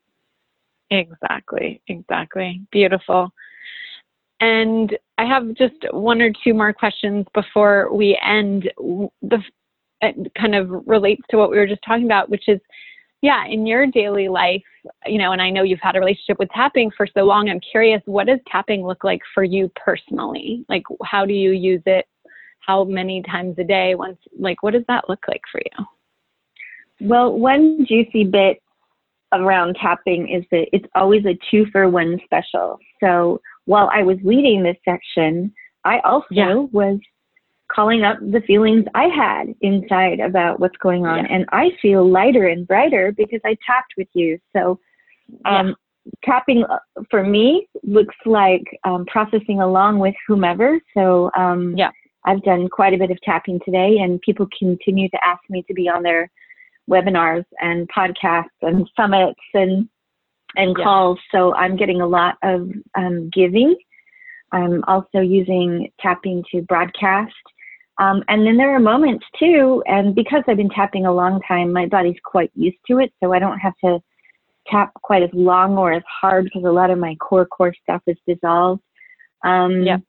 Exactly, 0.90 1.82
exactly. 1.88 2.62
Beautiful. 2.70 3.30
And 4.40 4.96
I 5.18 5.24
have 5.24 5.54
just 5.54 5.74
one 5.92 6.20
or 6.20 6.30
two 6.44 6.54
more 6.54 6.72
questions 6.72 7.26
before 7.34 7.92
we 7.92 8.18
end. 8.24 8.70
The 9.22 9.42
kind 10.38 10.54
of 10.54 10.70
relates 10.86 11.22
to 11.30 11.38
what 11.38 11.50
we 11.50 11.56
were 11.56 11.66
just 11.66 11.80
talking 11.86 12.04
about, 12.04 12.28
which 12.28 12.48
is, 12.48 12.60
yeah, 13.26 13.44
in 13.44 13.66
your 13.66 13.88
daily 13.88 14.28
life, 14.28 14.62
you 15.04 15.18
know, 15.18 15.32
and 15.32 15.42
I 15.42 15.50
know 15.50 15.64
you've 15.64 15.80
had 15.82 15.96
a 15.96 15.98
relationship 15.98 16.38
with 16.38 16.48
tapping 16.50 16.92
for 16.96 17.08
so 17.12 17.24
long. 17.24 17.50
I'm 17.50 17.58
curious, 17.58 18.00
what 18.04 18.28
does 18.28 18.38
tapping 18.46 18.86
look 18.86 19.02
like 19.02 19.20
for 19.34 19.42
you 19.42 19.68
personally? 19.74 20.64
Like, 20.68 20.84
how 21.02 21.26
do 21.26 21.32
you 21.32 21.50
use 21.50 21.82
it? 21.86 22.06
How 22.60 22.84
many 22.84 23.22
times 23.22 23.56
a 23.58 23.64
day? 23.64 23.96
Once, 23.96 24.18
like, 24.38 24.62
what 24.62 24.74
does 24.74 24.84
that 24.86 25.08
look 25.08 25.24
like 25.26 25.40
for 25.50 25.60
you? 25.60 25.84
Well, 27.00 27.36
one 27.36 27.84
juicy 27.84 28.22
bit 28.22 28.62
around 29.32 29.74
tapping 29.82 30.28
is 30.28 30.44
that 30.52 30.68
it's 30.72 30.86
always 30.94 31.26
a 31.26 31.36
two 31.50 31.66
for 31.72 31.88
one 31.88 32.20
special. 32.24 32.78
So 33.02 33.40
while 33.64 33.90
I 33.92 34.04
was 34.04 34.18
leading 34.22 34.62
this 34.62 34.76
section, 34.84 35.52
I 35.84 35.98
also 36.04 36.26
Yeah. 36.30 36.54
was 36.54 37.00
calling 37.68 38.04
up 38.04 38.18
the 38.20 38.40
feelings 38.46 38.84
I 38.94 39.04
had 39.04 39.54
inside 39.60 40.20
about 40.20 40.60
what's 40.60 40.76
going 40.78 41.06
on. 41.06 41.24
Yeah. 41.24 41.34
And 41.34 41.44
I 41.52 41.70
feel 41.82 42.08
lighter 42.08 42.46
and 42.46 42.66
brighter 42.66 43.12
because 43.12 43.40
I 43.44 43.56
tapped 43.66 43.94
with 43.96 44.08
you. 44.14 44.38
So 44.54 44.78
um, 45.44 45.74
tapping 46.24 46.64
uh, 46.64 46.78
for 47.10 47.24
me 47.24 47.68
looks 47.82 48.14
like 48.24 48.64
um, 48.84 49.04
processing 49.06 49.60
along 49.60 49.98
with 49.98 50.14
whomever. 50.26 50.80
So 50.94 51.30
um, 51.36 51.76
Yeah. 51.76 51.90
I've 52.24 52.42
done 52.42 52.68
quite 52.68 52.92
a 52.92 52.98
bit 52.98 53.12
of 53.12 53.20
tapping 53.22 53.60
today, 53.64 53.98
and 53.98 54.20
people 54.20 54.48
continue 54.58 55.08
to 55.10 55.24
ask 55.24 55.40
me 55.48 55.62
to 55.68 55.74
be 55.74 55.88
on 55.88 56.02
their 56.02 56.28
webinars 56.90 57.44
and 57.60 57.88
podcasts 57.88 58.46
and 58.62 58.88
summits 58.96 59.40
and 59.54 59.88
and 60.56 60.74
Yeah. 60.76 60.84
calls. 60.84 61.18
So 61.30 61.54
I'm 61.54 61.76
getting 61.76 62.00
a 62.00 62.06
lot 62.06 62.36
of 62.42 62.70
um, 62.96 63.30
giving. 63.30 63.76
I'm 64.52 64.82
also 64.88 65.20
using 65.20 65.92
tapping 66.00 66.44
to 66.52 66.62
broadcast. 66.62 67.34
Um, 67.98 68.22
and 68.28 68.46
then 68.46 68.56
there 68.56 68.74
are 68.74 68.80
moments 68.80 69.24
too, 69.38 69.82
and 69.86 70.14
because 70.14 70.42
I've 70.46 70.58
been 70.58 70.68
tapping 70.68 71.06
a 71.06 71.12
long 71.14 71.40
time, 71.48 71.72
my 71.72 71.86
body's 71.86 72.18
quite 72.24 72.50
used 72.54 72.76
to 72.90 72.98
it, 72.98 73.10
so 73.22 73.32
I 73.32 73.38
don't 73.38 73.58
have 73.58 73.72
to 73.84 74.00
tap 74.66 74.92
quite 75.02 75.22
as 75.22 75.30
long 75.32 75.78
or 75.78 75.92
as 75.92 76.02
hard 76.20 76.44
because 76.44 76.64
a 76.64 76.72
lot 76.72 76.90
of 76.90 76.98
my 76.98 77.14
core 77.16 77.46
core 77.46 77.72
stuff 77.82 78.02
is 78.06 78.16
dissolved. 78.26 78.82
Um, 79.44 79.82
Yep. 79.82 80.00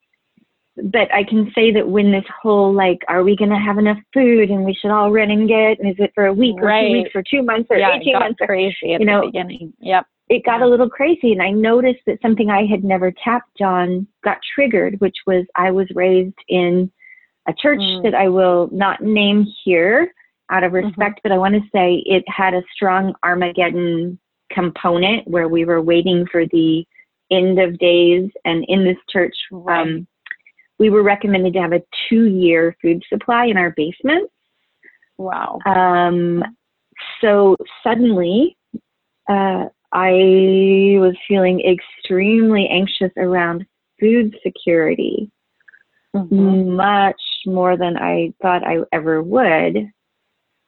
But 0.83 1.11
I 1.11 1.23
can 1.23 1.51
say 1.55 1.71
that 1.71 1.87
when 1.87 2.11
this 2.11 2.25
whole 2.41 2.71
like, 2.71 2.99
are 3.07 3.23
we 3.23 3.35
going 3.35 3.49
to 3.49 3.57
have 3.57 3.79
enough 3.79 3.97
food 4.13 4.51
and 4.51 4.63
we 4.63 4.75
should 4.75 4.91
all 4.91 5.11
run 5.11 5.31
and 5.31 5.47
get, 5.47 5.79
and 5.79 5.89
is 5.89 5.95
it 5.97 6.11
for 6.13 6.27
a 6.27 6.33
week 6.33 6.55
or 6.59 6.67
Right. 6.67 6.87
two 6.87 6.93
weeks 6.93 7.09
or 7.15 7.23
two 7.23 7.41
months 7.41 7.67
or 7.71 7.77
yeah, 7.77 7.95
it 7.95 8.01
18 8.01 8.13
got 8.13 8.19
months? 8.19 8.37
Or, 8.41 8.45
crazy 8.47 8.93
at 8.93 8.99
you 8.99 9.05
know, 9.07 9.21
the 9.21 9.27
beginning. 9.27 9.73
Yep. 9.79 10.05
it 10.29 10.45
got 10.45 10.61
a 10.61 10.67
little 10.67 10.89
crazy 10.89 11.31
and 11.31 11.41
I 11.41 11.49
noticed 11.49 12.01
that 12.05 12.21
something 12.21 12.51
I 12.51 12.65
had 12.67 12.83
never 12.83 13.11
tapped 13.23 13.61
on 13.61 14.05
got 14.23 14.37
triggered, 14.53 14.99
which 14.99 15.15
was 15.25 15.45
I 15.55 15.71
was 15.71 15.87
raised 15.95 16.35
in 16.47 16.91
a 17.47 17.53
church 17.53 17.79
Mm. 17.79 18.03
that 18.03 18.15
I 18.15 18.27
will 18.27 18.69
not 18.71 19.01
name 19.01 19.45
here 19.63 20.13
out 20.49 20.63
of 20.63 20.73
respect, 20.73 21.19
but 21.23 21.31
I 21.31 21.37
want 21.37 21.55
to 21.55 21.69
say 21.71 22.03
it 22.05 22.23
had 22.27 22.53
a 22.53 22.63
strong 22.73 23.13
Armageddon 23.23 24.17
component 24.49 25.27
where 25.27 25.47
we 25.47 25.65
were 25.65 25.81
waiting 25.81 26.25
for 26.27 26.45
the 26.45 26.85
end 27.31 27.59
of 27.59 27.77
days. 27.79 28.29
And 28.45 28.63
in 28.67 28.83
this 28.85 28.97
church, 29.09 29.35
Right. 29.51 29.81
um, 29.81 30.07
we 30.79 30.89
were 30.89 31.03
recommended 31.03 31.53
to 31.53 31.61
have 31.61 31.73
a 31.73 31.83
two 32.07 32.25
year 32.25 32.75
food 32.81 33.03
supply 33.09 33.45
in 33.45 33.57
our 33.57 33.71
basement. 33.71 34.29
Wow. 35.17 35.59
Um, 35.65 36.43
so 37.19 37.57
suddenly, 37.83 38.55
uh, 39.27 39.65
I 39.91 40.97
was 40.99 41.15
feeling 41.27 41.61
extremely 41.61 42.67
anxious 42.69 43.11
around 43.17 43.65
food 43.99 44.37
security, 44.43 45.31
Mhm. 46.15 46.67
much 46.75 47.21
more 47.47 47.77
than 47.77 47.97
I 47.97 48.33
thought 48.41 48.67
I 48.67 48.79
ever 48.91 49.23
would. 49.23 49.89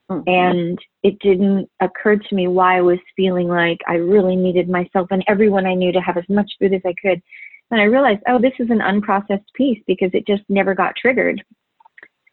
Mhm. 0.10 0.24
And 0.28 0.80
it 1.04 1.20
didn't 1.20 1.70
occur 1.82 2.16
to 2.16 2.36
me 2.36 2.48
why 2.48 2.78
I 2.78 2.82
was 2.82 3.00
feeling 3.16 3.48
like 3.48 3.80
I 3.88 3.96
really 3.96 4.36
needed 4.36 4.68
myself 4.68 5.10
and 5.12 5.24
everyone 5.28 5.68
I 5.68 5.76
knew 5.76 5.92
to 5.92 6.02
have 6.02 6.18
as 6.18 6.28
much 6.30 6.52
food 6.60 6.74
as 6.74 6.82
I 6.86 6.94
could. 7.00 7.22
And 7.72 7.80
I 7.80 7.84
realized, 7.84 8.22
oh, 8.28 8.40
this 8.40 8.54
is 8.58 8.72
an 8.72 8.80
unprocessed 8.80 9.54
piece 9.54 9.82
because 9.86 10.10
it 10.14 10.26
just 10.26 10.44
never 10.50 10.74
got 10.74 10.96
triggered 10.96 11.44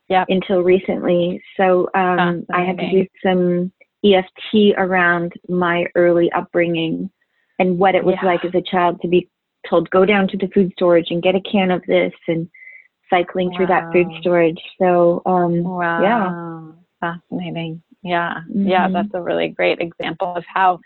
Yep. 0.08 0.26
until 0.30 0.62
recently. 0.62 1.42
So 1.56 1.90
um, 1.94 2.46
I 2.52 2.62
had 2.64 2.78
to 2.78 2.90
do 2.90 3.06
some 3.22 3.72
EFT 4.04 4.74
around 4.78 5.34
my 5.48 5.86
early 5.94 6.30
upbringing 6.32 7.10
and 7.58 7.78
what 7.78 7.94
it 7.94 8.04
was 8.04 8.14
Yeah. 8.22 8.28
like 8.28 8.44
as 8.44 8.54
a 8.54 8.62
child 8.62 9.02
to 9.02 9.08
be 9.08 9.28
told, 9.68 9.90
go 9.90 10.04
down 10.06 10.28
to 10.28 10.36
the 10.38 10.48
food 10.48 10.72
storage 10.72 11.10
and 11.10 11.22
get 11.22 11.34
a 11.34 11.40
can 11.40 11.70
of 11.70 11.82
this 11.86 12.14
and 12.28 12.48
cycling 13.10 13.52
through 13.56 13.66
that 13.68 13.92
food 13.92 14.10
storage. 14.20 14.60
So 14.78 15.22
um, 15.26 15.62
Wow. 15.62 16.74
Fascinating. 17.00 17.82
Yeah. 18.02 18.40
Yeah, 18.48 18.88
Mhm. 18.88 18.92
that's 18.92 19.14
a 19.14 19.20
really 19.22 19.48
great 19.48 19.80
example 19.80 20.34
of 20.34 20.44
how 20.46 20.80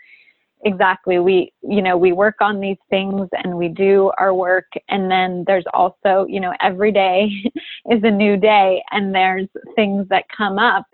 exactly 0.63 1.19
we, 1.19 1.51
you 1.61 1.81
know, 1.81 1.97
we 1.97 2.11
work 2.11 2.35
on 2.41 2.59
these 2.59 2.77
things 2.89 3.27
and 3.43 3.57
we 3.57 3.67
do 3.67 4.11
our 4.17 4.33
work 4.33 4.67
and 4.89 5.09
then 5.09 5.43
there's 5.47 5.65
also, 5.73 6.25
you 6.29 6.39
know, 6.39 6.53
every 6.61 6.91
day 6.91 7.29
is 7.89 8.03
a 8.03 8.11
new 8.11 8.37
day 8.37 8.83
and 8.91 9.13
there's 9.13 9.47
things 9.75 10.07
that 10.09 10.25
come 10.35 10.59
up 10.59 10.85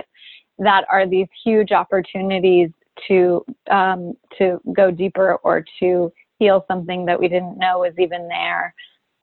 that 0.60 0.86
are 0.92 1.06
these 1.08 1.28
huge 1.44 1.72
opportunities 1.72 2.70
to 3.08 3.46
um, 3.70 4.14
to 4.38 4.60
go 4.74 4.90
deeper 4.90 5.36
or 5.44 5.64
to 5.80 6.12
heal 6.40 6.66
something 6.68 7.06
that 7.06 7.20
we 7.20 7.28
didn't 7.28 7.58
know 7.58 7.80
was 7.80 7.94
even 8.00 8.28
there. 8.28 8.74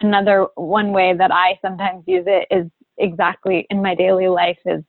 Another 0.00 0.46
one 0.54 0.92
way 0.92 1.14
that 1.16 1.32
I 1.32 1.58
sometimes 1.62 2.04
use 2.06 2.24
it 2.26 2.46
is 2.50 2.70
exactly 2.98 3.66
in 3.70 3.82
my 3.82 3.94
daily 3.94 4.28
life 4.28 4.58
is, 4.66 4.82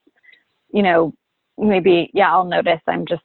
you 0.74 0.84
know, 0.84 1.14
maybe 1.58 2.10
yeah, 2.14 2.32
I'll 2.32 2.46
notice 2.46 2.82
I'm 2.88 3.06
just 3.06 3.24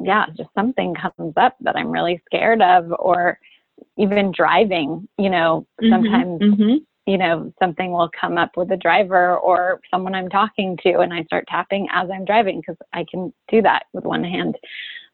yeah, 0.00 0.26
just 0.36 0.50
something 0.54 0.94
comes 0.94 1.34
up 1.36 1.56
that 1.60 1.76
I'm 1.76 1.90
really 1.90 2.20
scared 2.26 2.60
of 2.60 2.92
or 2.98 3.38
even 3.96 4.32
driving, 4.32 5.08
you 5.18 5.30
know, 5.30 5.66
mhm, 5.80 5.90
sometimes 5.90 6.40
mhm. 6.40 6.76
you 7.06 7.18
know, 7.18 7.52
something 7.60 7.92
will 7.92 8.10
come 8.18 8.38
up 8.38 8.56
with 8.56 8.70
a 8.72 8.76
driver 8.76 9.36
or 9.38 9.80
someone 9.90 10.14
I'm 10.14 10.28
talking 10.28 10.76
to, 10.84 11.00
and 11.00 11.12
I 11.12 11.24
start 11.24 11.46
tapping 11.48 11.88
as 11.92 12.08
I'm 12.10 12.24
driving 12.24 12.60
because 12.60 12.76
I 12.92 13.04
can 13.10 13.32
do 13.48 13.62
that 13.62 13.84
with 13.92 14.04
one 14.04 14.24
hand. 14.24 14.56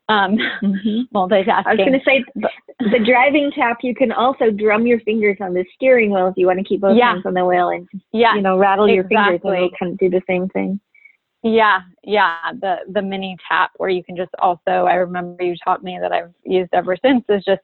Um, 0.08 0.38
Mhm. 0.62 1.08
multitasking. 1.14 1.66
I 1.66 1.74
was 1.74 1.78
going 1.78 1.92
to 1.92 2.04
say 2.04 2.24
the 2.80 2.98
driving 3.04 3.50
tap. 3.54 3.78
You 3.82 3.94
can 3.94 4.10
also 4.12 4.50
drum 4.50 4.86
your 4.86 5.00
fingers 5.00 5.36
on 5.40 5.52
the 5.52 5.64
steering 5.74 6.10
wheel 6.10 6.28
if 6.28 6.34
you 6.36 6.46
want 6.46 6.58
to 6.58 6.64
keep 6.64 6.80
both 6.80 6.96
Yeah. 6.96 7.12
hands 7.12 7.26
on 7.26 7.34
the 7.34 7.44
wheel 7.44 7.68
and 7.70 7.86
yeah, 8.12 8.34
you 8.34 8.40
know 8.40 8.56
rattle 8.58 8.88
your 8.88 9.04
fingers, 9.04 9.40
and 9.44 9.54
exactly. 9.54 9.72
kind 9.78 9.92
of 9.92 9.98
do 9.98 10.08
the 10.10 10.22
same 10.26 10.48
thing. 10.48 10.80
yeah, 11.42 11.82
yeah. 12.04 12.36
The 12.60 12.78
the 12.88 13.02
mini 13.02 13.36
tap 13.46 13.70
where 13.76 13.90
you 13.90 14.02
can 14.02 14.16
just 14.16 14.30
also. 14.40 14.86
I 14.86 14.94
remember 14.94 15.44
you 15.44 15.54
taught 15.62 15.84
me 15.84 15.98
that 16.00 16.12
I've 16.12 16.32
used 16.44 16.70
ever 16.72 16.96
since 17.04 17.24
is 17.28 17.44
just 17.44 17.62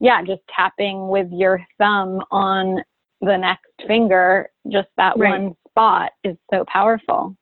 yeah, 0.00 0.20
just 0.22 0.42
tapping 0.54 1.08
with 1.08 1.28
your 1.30 1.64
thumb 1.78 2.20
on 2.32 2.82
the 3.20 3.36
next 3.36 3.70
finger. 3.86 4.50
Just 4.68 4.88
that 4.96 5.16
Right. 5.16 5.30
one 5.40 5.54
spot 5.70 6.10
is 6.24 6.36
so 6.52 6.64
powerful. 6.66 7.36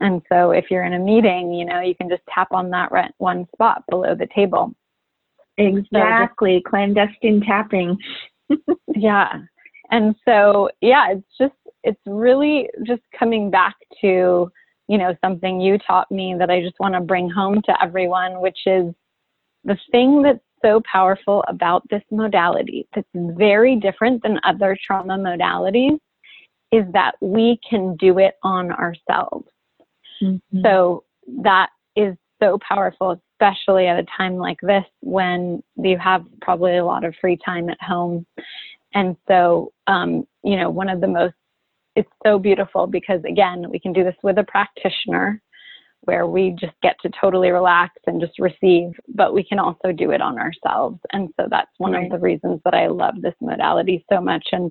And 0.00 0.22
so 0.30 0.50
if 0.50 0.66
you're 0.70 0.84
in 0.84 0.94
a 0.94 0.98
meeting, 0.98 1.52
you 1.52 1.64
know, 1.64 1.80
you 1.80 1.94
can 1.94 2.08
just 2.08 2.22
tap 2.32 2.48
on 2.52 2.70
that 2.70 2.92
re- 2.92 3.10
one 3.18 3.46
spot 3.54 3.84
below 3.88 4.14
the 4.14 4.28
table. 4.34 4.74
Exactly, 5.56 6.62
clandestine 6.66 7.40
tapping. 7.40 7.96
Yeah. 8.96 9.40
And 9.90 10.14
so, 10.24 10.70
yeah, 10.80 11.12
it's 11.12 11.26
just, 11.38 11.54
it's 11.82 12.00
really 12.06 12.68
just 12.86 13.02
coming 13.18 13.50
back 13.50 13.74
to, 14.00 14.50
you 14.88 14.98
know, 14.98 15.16
something 15.22 15.60
you 15.60 15.78
taught 15.78 16.10
me 16.10 16.34
that 16.38 16.50
I 16.50 16.60
just 16.60 16.78
want 16.78 16.94
to 16.94 17.00
bring 17.00 17.28
home 17.28 17.60
to 17.62 17.82
everyone, 17.82 18.40
which 18.40 18.58
is 18.66 18.94
the 19.64 19.76
thing 19.90 20.22
that's 20.22 20.38
so 20.62 20.80
powerful 20.90 21.44
about 21.48 21.82
this 21.90 22.02
modality 22.10 22.86
that's 22.94 23.08
very 23.14 23.76
different 23.76 24.22
than 24.22 24.40
other 24.44 24.76
trauma 24.86 25.18
modalities 25.18 25.98
is 26.72 26.84
that 26.92 27.12
we 27.20 27.58
can 27.68 27.96
do 27.96 28.18
it 28.18 28.34
on 28.42 28.72
ourselves. 28.72 29.46
Mhm. 30.24 30.62
So 30.62 31.04
that 31.42 31.70
is 31.96 32.16
so 32.42 32.58
powerful, 32.58 33.20
especially 33.32 33.86
at 33.86 33.98
a 33.98 34.06
time 34.16 34.36
like 34.36 34.60
this 34.60 34.84
when 35.00 35.62
you 35.76 35.96
have 35.98 36.24
probably 36.40 36.76
a 36.76 36.84
lot 36.84 37.04
of 37.04 37.14
free 37.20 37.36
time 37.36 37.68
at 37.68 37.80
home. 37.80 38.26
And 38.94 39.16
so, 39.28 39.72
um, 39.86 40.26
you 40.42 40.56
know, 40.56 40.70
one 40.70 40.88
of 40.88 41.00
the 41.00 41.08
most, 41.08 41.34
it's 41.96 42.10
so 42.24 42.38
beautiful 42.38 42.86
because 42.86 43.22
again, 43.24 43.70
we 43.70 43.78
can 43.78 43.92
do 43.92 44.04
this 44.04 44.16
with 44.22 44.38
a 44.38 44.44
practitioner 44.44 45.40
where 46.02 46.26
we 46.26 46.50
just 46.60 46.74
get 46.82 46.96
to 47.00 47.10
totally 47.18 47.50
relax 47.50 47.94
and 48.06 48.20
just 48.20 48.38
receive, 48.38 48.92
but 49.08 49.32
we 49.32 49.42
can 49.42 49.58
also 49.58 49.90
do 49.90 50.10
it 50.10 50.20
on 50.20 50.38
ourselves. 50.38 50.98
And 51.12 51.30
so 51.38 51.46
that's 51.48 51.70
one 51.78 51.92
Right. 51.92 52.04
of 52.04 52.12
the 52.12 52.18
reasons 52.18 52.60
that 52.64 52.74
I 52.74 52.88
love 52.88 53.22
this 53.22 53.34
modality 53.40 54.04
so 54.12 54.20
much. 54.20 54.46
And 54.52 54.70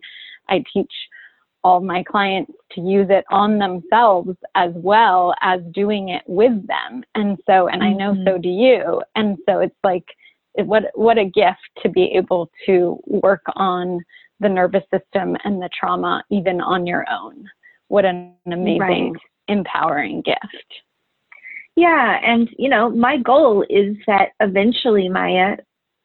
I 0.49 0.63
teach 0.71 0.93
all 1.63 1.79
my 1.79 2.03
clients 2.03 2.51
to 2.71 2.81
use 2.81 3.07
it 3.09 3.25
on 3.31 3.57
themselves 3.57 4.35
as 4.55 4.71
well 4.75 5.33
as 5.41 5.61
doing 5.73 6.09
it 6.09 6.23
with 6.27 6.65
them. 6.67 7.03
And 7.15 7.37
so, 7.45 7.67
and 7.67 7.83
I 7.83 7.93
know 7.93 8.13
Mhm. 8.13 8.25
so 8.25 8.37
do 8.37 8.49
you. 8.49 9.01
And 9.15 9.37
so 9.47 9.59
it's 9.59 9.75
like, 9.83 10.05
it, 10.55 10.67
what 10.67 10.91
what 10.95 11.17
a 11.17 11.25
gift 11.25 11.61
to 11.81 11.89
be 11.89 12.05
able 12.13 12.49
to 12.65 12.99
work 13.07 13.43
on 13.55 14.03
the 14.39 14.49
nervous 14.49 14.83
system 14.93 15.37
and 15.43 15.61
the 15.61 15.69
trauma 15.77 16.23
even 16.29 16.61
on 16.61 16.85
your 16.85 17.05
own. 17.09 17.49
What 17.87 18.05
an 18.05 18.35
amazing, 18.45 18.79
Right. 19.13 19.21
empowering 19.47 20.21
gift. 20.21 20.81
Yeah, 21.75 22.19
and 22.23 22.49
you 22.57 22.69
know, 22.69 22.89
my 22.89 23.17
goal 23.17 23.65
is 23.69 23.97
that 24.05 24.33
eventually, 24.41 25.09
Maya, 25.09 25.57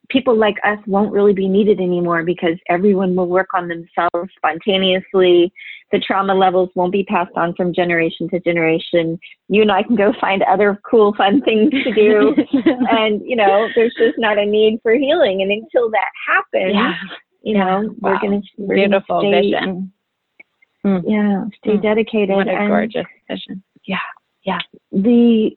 people 0.09 0.37
like 0.37 0.57
us 0.65 0.79
won't 0.87 1.13
really 1.13 1.33
be 1.33 1.49
needed 1.49 1.81
anymore 1.81 2.23
because 2.23 2.57
everyone 2.69 3.15
will 3.15 3.29
work 3.29 3.49
on 3.55 3.69
themselves 3.69 4.31
spontaneously. 4.37 5.53
The 5.93 5.99
trauma 6.01 6.35
levels 6.35 6.71
won't 6.75 6.93
be 6.93 7.05
passed 7.05 7.37
on 7.37 7.55
from 7.55 7.75
generation 7.75 8.29
to 8.31 8.41
generation. 8.41 9.19
You 9.49 9.63
and 9.63 9.73
I 9.73 9.83
can 9.83 9.97
go 9.97 10.13
find 10.21 10.43
other 10.45 10.81
cool, 10.89 11.15
fun 11.15 11.43
things 11.43 11.73
to 11.85 11.93
do. 11.93 12.35
and 12.91 13.23
you 13.25 13.37
know, 13.37 13.69
there's 13.75 13.95
just 13.99 14.19
not 14.19 14.39
a 14.39 14.45
need 14.45 14.81
for 14.83 14.95
healing. 14.95 15.43
And 15.43 15.51
until 15.51 15.91
that 15.91 16.11
happens, 16.27 16.75
yeah, 16.75 16.95
you 17.43 17.55
know, 17.55 17.95
we're 18.01 18.15
Wow. 18.15 18.19
gonna 18.21 18.43
we're 18.57 18.77
gonna 18.77 18.89
beautiful 18.89 19.21
stay, 19.21 19.51
vision. 19.51 19.93
Yeah, 20.85 21.45
stay 21.59 21.77
Mm. 21.77 21.83
dedicated. 21.83 22.37
What 22.37 22.49
a 22.49 22.53
and 22.53 22.69
gorgeous 22.69 23.07
vision. 23.29 23.63
Yeah. 23.85 23.97
Yeah. 24.45 24.61
The 24.93 25.57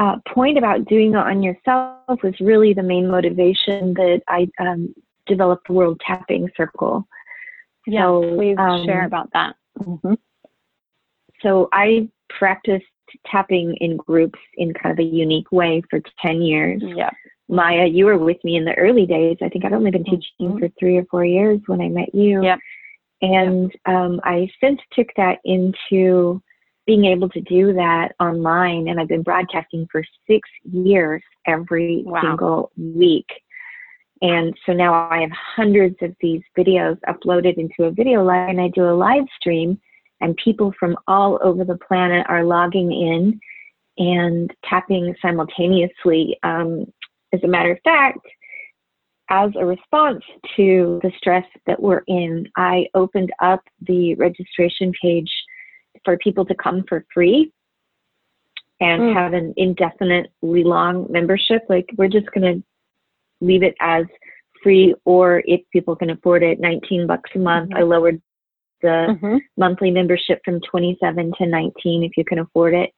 uh, 0.00 0.16
point 0.26 0.56
about 0.56 0.86
doing 0.86 1.10
it 1.10 1.16
on 1.16 1.42
yourself 1.42 2.18
was 2.22 2.34
really 2.40 2.72
the 2.72 2.82
main 2.82 3.08
motivation 3.08 3.92
that 3.94 4.22
I 4.28 4.48
um, 4.58 4.94
developed 5.26 5.66
the 5.66 5.74
World 5.74 6.00
Tapping 6.04 6.48
Circle. 6.56 7.06
Yeah, 7.86 8.04
So, 8.04 8.34
please 8.34 8.56
um, 8.58 8.84
share 8.86 9.04
about 9.04 9.30
that. 9.34 9.56
Mhm. 9.78 10.16
So 11.42 11.68
I 11.72 12.08
practiced 12.30 12.86
tapping 13.26 13.76
in 13.76 13.96
groups 13.98 14.38
in 14.54 14.72
kind 14.72 14.92
of 14.92 14.98
a 14.98 15.08
unique 15.08 15.52
way 15.52 15.82
for 15.90 16.00
10 16.20 16.42
years. 16.42 16.82
Yeah. 16.82 17.10
Maya, 17.48 17.86
you 17.86 18.06
were 18.06 18.16
with 18.16 18.42
me 18.44 18.56
in 18.56 18.64
the 18.64 18.74
early 18.78 19.04
days. 19.04 19.36
I 19.42 19.48
think 19.48 19.64
I'd 19.64 19.72
only 19.72 19.90
been 19.90 20.04
teaching 20.04 20.52
Mhm. 20.52 20.60
for 20.60 20.68
three 20.78 20.96
or 20.96 21.04
four 21.06 21.24
years 21.24 21.60
when 21.66 21.80
I 21.80 21.88
met 21.88 22.14
you. 22.14 22.42
Yep. 22.42 22.58
And 23.22 23.76
um, 23.84 24.20
I 24.24 24.48
since 24.60 24.80
took 24.92 25.08
that 25.16 25.40
into 25.44 26.40
being 26.86 27.04
able 27.04 27.28
to 27.28 27.40
do 27.42 27.72
that 27.74 28.12
online, 28.20 28.88
and 28.88 28.98
I've 28.98 29.08
been 29.08 29.22
broadcasting 29.22 29.86
for 29.92 30.02
six 30.26 30.48
years 30.64 31.22
every 31.46 32.02
Wow. 32.04 32.20
single 32.20 32.72
week. 32.76 33.28
And 34.22 34.54
so 34.66 34.72
now 34.72 35.08
I 35.10 35.20
have 35.20 35.30
hundreds 35.30 35.96
of 36.02 36.14
these 36.20 36.42
videos 36.56 36.98
uploaded 37.08 37.56
into 37.56 37.84
a 37.84 37.90
video 37.90 38.22
live, 38.22 38.50
and 38.50 38.60
I 38.60 38.68
do 38.68 38.88
a 38.88 38.92
live 38.92 39.24
stream, 39.38 39.80
and 40.20 40.36
people 40.36 40.72
from 40.78 40.96
all 41.06 41.38
over 41.42 41.64
the 41.64 41.78
planet 41.78 42.26
are 42.28 42.44
logging 42.44 42.92
in 42.92 43.40
and 43.98 44.52
tapping 44.64 45.14
simultaneously. 45.22 46.38
Um, 46.42 46.86
as 47.32 47.42
a 47.44 47.48
matter 47.48 47.72
of 47.72 47.78
fact, 47.84 48.26
as 49.30 49.50
a 49.56 49.64
response 49.64 50.24
to 50.56 50.98
the 51.02 51.12
stress 51.16 51.44
that 51.66 51.80
we're 51.80 52.02
in, 52.08 52.48
I 52.56 52.86
opened 52.94 53.32
up 53.40 53.60
the 53.82 54.14
registration 54.16 54.92
page 55.00 55.30
for 56.04 56.16
people 56.18 56.44
to 56.46 56.54
come 56.54 56.84
for 56.88 57.04
free 57.12 57.52
and 58.80 59.02
mm. 59.02 59.14
have 59.14 59.32
an 59.32 59.52
indefinitely 59.56 60.64
long 60.64 61.06
membership. 61.10 61.62
Like, 61.68 61.88
we're 61.96 62.08
just 62.08 62.30
going 62.32 62.54
to 62.54 62.64
leave 63.40 63.62
it 63.62 63.74
as 63.80 64.04
free, 64.62 64.94
or 65.04 65.42
if 65.46 65.60
people 65.72 65.96
can 65.96 66.10
afford 66.10 66.42
it, 66.42 66.60
19 66.60 67.06
bucks 67.06 67.30
a 67.34 67.38
month. 67.38 67.70
Mm-hmm. 67.70 67.78
I 67.78 67.82
lowered 67.82 68.22
the 68.82 69.16
mm-hmm. 69.20 69.36
monthly 69.56 69.90
membership 69.90 70.40
from 70.44 70.60
27 70.70 71.32
to 71.38 71.46
19 71.46 72.04
if 72.04 72.12
you 72.16 72.24
can 72.24 72.38
afford 72.38 72.74
it. 72.74 72.90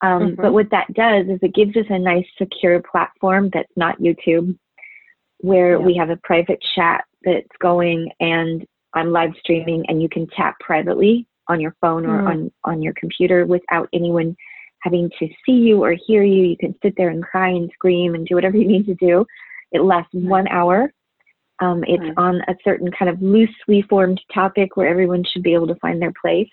Um, 0.00 0.22
mm-hmm. 0.22 0.42
But 0.42 0.52
what 0.52 0.70
that 0.70 0.92
does 0.94 1.26
is 1.28 1.38
it 1.42 1.54
gives 1.54 1.76
us 1.76 1.86
a 1.88 1.98
nice, 1.98 2.26
secure 2.36 2.82
platform 2.82 3.50
that's 3.52 3.72
not 3.76 4.00
YouTube, 4.00 4.56
where 5.38 5.72
yeah. 5.78 5.86
we 5.86 5.96
have 5.96 6.10
a 6.10 6.18
private 6.24 6.62
chat 6.74 7.04
that's 7.24 7.46
going 7.60 8.10
and 8.18 8.66
I'm 8.94 9.10
live 9.10 9.30
streaming, 9.38 9.84
and 9.88 10.02
you 10.02 10.08
can 10.08 10.26
chat 10.36 10.54
privately 10.60 11.26
on 11.48 11.60
your 11.60 11.74
phone 11.80 12.06
or 12.06 12.22
mm. 12.22 12.28
on, 12.28 12.52
on 12.64 12.82
your 12.82 12.94
computer 12.94 13.46
without 13.46 13.88
anyone 13.92 14.36
having 14.80 15.10
to 15.18 15.28
see 15.46 15.52
you 15.52 15.82
or 15.82 15.94
hear 16.06 16.22
you. 16.22 16.44
You 16.44 16.56
can 16.58 16.74
sit 16.82 16.94
there 16.96 17.08
and 17.08 17.22
cry 17.22 17.48
and 17.48 17.70
scream 17.72 18.14
and 18.14 18.26
do 18.26 18.34
whatever 18.34 18.56
you 18.58 18.66
need 18.66 18.86
to 18.86 18.94
do. 18.94 19.24
It 19.72 19.82
lasts 19.82 20.12
one 20.12 20.48
hour. 20.48 20.92
Um, 21.60 21.84
it's 21.86 22.14
on 22.16 22.40
a 22.48 22.54
certain 22.64 22.90
kind 22.90 23.08
of 23.08 23.22
loosely 23.22 23.82
formed 23.88 24.20
topic 24.34 24.76
where 24.76 24.88
everyone 24.88 25.22
should 25.24 25.44
be 25.44 25.54
able 25.54 25.68
to 25.68 25.76
find 25.76 26.02
their 26.02 26.12
place. 26.20 26.48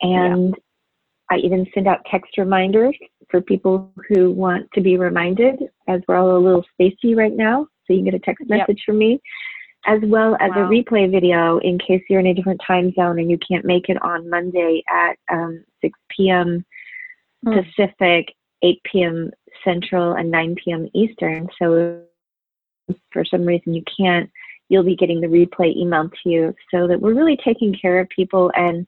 And 0.00 0.48
yeah. 0.48 1.36
I 1.36 1.36
even 1.38 1.66
send 1.74 1.86
out 1.86 2.00
text 2.10 2.38
reminders 2.38 2.96
for 3.30 3.40
people 3.40 3.92
who 4.08 4.30
want 4.30 4.68
to 4.74 4.80
be 4.80 4.96
reminded, 4.96 5.60
as 5.88 6.00
we're 6.08 6.16
all 6.16 6.36
a 6.36 6.38
little 6.38 6.64
spacey 6.80 7.14
right 7.16 7.34
now. 7.34 7.66
So 7.86 7.92
you 7.92 7.98
can 7.98 8.06
get 8.06 8.14
a 8.14 8.18
text 8.20 8.48
message 8.48 8.66
yep. 8.68 8.84
from 8.86 8.98
me, 8.98 9.20
as 9.86 10.00
well 10.04 10.36
as 10.40 10.50
wow. 10.54 10.66
a 10.66 10.68
replay 10.68 11.10
video 11.10 11.58
in 11.58 11.78
case 11.78 12.02
you're 12.08 12.20
in 12.20 12.26
a 12.26 12.34
different 12.34 12.60
time 12.66 12.92
zone 12.94 13.18
and 13.18 13.30
you 13.30 13.38
can't 13.38 13.64
make 13.64 13.88
it 13.88 14.00
on 14.02 14.30
Monday 14.30 14.82
at 14.88 15.16
um, 15.30 15.64
6 15.80 15.98
p.m. 16.16 16.64
Hmm. 17.44 17.54
Pacific, 17.54 18.34
8 18.62 18.80
p.m. 18.84 19.30
Central, 19.64 20.14
and 20.14 20.30
9 20.30 20.56
p.m. 20.64 20.88
Eastern. 20.94 21.48
So 21.60 22.02
for 23.12 23.24
some 23.24 23.44
reason 23.44 23.74
you 23.74 23.82
can't, 23.96 24.30
you'll 24.68 24.84
be 24.84 24.96
getting 24.96 25.20
the 25.20 25.26
replay 25.26 25.76
emailed 25.76 26.12
to 26.22 26.30
you 26.30 26.54
so 26.72 26.86
that 26.86 27.00
we're 27.00 27.14
really 27.14 27.38
taking 27.44 27.74
care 27.74 27.98
of 27.98 28.08
people. 28.08 28.52
And 28.54 28.86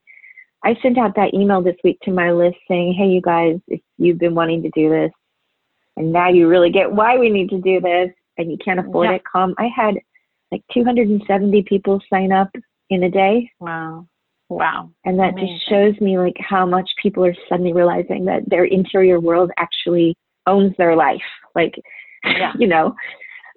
I 0.65 0.77
sent 0.81 0.97
out 0.97 1.17
that 1.17 1.35
email 1.35 1.61
this 1.61 1.77
week 1.83 1.99
to 2.03 2.13
my 2.13 2.31
list 2.31 2.57
saying, 2.69 2.95
hey, 2.95 3.09
you 3.09 3.21
guys, 3.21 3.59
if 3.69 3.81
you've 3.99 4.19
been 4.19 4.35
wanting 4.35 4.63
to 4.63 4.71
do 4.71 4.89
this, 4.89 5.11
and 5.97 6.13
now 6.13 6.29
you 6.29 6.49
really 6.49 6.71
get 6.71 6.91
why 6.91 7.19
we 7.19 7.31
need 7.31 7.51
to 7.51 7.61
do 7.61 7.81
this, 7.81 8.11
and 8.39 8.51
you 8.51 8.59
can't 8.65 8.81
afford 8.81 9.09
yeah. 9.09 9.17
it, 9.17 9.23
come. 9.31 9.55
I 9.59 9.69
had 9.75 9.95
like 10.55 10.63
270 10.73 11.63
people 11.63 12.01
sign 12.09 12.31
up 12.31 12.49
in 12.91 13.03
a 13.03 13.11
day. 13.11 13.51
Wow. 13.59 14.07
Wow. 14.49 14.91
And 15.05 15.19
that 15.19 15.33
Amazing. 15.33 15.57
just 15.57 15.69
shows 15.69 16.01
me 16.01 16.17
like 16.17 16.37
how 16.39 16.65
much 16.65 16.89
people 17.03 17.25
are 17.25 17.35
suddenly 17.49 17.73
realizing 17.73 18.25
that 18.27 18.49
their 18.49 18.65
interior 18.65 19.19
world 19.19 19.51
actually 19.59 20.15
owns 20.47 20.75
their 20.79 20.95
life. 20.95 21.23
Like, 21.57 21.75
yeah. 22.25 22.53
you 22.59 22.69
know, 22.69 22.95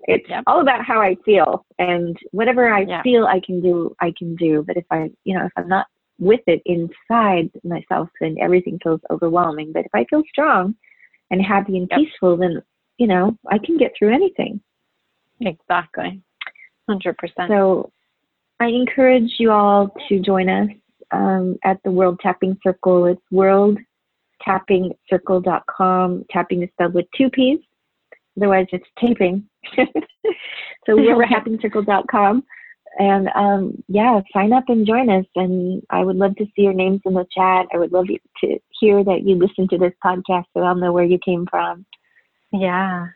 it's 0.03 0.27
yep. 0.27 0.43
all 0.47 0.61
about 0.61 0.85
how 0.85 1.01
I 1.01 1.17
feel, 1.25 1.65
and 1.79 2.17
whatever 2.31 2.71
I 2.71 2.81
yep. 2.81 3.03
feel 3.03 3.25
I 3.25 3.41
can 3.45 3.61
do, 3.61 3.93
I 3.99 4.13
can 4.17 4.35
do. 4.35 4.63
But 4.65 4.77
if 4.77 4.85
I, 4.89 5.09
you 5.25 5.37
know, 5.37 5.45
if 5.45 5.51
I'm 5.57 5.67
not 5.67 5.87
with 6.17 6.41
it 6.47 6.61
inside 6.65 7.51
myself, 7.63 8.09
then 8.21 8.37
everything 8.41 8.79
feels 8.81 9.01
overwhelming. 9.11 9.71
But 9.73 9.85
if 9.85 9.91
I 9.93 10.05
feel 10.09 10.23
strong 10.29 10.75
and 11.29 11.41
happy 11.41 11.77
and 11.77 11.87
yep. 11.91 11.99
peaceful, 11.99 12.37
then 12.37 12.61
you 12.97 13.07
know 13.07 13.37
I 13.51 13.57
can 13.57 13.77
get 13.77 13.91
through 13.97 14.13
anything. 14.13 14.61
Exactly, 15.41 16.21
hundred 16.88 17.17
percent. 17.17 17.49
So 17.49 17.91
I 18.59 18.67
encourage 18.67 19.35
you 19.38 19.51
all 19.51 19.91
to 20.09 20.19
join 20.19 20.49
us 20.49 20.69
um, 21.11 21.57
at 21.63 21.77
the 21.83 21.91
World 21.91 22.19
Tapping 22.21 22.57
Circle. 22.63 23.05
It's 23.05 23.21
worldtappingcircle.com. 23.31 26.25
Tapping 26.31 26.63
is 26.63 26.69
spelled 26.73 26.93
with 26.93 27.05
two 27.15 27.29
P's. 27.29 27.59
Otherwise, 28.38 28.67
it's 28.71 28.88
taping. 28.99 29.47
so 29.75 29.85
at 30.85 30.93
And 32.99 33.29
um, 33.35 33.83
yeah, 33.88 34.21
sign 34.33 34.53
up 34.53 34.63
and 34.69 34.88
join 34.88 35.09
us. 35.09 35.25
And 35.35 35.83
I 35.89 36.03
would 36.03 36.15
love 36.15 36.35
to 36.38 36.45
see 36.45 36.63
your 36.63 36.73
names 36.73 37.01
in 37.05 37.13
the 37.13 37.27
chat. 37.35 37.67
I 37.73 37.77
would 37.77 37.91
love 37.91 38.07
to 38.07 38.59
hear 38.79 39.03
that 39.03 39.23
you 39.23 39.35
listen 39.35 39.67
to 39.69 39.77
this 39.77 39.93
podcast 40.03 40.45
so 40.53 40.61
I'll 40.61 40.75
know 40.75 40.93
where 40.93 41.03
you 41.03 41.19
came 41.23 41.45
from. 41.49 41.85
Yeah. 42.51 43.07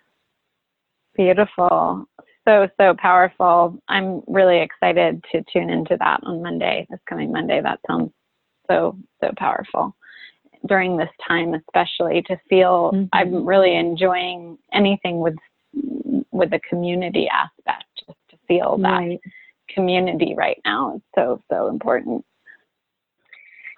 Beautiful. 1.16 2.06
So, 2.48 2.68
so 2.80 2.96
powerful. 2.98 3.78
I'm 3.88 4.24
really 4.28 4.62
excited 4.62 5.24
to 5.32 5.44
tune 5.54 5.70
into 5.70 5.96
that 6.00 6.22
on 6.24 6.42
Monday, 6.42 6.88
this 6.90 7.00
coming 7.08 7.32
Monday. 7.32 7.62
That 7.62 7.80
sounds 7.88 8.12
so, 8.70 8.98
so 9.22 9.32
powerful 9.38 9.96
during 10.68 10.98
this 10.98 11.10
time, 11.28 11.54
especially 11.54 12.22
to 12.24 12.38
feel 12.50 12.92
mm-hmm. 12.94 13.06
I'm 13.14 13.46
really 13.46 13.76
enjoying 13.76 14.58
anything 14.74 15.20
with 15.20 15.36
with 16.32 16.50
the 16.50 16.60
community 16.68 17.28
aspect, 17.30 17.86
just 18.06 18.20
to 18.30 18.38
feel 18.48 18.78
right. 18.78 19.20
that 19.22 19.32
community 19.74 20.34
right 20.36 20.60
now 20.66 20.96
is 20.96 21.02
so 21.16 21.42
so 21.50 21.68
important. 21.68 22.26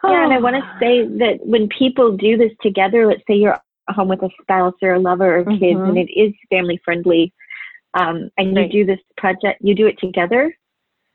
Yeah, 0.04 0.24
and 0.24 0.34
I 0.34 0.40
want 0.42 0.56
to 0.56 0.78
say 0.80 1.06
that 1.20 1.40
when 1.42 1.68
people 1.68 2.16
do 2.16 2.38
this 2.38 2.52
together, 2.62 3.08
let's 3.08 3.24
say 3.28 3.36
you're 3.36 3.60
home 3.90 4.08
with 4.08 4.24
a 4.24 4.30
spouse 4.42 4.74
or 4.82 4.94
a 4.94 5.00
lover 5.00 5.40
or 5.40 5.44
kids, 5.44 5.62
mm-hmm. 5.62 5.90
and 5.90 5.98
it 5.98 6.12
is 6.12 6.34
family 6.50 6.80
friendly, 6.84 7.34
um, 7.94 8.30
and 8.38 8.56
right. 8.56 8.72
you 8.72 8.86
do 8.86 8.92
this 8.92 9.04
project, 9.18 9.62
you 9.62 9.76
do 9.76 9.88
it 9.88 10.00
together. 10.00 10.56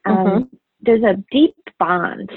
Um, 0.07 0.17
mm-hmm. 0.17 0.57
There's 0.81 1.03
a 1.03 1.23
deep 1.31 1.55
bond 1.79 2.31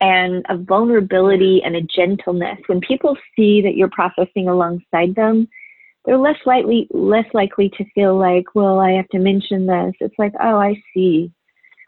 and 0.00 0.44
a 0.48 0.56
vulnerability 0.56 1.62
and 1.64 1.76
a 1.76 1.80
gentleness. 1.82 2.58
When 2.66 2.80
people 2.80 3.16
see 3.36 3.62
that 3.62 3.76
you're 3.76 3.90
processing 3.90 4.48
alongside 4.48 5.14
them, 5.14 5.48
they're 6.04 6.18
less 6.18 6.36
likely 6.44 6.86
less 6.90 7.24
likely 7.32 7.70
to 7.70 7.84
feel 7.94 8.18
like, 8.18 8.54
well, 8.54 8.80
I 8.80 8.90
have 8.92 9.08
to 9.08 9.18
mention 9.18 9.66
this. 9.66 9.94
It's 10.00 10.18
like, 10.18 10.34
oh, 10.40 10.58
I 10.58 10.74
see. 10.92 11.32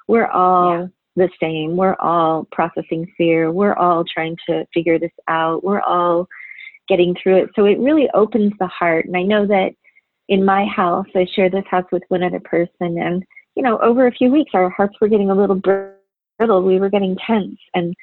We're 0.08 0.28
all 0.28 0.78
yeah. 0.78 0.86
the 1.16 1.28
same. 1.40 1.76
We're 1.76 1.96
all 1.96 2.46
processing 2.52 3.12
fear. 3.18 3.52
We're 3.52 3.74
all 3.74 4.04
trying 4.04 4.36
to 4.48 4.64
figure 4.72 4.98
this 4.98 5.12
out. 5.28 5.64
We're 5.64 5.82
all 5.82 6.28
getting 6.88 7.14
through 7.20 7.42
it. 7.42 7.50
So 7.56 7.64
it 7.66 7.78
really 7.78 8.08
opens 8.14 8.52
the 8.58 8.68
heart. 8.68 9.06
And 9.06 9.16
I 9.16 9.22
know 9.22 9.46
that 9.46 9.72
in 10.28 10.44
my 10.44 10.64
house, 10.66 11.06
I 11.14 11.26
share 11.34 11.50
this 11.50 11.64
house 11.70 11.86
with 11.92 12.02
one 12.08 12.22
other 12.22 12.40
person, 12.40 12.98
and 12.98 13.24
you 13.54 13.62
know, 13.62 13.78
over 13.78 14.06
a 14.06 14.12
few 14.12 14.30
weeks, 14.30 14.50
our 14.54 14.70
hearts 14.70 14.96
were 15.00 15.08
getting 15.08 15.30
a 15.30 15.34
little 15.34 15.56
brittle. 15.56 16.62
We 16.62 16.78
were 16.78 16.90
getting 16.90 17.16
tense, 17.26 17.58
and 17.74 17.94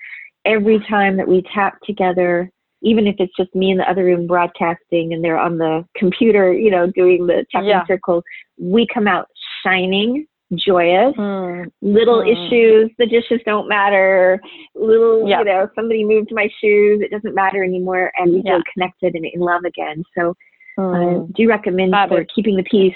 every 0.46 0.80
time 0.90 1.18
that 1.18 1.28
we 1.28 1.44
tap 1.54 1.80
together, 1.84 2.50
even 2.82 3.08
if 3.08 3.16
it's 3.20 3.36
just 3.38 3.54
me 3.56 3.72
in 3.72 3.78
the 3.78 3.90
other 3.90 4.04
room 4.04 4.28
broadcasting 4.28 5.14
and 5.14 5.24
they're 5.24 5.40
on 5.40 5.58
the 5.58 5.86
computer, 5.96 6.54
you 6.54 6.70
know, 6.70 6.92
doing 6.92 7.26
the 7.26 7.46
tapping 7.52 7.70
yeah. 7.70 7.86
circle, 7.88 8.22
we 8.60 8.86
come 8.94 9.08
out 9.08 9.28
shining, 9.64 10.28
joyous. 10.56 11.16
Mm. 11.16 11.72
Little 11.82 12.22
mm. 12.22 12.32
issues, 12.32 12.92
the 12.98 13.06
dishes 13.06 13.40
don't 13.46 13.70
matter. 13.70 14.40
Little, 14.76 15.28
yeah. 15.28 15.40
you 15.40 15.46
know, 15.46 15.70
somebody 15.76 16.04
moved 16.04 16.30
my 16.32 16.50
shoes, 16.62 17.02
it 17.02 17.12
doesn't 17.12 17.36
matter 17.36 17.64
anymore, 17.64 18.12
and 18.18 18.34
we 18.34 18.42
yeah. 18.44 18.58
feel 18.58 18.64
connected 18.74 19.16
and 19.16 19.26
in 19.26 19.40
love 19.40 19.64
again. 19.66 20.04
So, 20.18 20.36
mm. 20.78 21.24
uh, 21.24 21.28
do 21.36 21.48
recommend 21.48 21.94
that 21.94 22.10
for 22.10 22.26
keeping 22.36 22.56
the 22.56 22.64
peace 22.64 22.96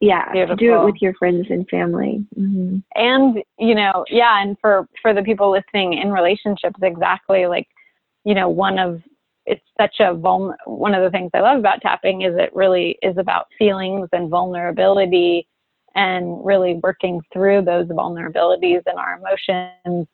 yeah 0.00 0.30
Beautiful. 0.32 0.56
do 0.56 0.74
it 0.74 0.84
with 0.84 0.94
your 1.00 1.14
friends 1.14 1.46
and 1.50 1.68
family 1.68 2.24
mm-hmm. 2.38 2.78
and 2.94 3.42
you 3.58 3.74
know 3.74 4.04
yeah 4.08 4.40
and 4.40 4.56
for 4.60 4.88
for 5.02 5.12
the 5.12 5.22
people 5.22 5.50
listening 5.50 5.94
in 5.94 6.12
relationships 6.12 6.78
exactly 6.82 7.46
like 7.46 7.66
you 8.28 8.34
know, 8.34 8.48
one 8.48 8.78
of 8.78 9.00
it's 9.46 9.64
such 9.80 9.96
a 10.00 10.12
vul- 10.12 10.54
one 10.66 10.94
of 10.94 11.02
the 11.02 11.10
things 11.10 11.30
I 11.32 11.40
love 11.40 11.58
about 11.58 11.80
tapping 11.80 12.20
is 12.20 12.34
it 12.36 12.54
really 12.54 12.98
is 13.02 13.16
about 13.16 13.46
feelings 13.58 14.08
and 14.12 14.28
vulnerability 14.28 15.48
and 15.94 16.44
really 16.44 16.78
working 16.82 17.22
through 17.32 17.62
those 17.62 17.86
vulnerabilities 17.86 18.82
and 18.84 18.98
our 18.98 19.18
emotions. 19.18 20.06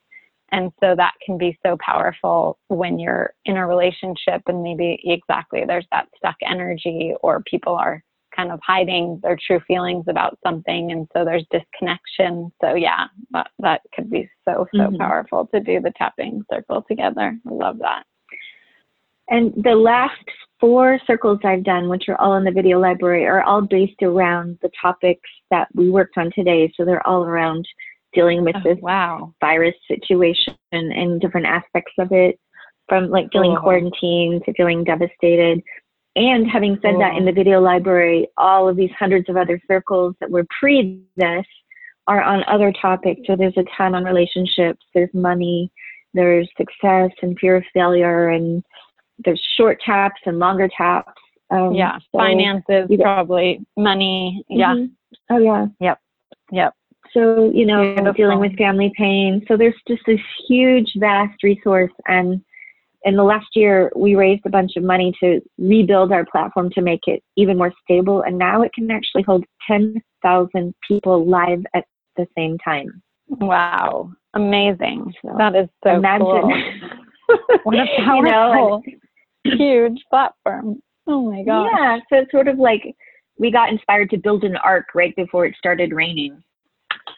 And 0.54 0.70
so 0.78 0.94
that 0.94 1.14
can 1.26 1.36
be 1.36 1.58
so 1.66 1.76
powerful 1.84 2.60
when 2.68 3.00
you're 3.00 3.34
in 3.44 3.56
a 3.56 3.66
relationship 3.66 4.40
and 4.46 4.62
maybe 4.62 5.00
exactly 5.02 5.64
there's 5.66 5.86
that 5.90 6.06
stuck 6.16 6.36
energy 6.48 7.12
or 7.22 7.42
people 7.42 7.74
are 7.74 8.04
kind 8.36 8.52
of 8.52 8.60
hiding 8.64 9.18
their 9.24 9.36
true 9.44 9.58
feelings 9.66 10.04
about 10.08 10.38
something 10.46 10.92
and 10.92 11.08
so 11.12 11.24
there's 11.24 11.44
disconnection 11.50 12.52
so 12.60 12.74
yeah 12.74 13.06
that, 13.30 13.48
that 13.60 13.80
could 13.94 14.10
be 14.10 14.28
so 14.44 14.66
so 14.74 14.80
mm-hmm. 14.80 14.96
powerful 14.96 15.46
to 15.54 15.60
do 15.60 15.80
the 15.80 15.92
tapping 15.96 16.42
circle 16.50 16.84
together 16.88 17.38
i 17.46 17.52
love 17.52 17.78
that 17.78 18.04
and 19.28 19.52
the 19.56 19.74
last 19.76 20.18
four 20.60 21.00
circles 21.06 21.38
I've 21.44 21.64
done, 21.64 21.88
which 21.88 22.08
are 22.08 22.20
all 22.20 22.36
in 22.36 22.44
the 22.44 22.50
video 22.50 22.78
library, 22.78 23.24
are 23.26 23.42
all 23.42 23.62
based 23.62 24.02
around 24.02 24.58
the 24.60 24.70
topics 24.80 25.28
that 25.50 25.68
we 25.74 25.90
worked 25.90 26.18
on 26.18 26.30
today. 26.34 26.70
So 26.76 26.84
they're 26.84 27.06
all 27.06 27.24
around 27.24 27.66
dealing 28.14 28.44
with 28.44 28.56
Oh, 28.56 28.60
this 28.64 28.78
wow. 28.80 29.34
virus 29.40 29.74
situation 29.88 30.54
and 30.72 31.20
different 31.20 31.46
aspects 31.46 31.92
of 31.98 32.12
it, 32.12 32.38
from 32.88 33.10
like 33.10 33.30
feeling 33.32 33.56
quarantined 33.56 34.44
to 34.44 34.52
feeling 34.54 34.84
devastated. 34.84 35.62
And 36.16 36.46
having 36.48 36.78
said 36.80 36.94
that, 37.00 37.16
in 37.16 37.24
the 37.24 37.32
video 37.32 37.60
library, 37.60 38.28
all 38.36 38.68
of 38.68 38.76
these 38.76 38.90
hundreds 38.98 39.28
of 39.28 39.36
other 39.36 39.60
circles 39.66 40.14
that 40.20 40.30
were 40.30 40.46
pre 40.60 41.02
this 41.16 41.44
are 42.06 42.22
on 42.22 42.44
other 42.46 42.72
topics. 42.72 43.22
So 43.26 43.34
there's 43.34 43.56
a 43.56 43.64
ton 43.76 43.94
on 43.94 44.04
relationships, 44.04 44.84
there's 44.94 45.12
money, 45.14 45.72
there's 46.12 46.48
success 46.56 47.10
and 47.22 47.36
fear 47.40 47.56
of 47.56 47.64
failure, 47.72 48.28
and 48.28 48.62
there's 49.24 49.42
short 49.56 49.80
taps 49.84 50.20
and 50.26 50.38
longer 50.38 50.68
taps. 50.76 51.10
Um, 51.50 51.72
Yeah. 51.72 51.98
so- 51.98 52.18
Finances, 52.18 52.88
probably 53.00 53.64
money. 53.76 54.44
Yeah. 54.48 54.74
Mhm. 54.74 54.90
Oh, 55.30 55.38
yeah. 55.38 55.66
Yep. 55.80 55.98
Yep. 56.52 56.74
So, 57.14 57.50
you 57.54 57.64
know, 57.64 57.82
Beautiful. 57.94 58.12
dealing 58.12 58.40
with 58.40 58.56
family 58.58 58.92
pain. 58.96 59.42
So 59.48 59.56
there's 59.56 59.74
just 59.88 60.02
this 60.06 60.20
huge, 60.48 60.90
vast 60.96 61.42
resource. 61.42 61.92
And 62.06 62.42
in 63.04 63.16
the 63.16 63.22
last 63.22 63.46
year, 63.54 63.90
we 63.94 64.14
raised 64.16 64.42
a 64.46 64.50
bunch 64.50 64.72
of 64.76 64.82
money 64.82 65.12
to 65.20 65.40
rebuild 65.58 66.10
our 66.12 66.24
platform 66.26 66.70
to 66.70 66.80
make 66.82 67.02
it 67.06 67.22
even 67.36 67.56
more 67.56 67.72
stable. 67.84 68.22
And 68.22 68.36
now 68.36 68.62
it 68.62 68.72
can 68.74 68.90
actually 68.90 69.22
hold 69.22 69.44
10,000 69.68 70.74
people 70.86 71.24
live 71.28 71.62
at 71.74 71.84
the 72.16 72.26
same 72.36 72.58
time. 72.58 73.02
Wow. 73.28 74.10
Amazing. 74.34 75.12
So 75.22 75.34
That 75.38 75.54
is 75.54 75.68
so 75.84 75.96
Imagine. 75.96 76.26
cool. 76.26 76.52
What 77.62 77.76
a 77.76 77.78
You 77.78 77.98
know, 77.98 78.04
powerful, 78.04 78.82
huge 79.44 79.98
platform. 80.10 80.80
Oh 81.06 81.30
my 81.30 81.42
god. 81.42 81.68
yeah. 81.74 81.96
So 82.10 82.18
it's 82.18 82.30
sort 82.30 82.48
of 82.48 82.58
like 82.58 82.82
we 83.38 83.50
got 83.50 83.70
inspired 83.70 84.10
to 84.10 84.18
build 84.18 84.44
an 84.44 84.56
ark 84.56 84.86
right 84.94 85.14
before 85.16 85.46
it 85.46 85.54
started 85.56 85.92
raining. 85.92 86.42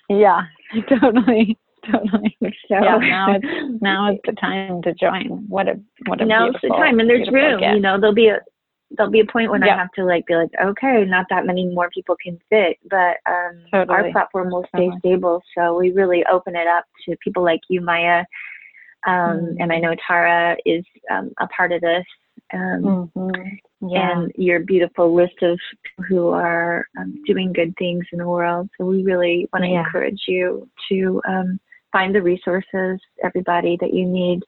Yeah. 0.09 0.43
Totally. 0.89 1.59
Totally. 1.91 2.37
So 2.41 2.49
Yeah. 2.83 2.99
Now 3.01 3.33
it's 3.35 3.83
now 3.83 4.13
is 4.13 4.19
the 4.25 4.33
time 4.33 4.83
to 4.83 4.93
join. 4.95 5.45
What 5.49 5.69
a 5.69 5.81
what 6.07 6.21
a 6.21 6.25
now's 6.25 6.55
the 6.63 6.69
time 6.69 6.99
and 7.01 7.09
there's 7.09 7.31
room 7.31 7.61
gift. 7.61 7.75
you 7.75 7.81
know 7.81 7.99
there'll 8.01 8.15
be 8.15 8.29
a 8.29 8.41
there'll 8.93 9.11
be 9.11 9.19
a 9.21 9.25
point 9.27 9.51
when 9.51 9.63
i 9.65 9.77
have 9.77 9.91
to 9.97 10.05
like 10.05 10.25
be 10.27 10.35
like 10.37 10.49
okay 10.63 11.05
not 11.05 11.27
that 11.29 11.45
many 11.45 11.67
more 11.67 11.91
people 11.91 12.17
can 12.23 12.39
fit 12.49 12.77
but 12.89 13.17
um 13.27 13.89
our 13.91 14.09
platform 14.13 14.49
will 14.49 14.65
stay 14.69 14.85
Totally. 14.87 14.99
stable 15.01 15.43
so 15.59 15.77
we 15.77 15.91
really 15.91 16.25
open 16.31 16.55
it 16.55 16.69
up 16.69 16.85
to 17.05 17.17
people 17.23 17.43
like 17.43 17.61
you 17.69 17.81
maya 17.81 18.21
um 19.09 19.15
Mm. 19.39 19.57
and 19.61 19.73
i 19.73 19.79
know 19.81 19.95
tara 20.07 20.57
is 20.65 20.85
um, 21.11 21.33
a 21.41 21.49
part 21.49 21.73
of 21.73 21.81
this 21.81 22.05
um 22.53 23.11
Mhm. 23.17 23.59
Yeah. 23.81 24.23
and 24.23 24.33
your 24.37 24.61
beautiful 24.61 25.15
list 25.15 25.43
of 25.43 25.59
who 26.09 26.29
are 26.29 26.87
um, 26.99 27.23
doing 27.27 27.53
good 27.53 27.75
things 27.77 28.05
in 28.13 28.19
the 28.19 28.27
world. 28.29 28.71
So 28.77 28.87
we 28.87 29.03
really 29.03 29.49
want 29.53 29.65
to 29.65 29.71
Yeah. 29.71 29.81
encourage 29.85 30.23
you 30.27 30.69
to 30.89 31.21
um, 31.29 31.61
find 31.93 32.15
the 32.15 32.23
resources, 32.23 33.01
everybody 33.23 33.77
that 33.81 33.93
you 33.93 34.07
need, 34.07 34.43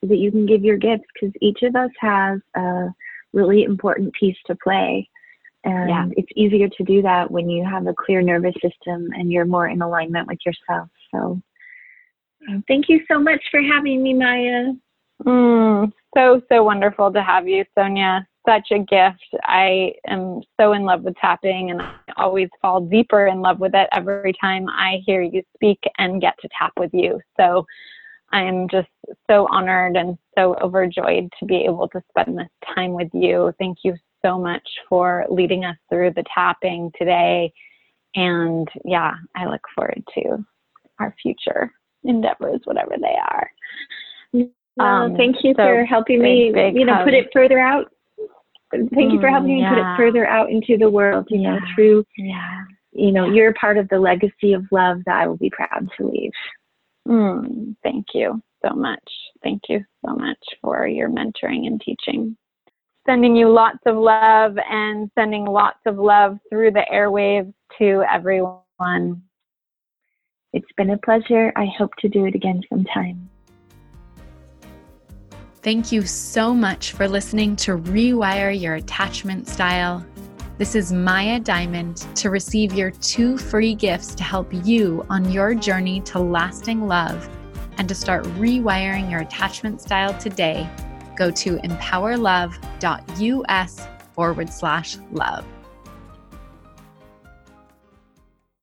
so 0.00 0.08
that 0.08 0.18
you 0.18 0.30
can 0.30 0.44
give 0.44 0.64
your 0.64 0.76
gifts 0.76 1.06
because 1.14 1.32
each 1.40 1.62
of 1.62 1.74
us 1.76 1.90
has 1.98 2.40
a 2.56 2.88
really 3.32 3.64
important 3.64 4.12
piece 4.12 4.36
to 4.46 4.54
play. 4.56 5.08
And 5.64 5.88
Yeah. 5.88 6.08
it's 6.16 6.32
easier 6.36 6.68
to 6.68 6.84
do 6.84 7.00
that 7.02 7.30
when 7.30 7.48
you 7.48 7.64
have 7.64 7.86
a 7.86 7.94
clear 7.94 8.20
nervous 8.20 8.54
system 8.60 9.08
and 9.14 9.32
you're 9.32 9.46
more 9.46 9.68
in 9.68 9.80
alignment 9.80 10.28
with 10.28 10.38
yourself. 10.44 10.88
So 11.10 11.40
um, 12.48 12.62
thank 12.68 12.90
you 12.90 13.00
so 13.10 13.18
much 13.18 13.42
for 13.50 13.62
having 13.62 14.02
me, 14.02 14.12
Maya. 14.12 14.72
Mm, 15.24 15.92
so, 16.16 16.40
so 16.50 16.62
wonderful 16.62 17.12
to 17.12 17.22
have 17.22 17.48
you, 17.48 17.64
Sonia. 17.76 18.26
Such 18.46 18.68
a 18.72 18.78
gift. 18.78 19.24
I 19.44 19.92
am 20.06 20.42
so 20.60 20.74
in 20.74 20.84
love 20.84 21.02
with 21.02 21.16
tapping 21.16 21.70
and 21.70 21.80
I 21.80 21.94
always 22.18 22.48
fall 22.60 22.80
deeper 22.80 23.26
in 23.26 23.40
love 23.40 23.58
with 23.58 23.74
it 23.74 23.88
every 23.92 24.34
time 24.38 24.68
I 24.68 25.00
hear 25.06 25.22
you 25.22 25.42
speak 25.54 25.78
and 25.98 26.20
get 26.20 26.34
to 26.40 26.48
tap 26.58 26.72
with 26.78 26.90
you. 26.92 27.20
So 27.38 27.64
I 28.32 28.42
am 28.42 28.68
just 28.68 28.88
so 29.30 29.46
honored 29.50 29.96
and 29.96 30.18
so 30.36 30.56
overjoyed 30.60 31.32
to 31.38 31.46
be 31.46 31.64
able 31.64 31.88
to 31.88 32.02
spend 32.10 32.36
this 32.36 32.48
time 32.74 32.92
with 32.92 33.08
you. 33.14 33.52
Thank 33.58 33.78
you 33.82 33.94
so 34.22 34.38
much 34.38 34.68
for 34.88 35.24
leading 35.30 35.64
us 35.64 35.76
through 35.88 36.12
the 36.14 36.24
tapping 36.34 36.90
today. 36.98 37.52
And 38.14 38.68
yeah, 38.84 39.14
I 39.36 39.46
look 39.46 39.62
forward 39.74 40.02
to 40.14 40.44
our 40.98 41.14
future 41.22 41.70
endeavors, 42.04 42.60
whatever 42.64 42.96
they 43.00 43.16
are. 43.30 43.50
Well, 44.76 45.04
Um, 45.04 45.16
thank 45.16 45.44
you 45.44 45.54
so 45.56 45.62
for 45.62 45.84
helping 45.84 46.20
me, 46.20 46.46
big, 46.46 46.54
big 46.54 46.76
you 46.76 46.84
know, 46.84 47.04
put 47.04 47.14
it 47.14 47.28
further 47.32 47.60
out. 47.60 47.90
Thank 48.72 49.12
you 49.12 49.20
for 49.20 49.28
Mm, 49.28 49.32
helping 49.32 49.54
me 49.60 49.66
put 49.68 49.78
it 49.78 49.96
further 49.96 50.26
out 50.26 50.50
into 50.50 50.76
the 50.76 50.90
world, 50.90 51.26
you 51.30 51.38
know, 51.38 51.60
through, 51.74 52.04
Yeah. 52.16 52.64
you 52.92 53.12
know, 53.12 53.24
you're 53.24 53.54
part 53.54 53.78
of 53.78 53.88
the 53.88 53.98
legacy 54.00 54.52
of 54.52 54.66
love 54.72 55.04
that 55.06 55.16
I 55.16 55.28
will 55.28 55.36
be 55.36 55.50
proud 55.50 55.88
to 55.96 56.06
leave. 56.08 56.32
Mm, 57.06 57.76
thank 57.84 58.06
you 58.14 58.42
so 58.66 58.74
much. 58.74 59.04
Thank 59.44 59.68
you 59.68 59.84
so 60.04 60.14
much 60.16 60.42
for 60.60 60.88
your 60.88 61.08
mentoring 61.08 61.66
and 61.68 61.80
teaching. 61.80 62.36
Sending 63.06 63.36
you 63.36 63.48
lots 63.50 63.78
of 63.86 63.96
love 63.96 64.58
and 64.68 65.10
sending 65.14 65.44
lots 65.44 65.80
of 65.86 65.98
love 65.98 66.38
through 66.48 66.72
the 66.72 66.86
airwaves 66.90 67.52
to 67.78 68.02
everyone. 68.10 69.22
It's 70.52 70.72
been 70.76 70.90
a 70.90 70.98
pleasure. 70.98 71.52
I 71.54 71.66
hope 71.66 71.94
to 71.96 72.08
do 72.08 72.24
it 72.24 72.34
again 72.34 72.62
sometime. 72.70 73.28
Thank 75.64 75.90
you 75.90 76.02
so 76.02 76.52
much 76.52 76.92
for 76.92 77.08
listening 77.08 77.56
to 77.56 77.78
Rewire 77.78 78.60
Your 78.60 78.74
Attachment 78.74 79.48
Style. 79.48 80.04
This 80.58 80.74
is 80.74 80.92
Maya 80.92 81.40
Diamond. 81.40 82.06
To 82.16 82.28
receive 82.28 82.74
your 82.74 82.90
two 82.90 83.38
free 83.38 83.74
gifts 83.74 84.14
to 84.16 84.22
help 84.22 84.52
you 84.52 85.06
on 85.08 85.32
your 85.32 85.54
journey 85.54 86.02
to 86.02 86.18
lasting 86.18 86.86
love 86.86 87.26
and 87.78 87.88
to 87.88 87.94
start 87.94 88.24
rewiring 88.36 89.10
your 89.10 89.20
attachment 89.20 89.80
style 89.80 90.12
today, 90.18 90.68
go 91.16 91.30
to 91.30 91.56
empowerlove.us 91.56 93.88
forward 94.12 94.50
slash 94.50 94.98
love. 95.12 95.46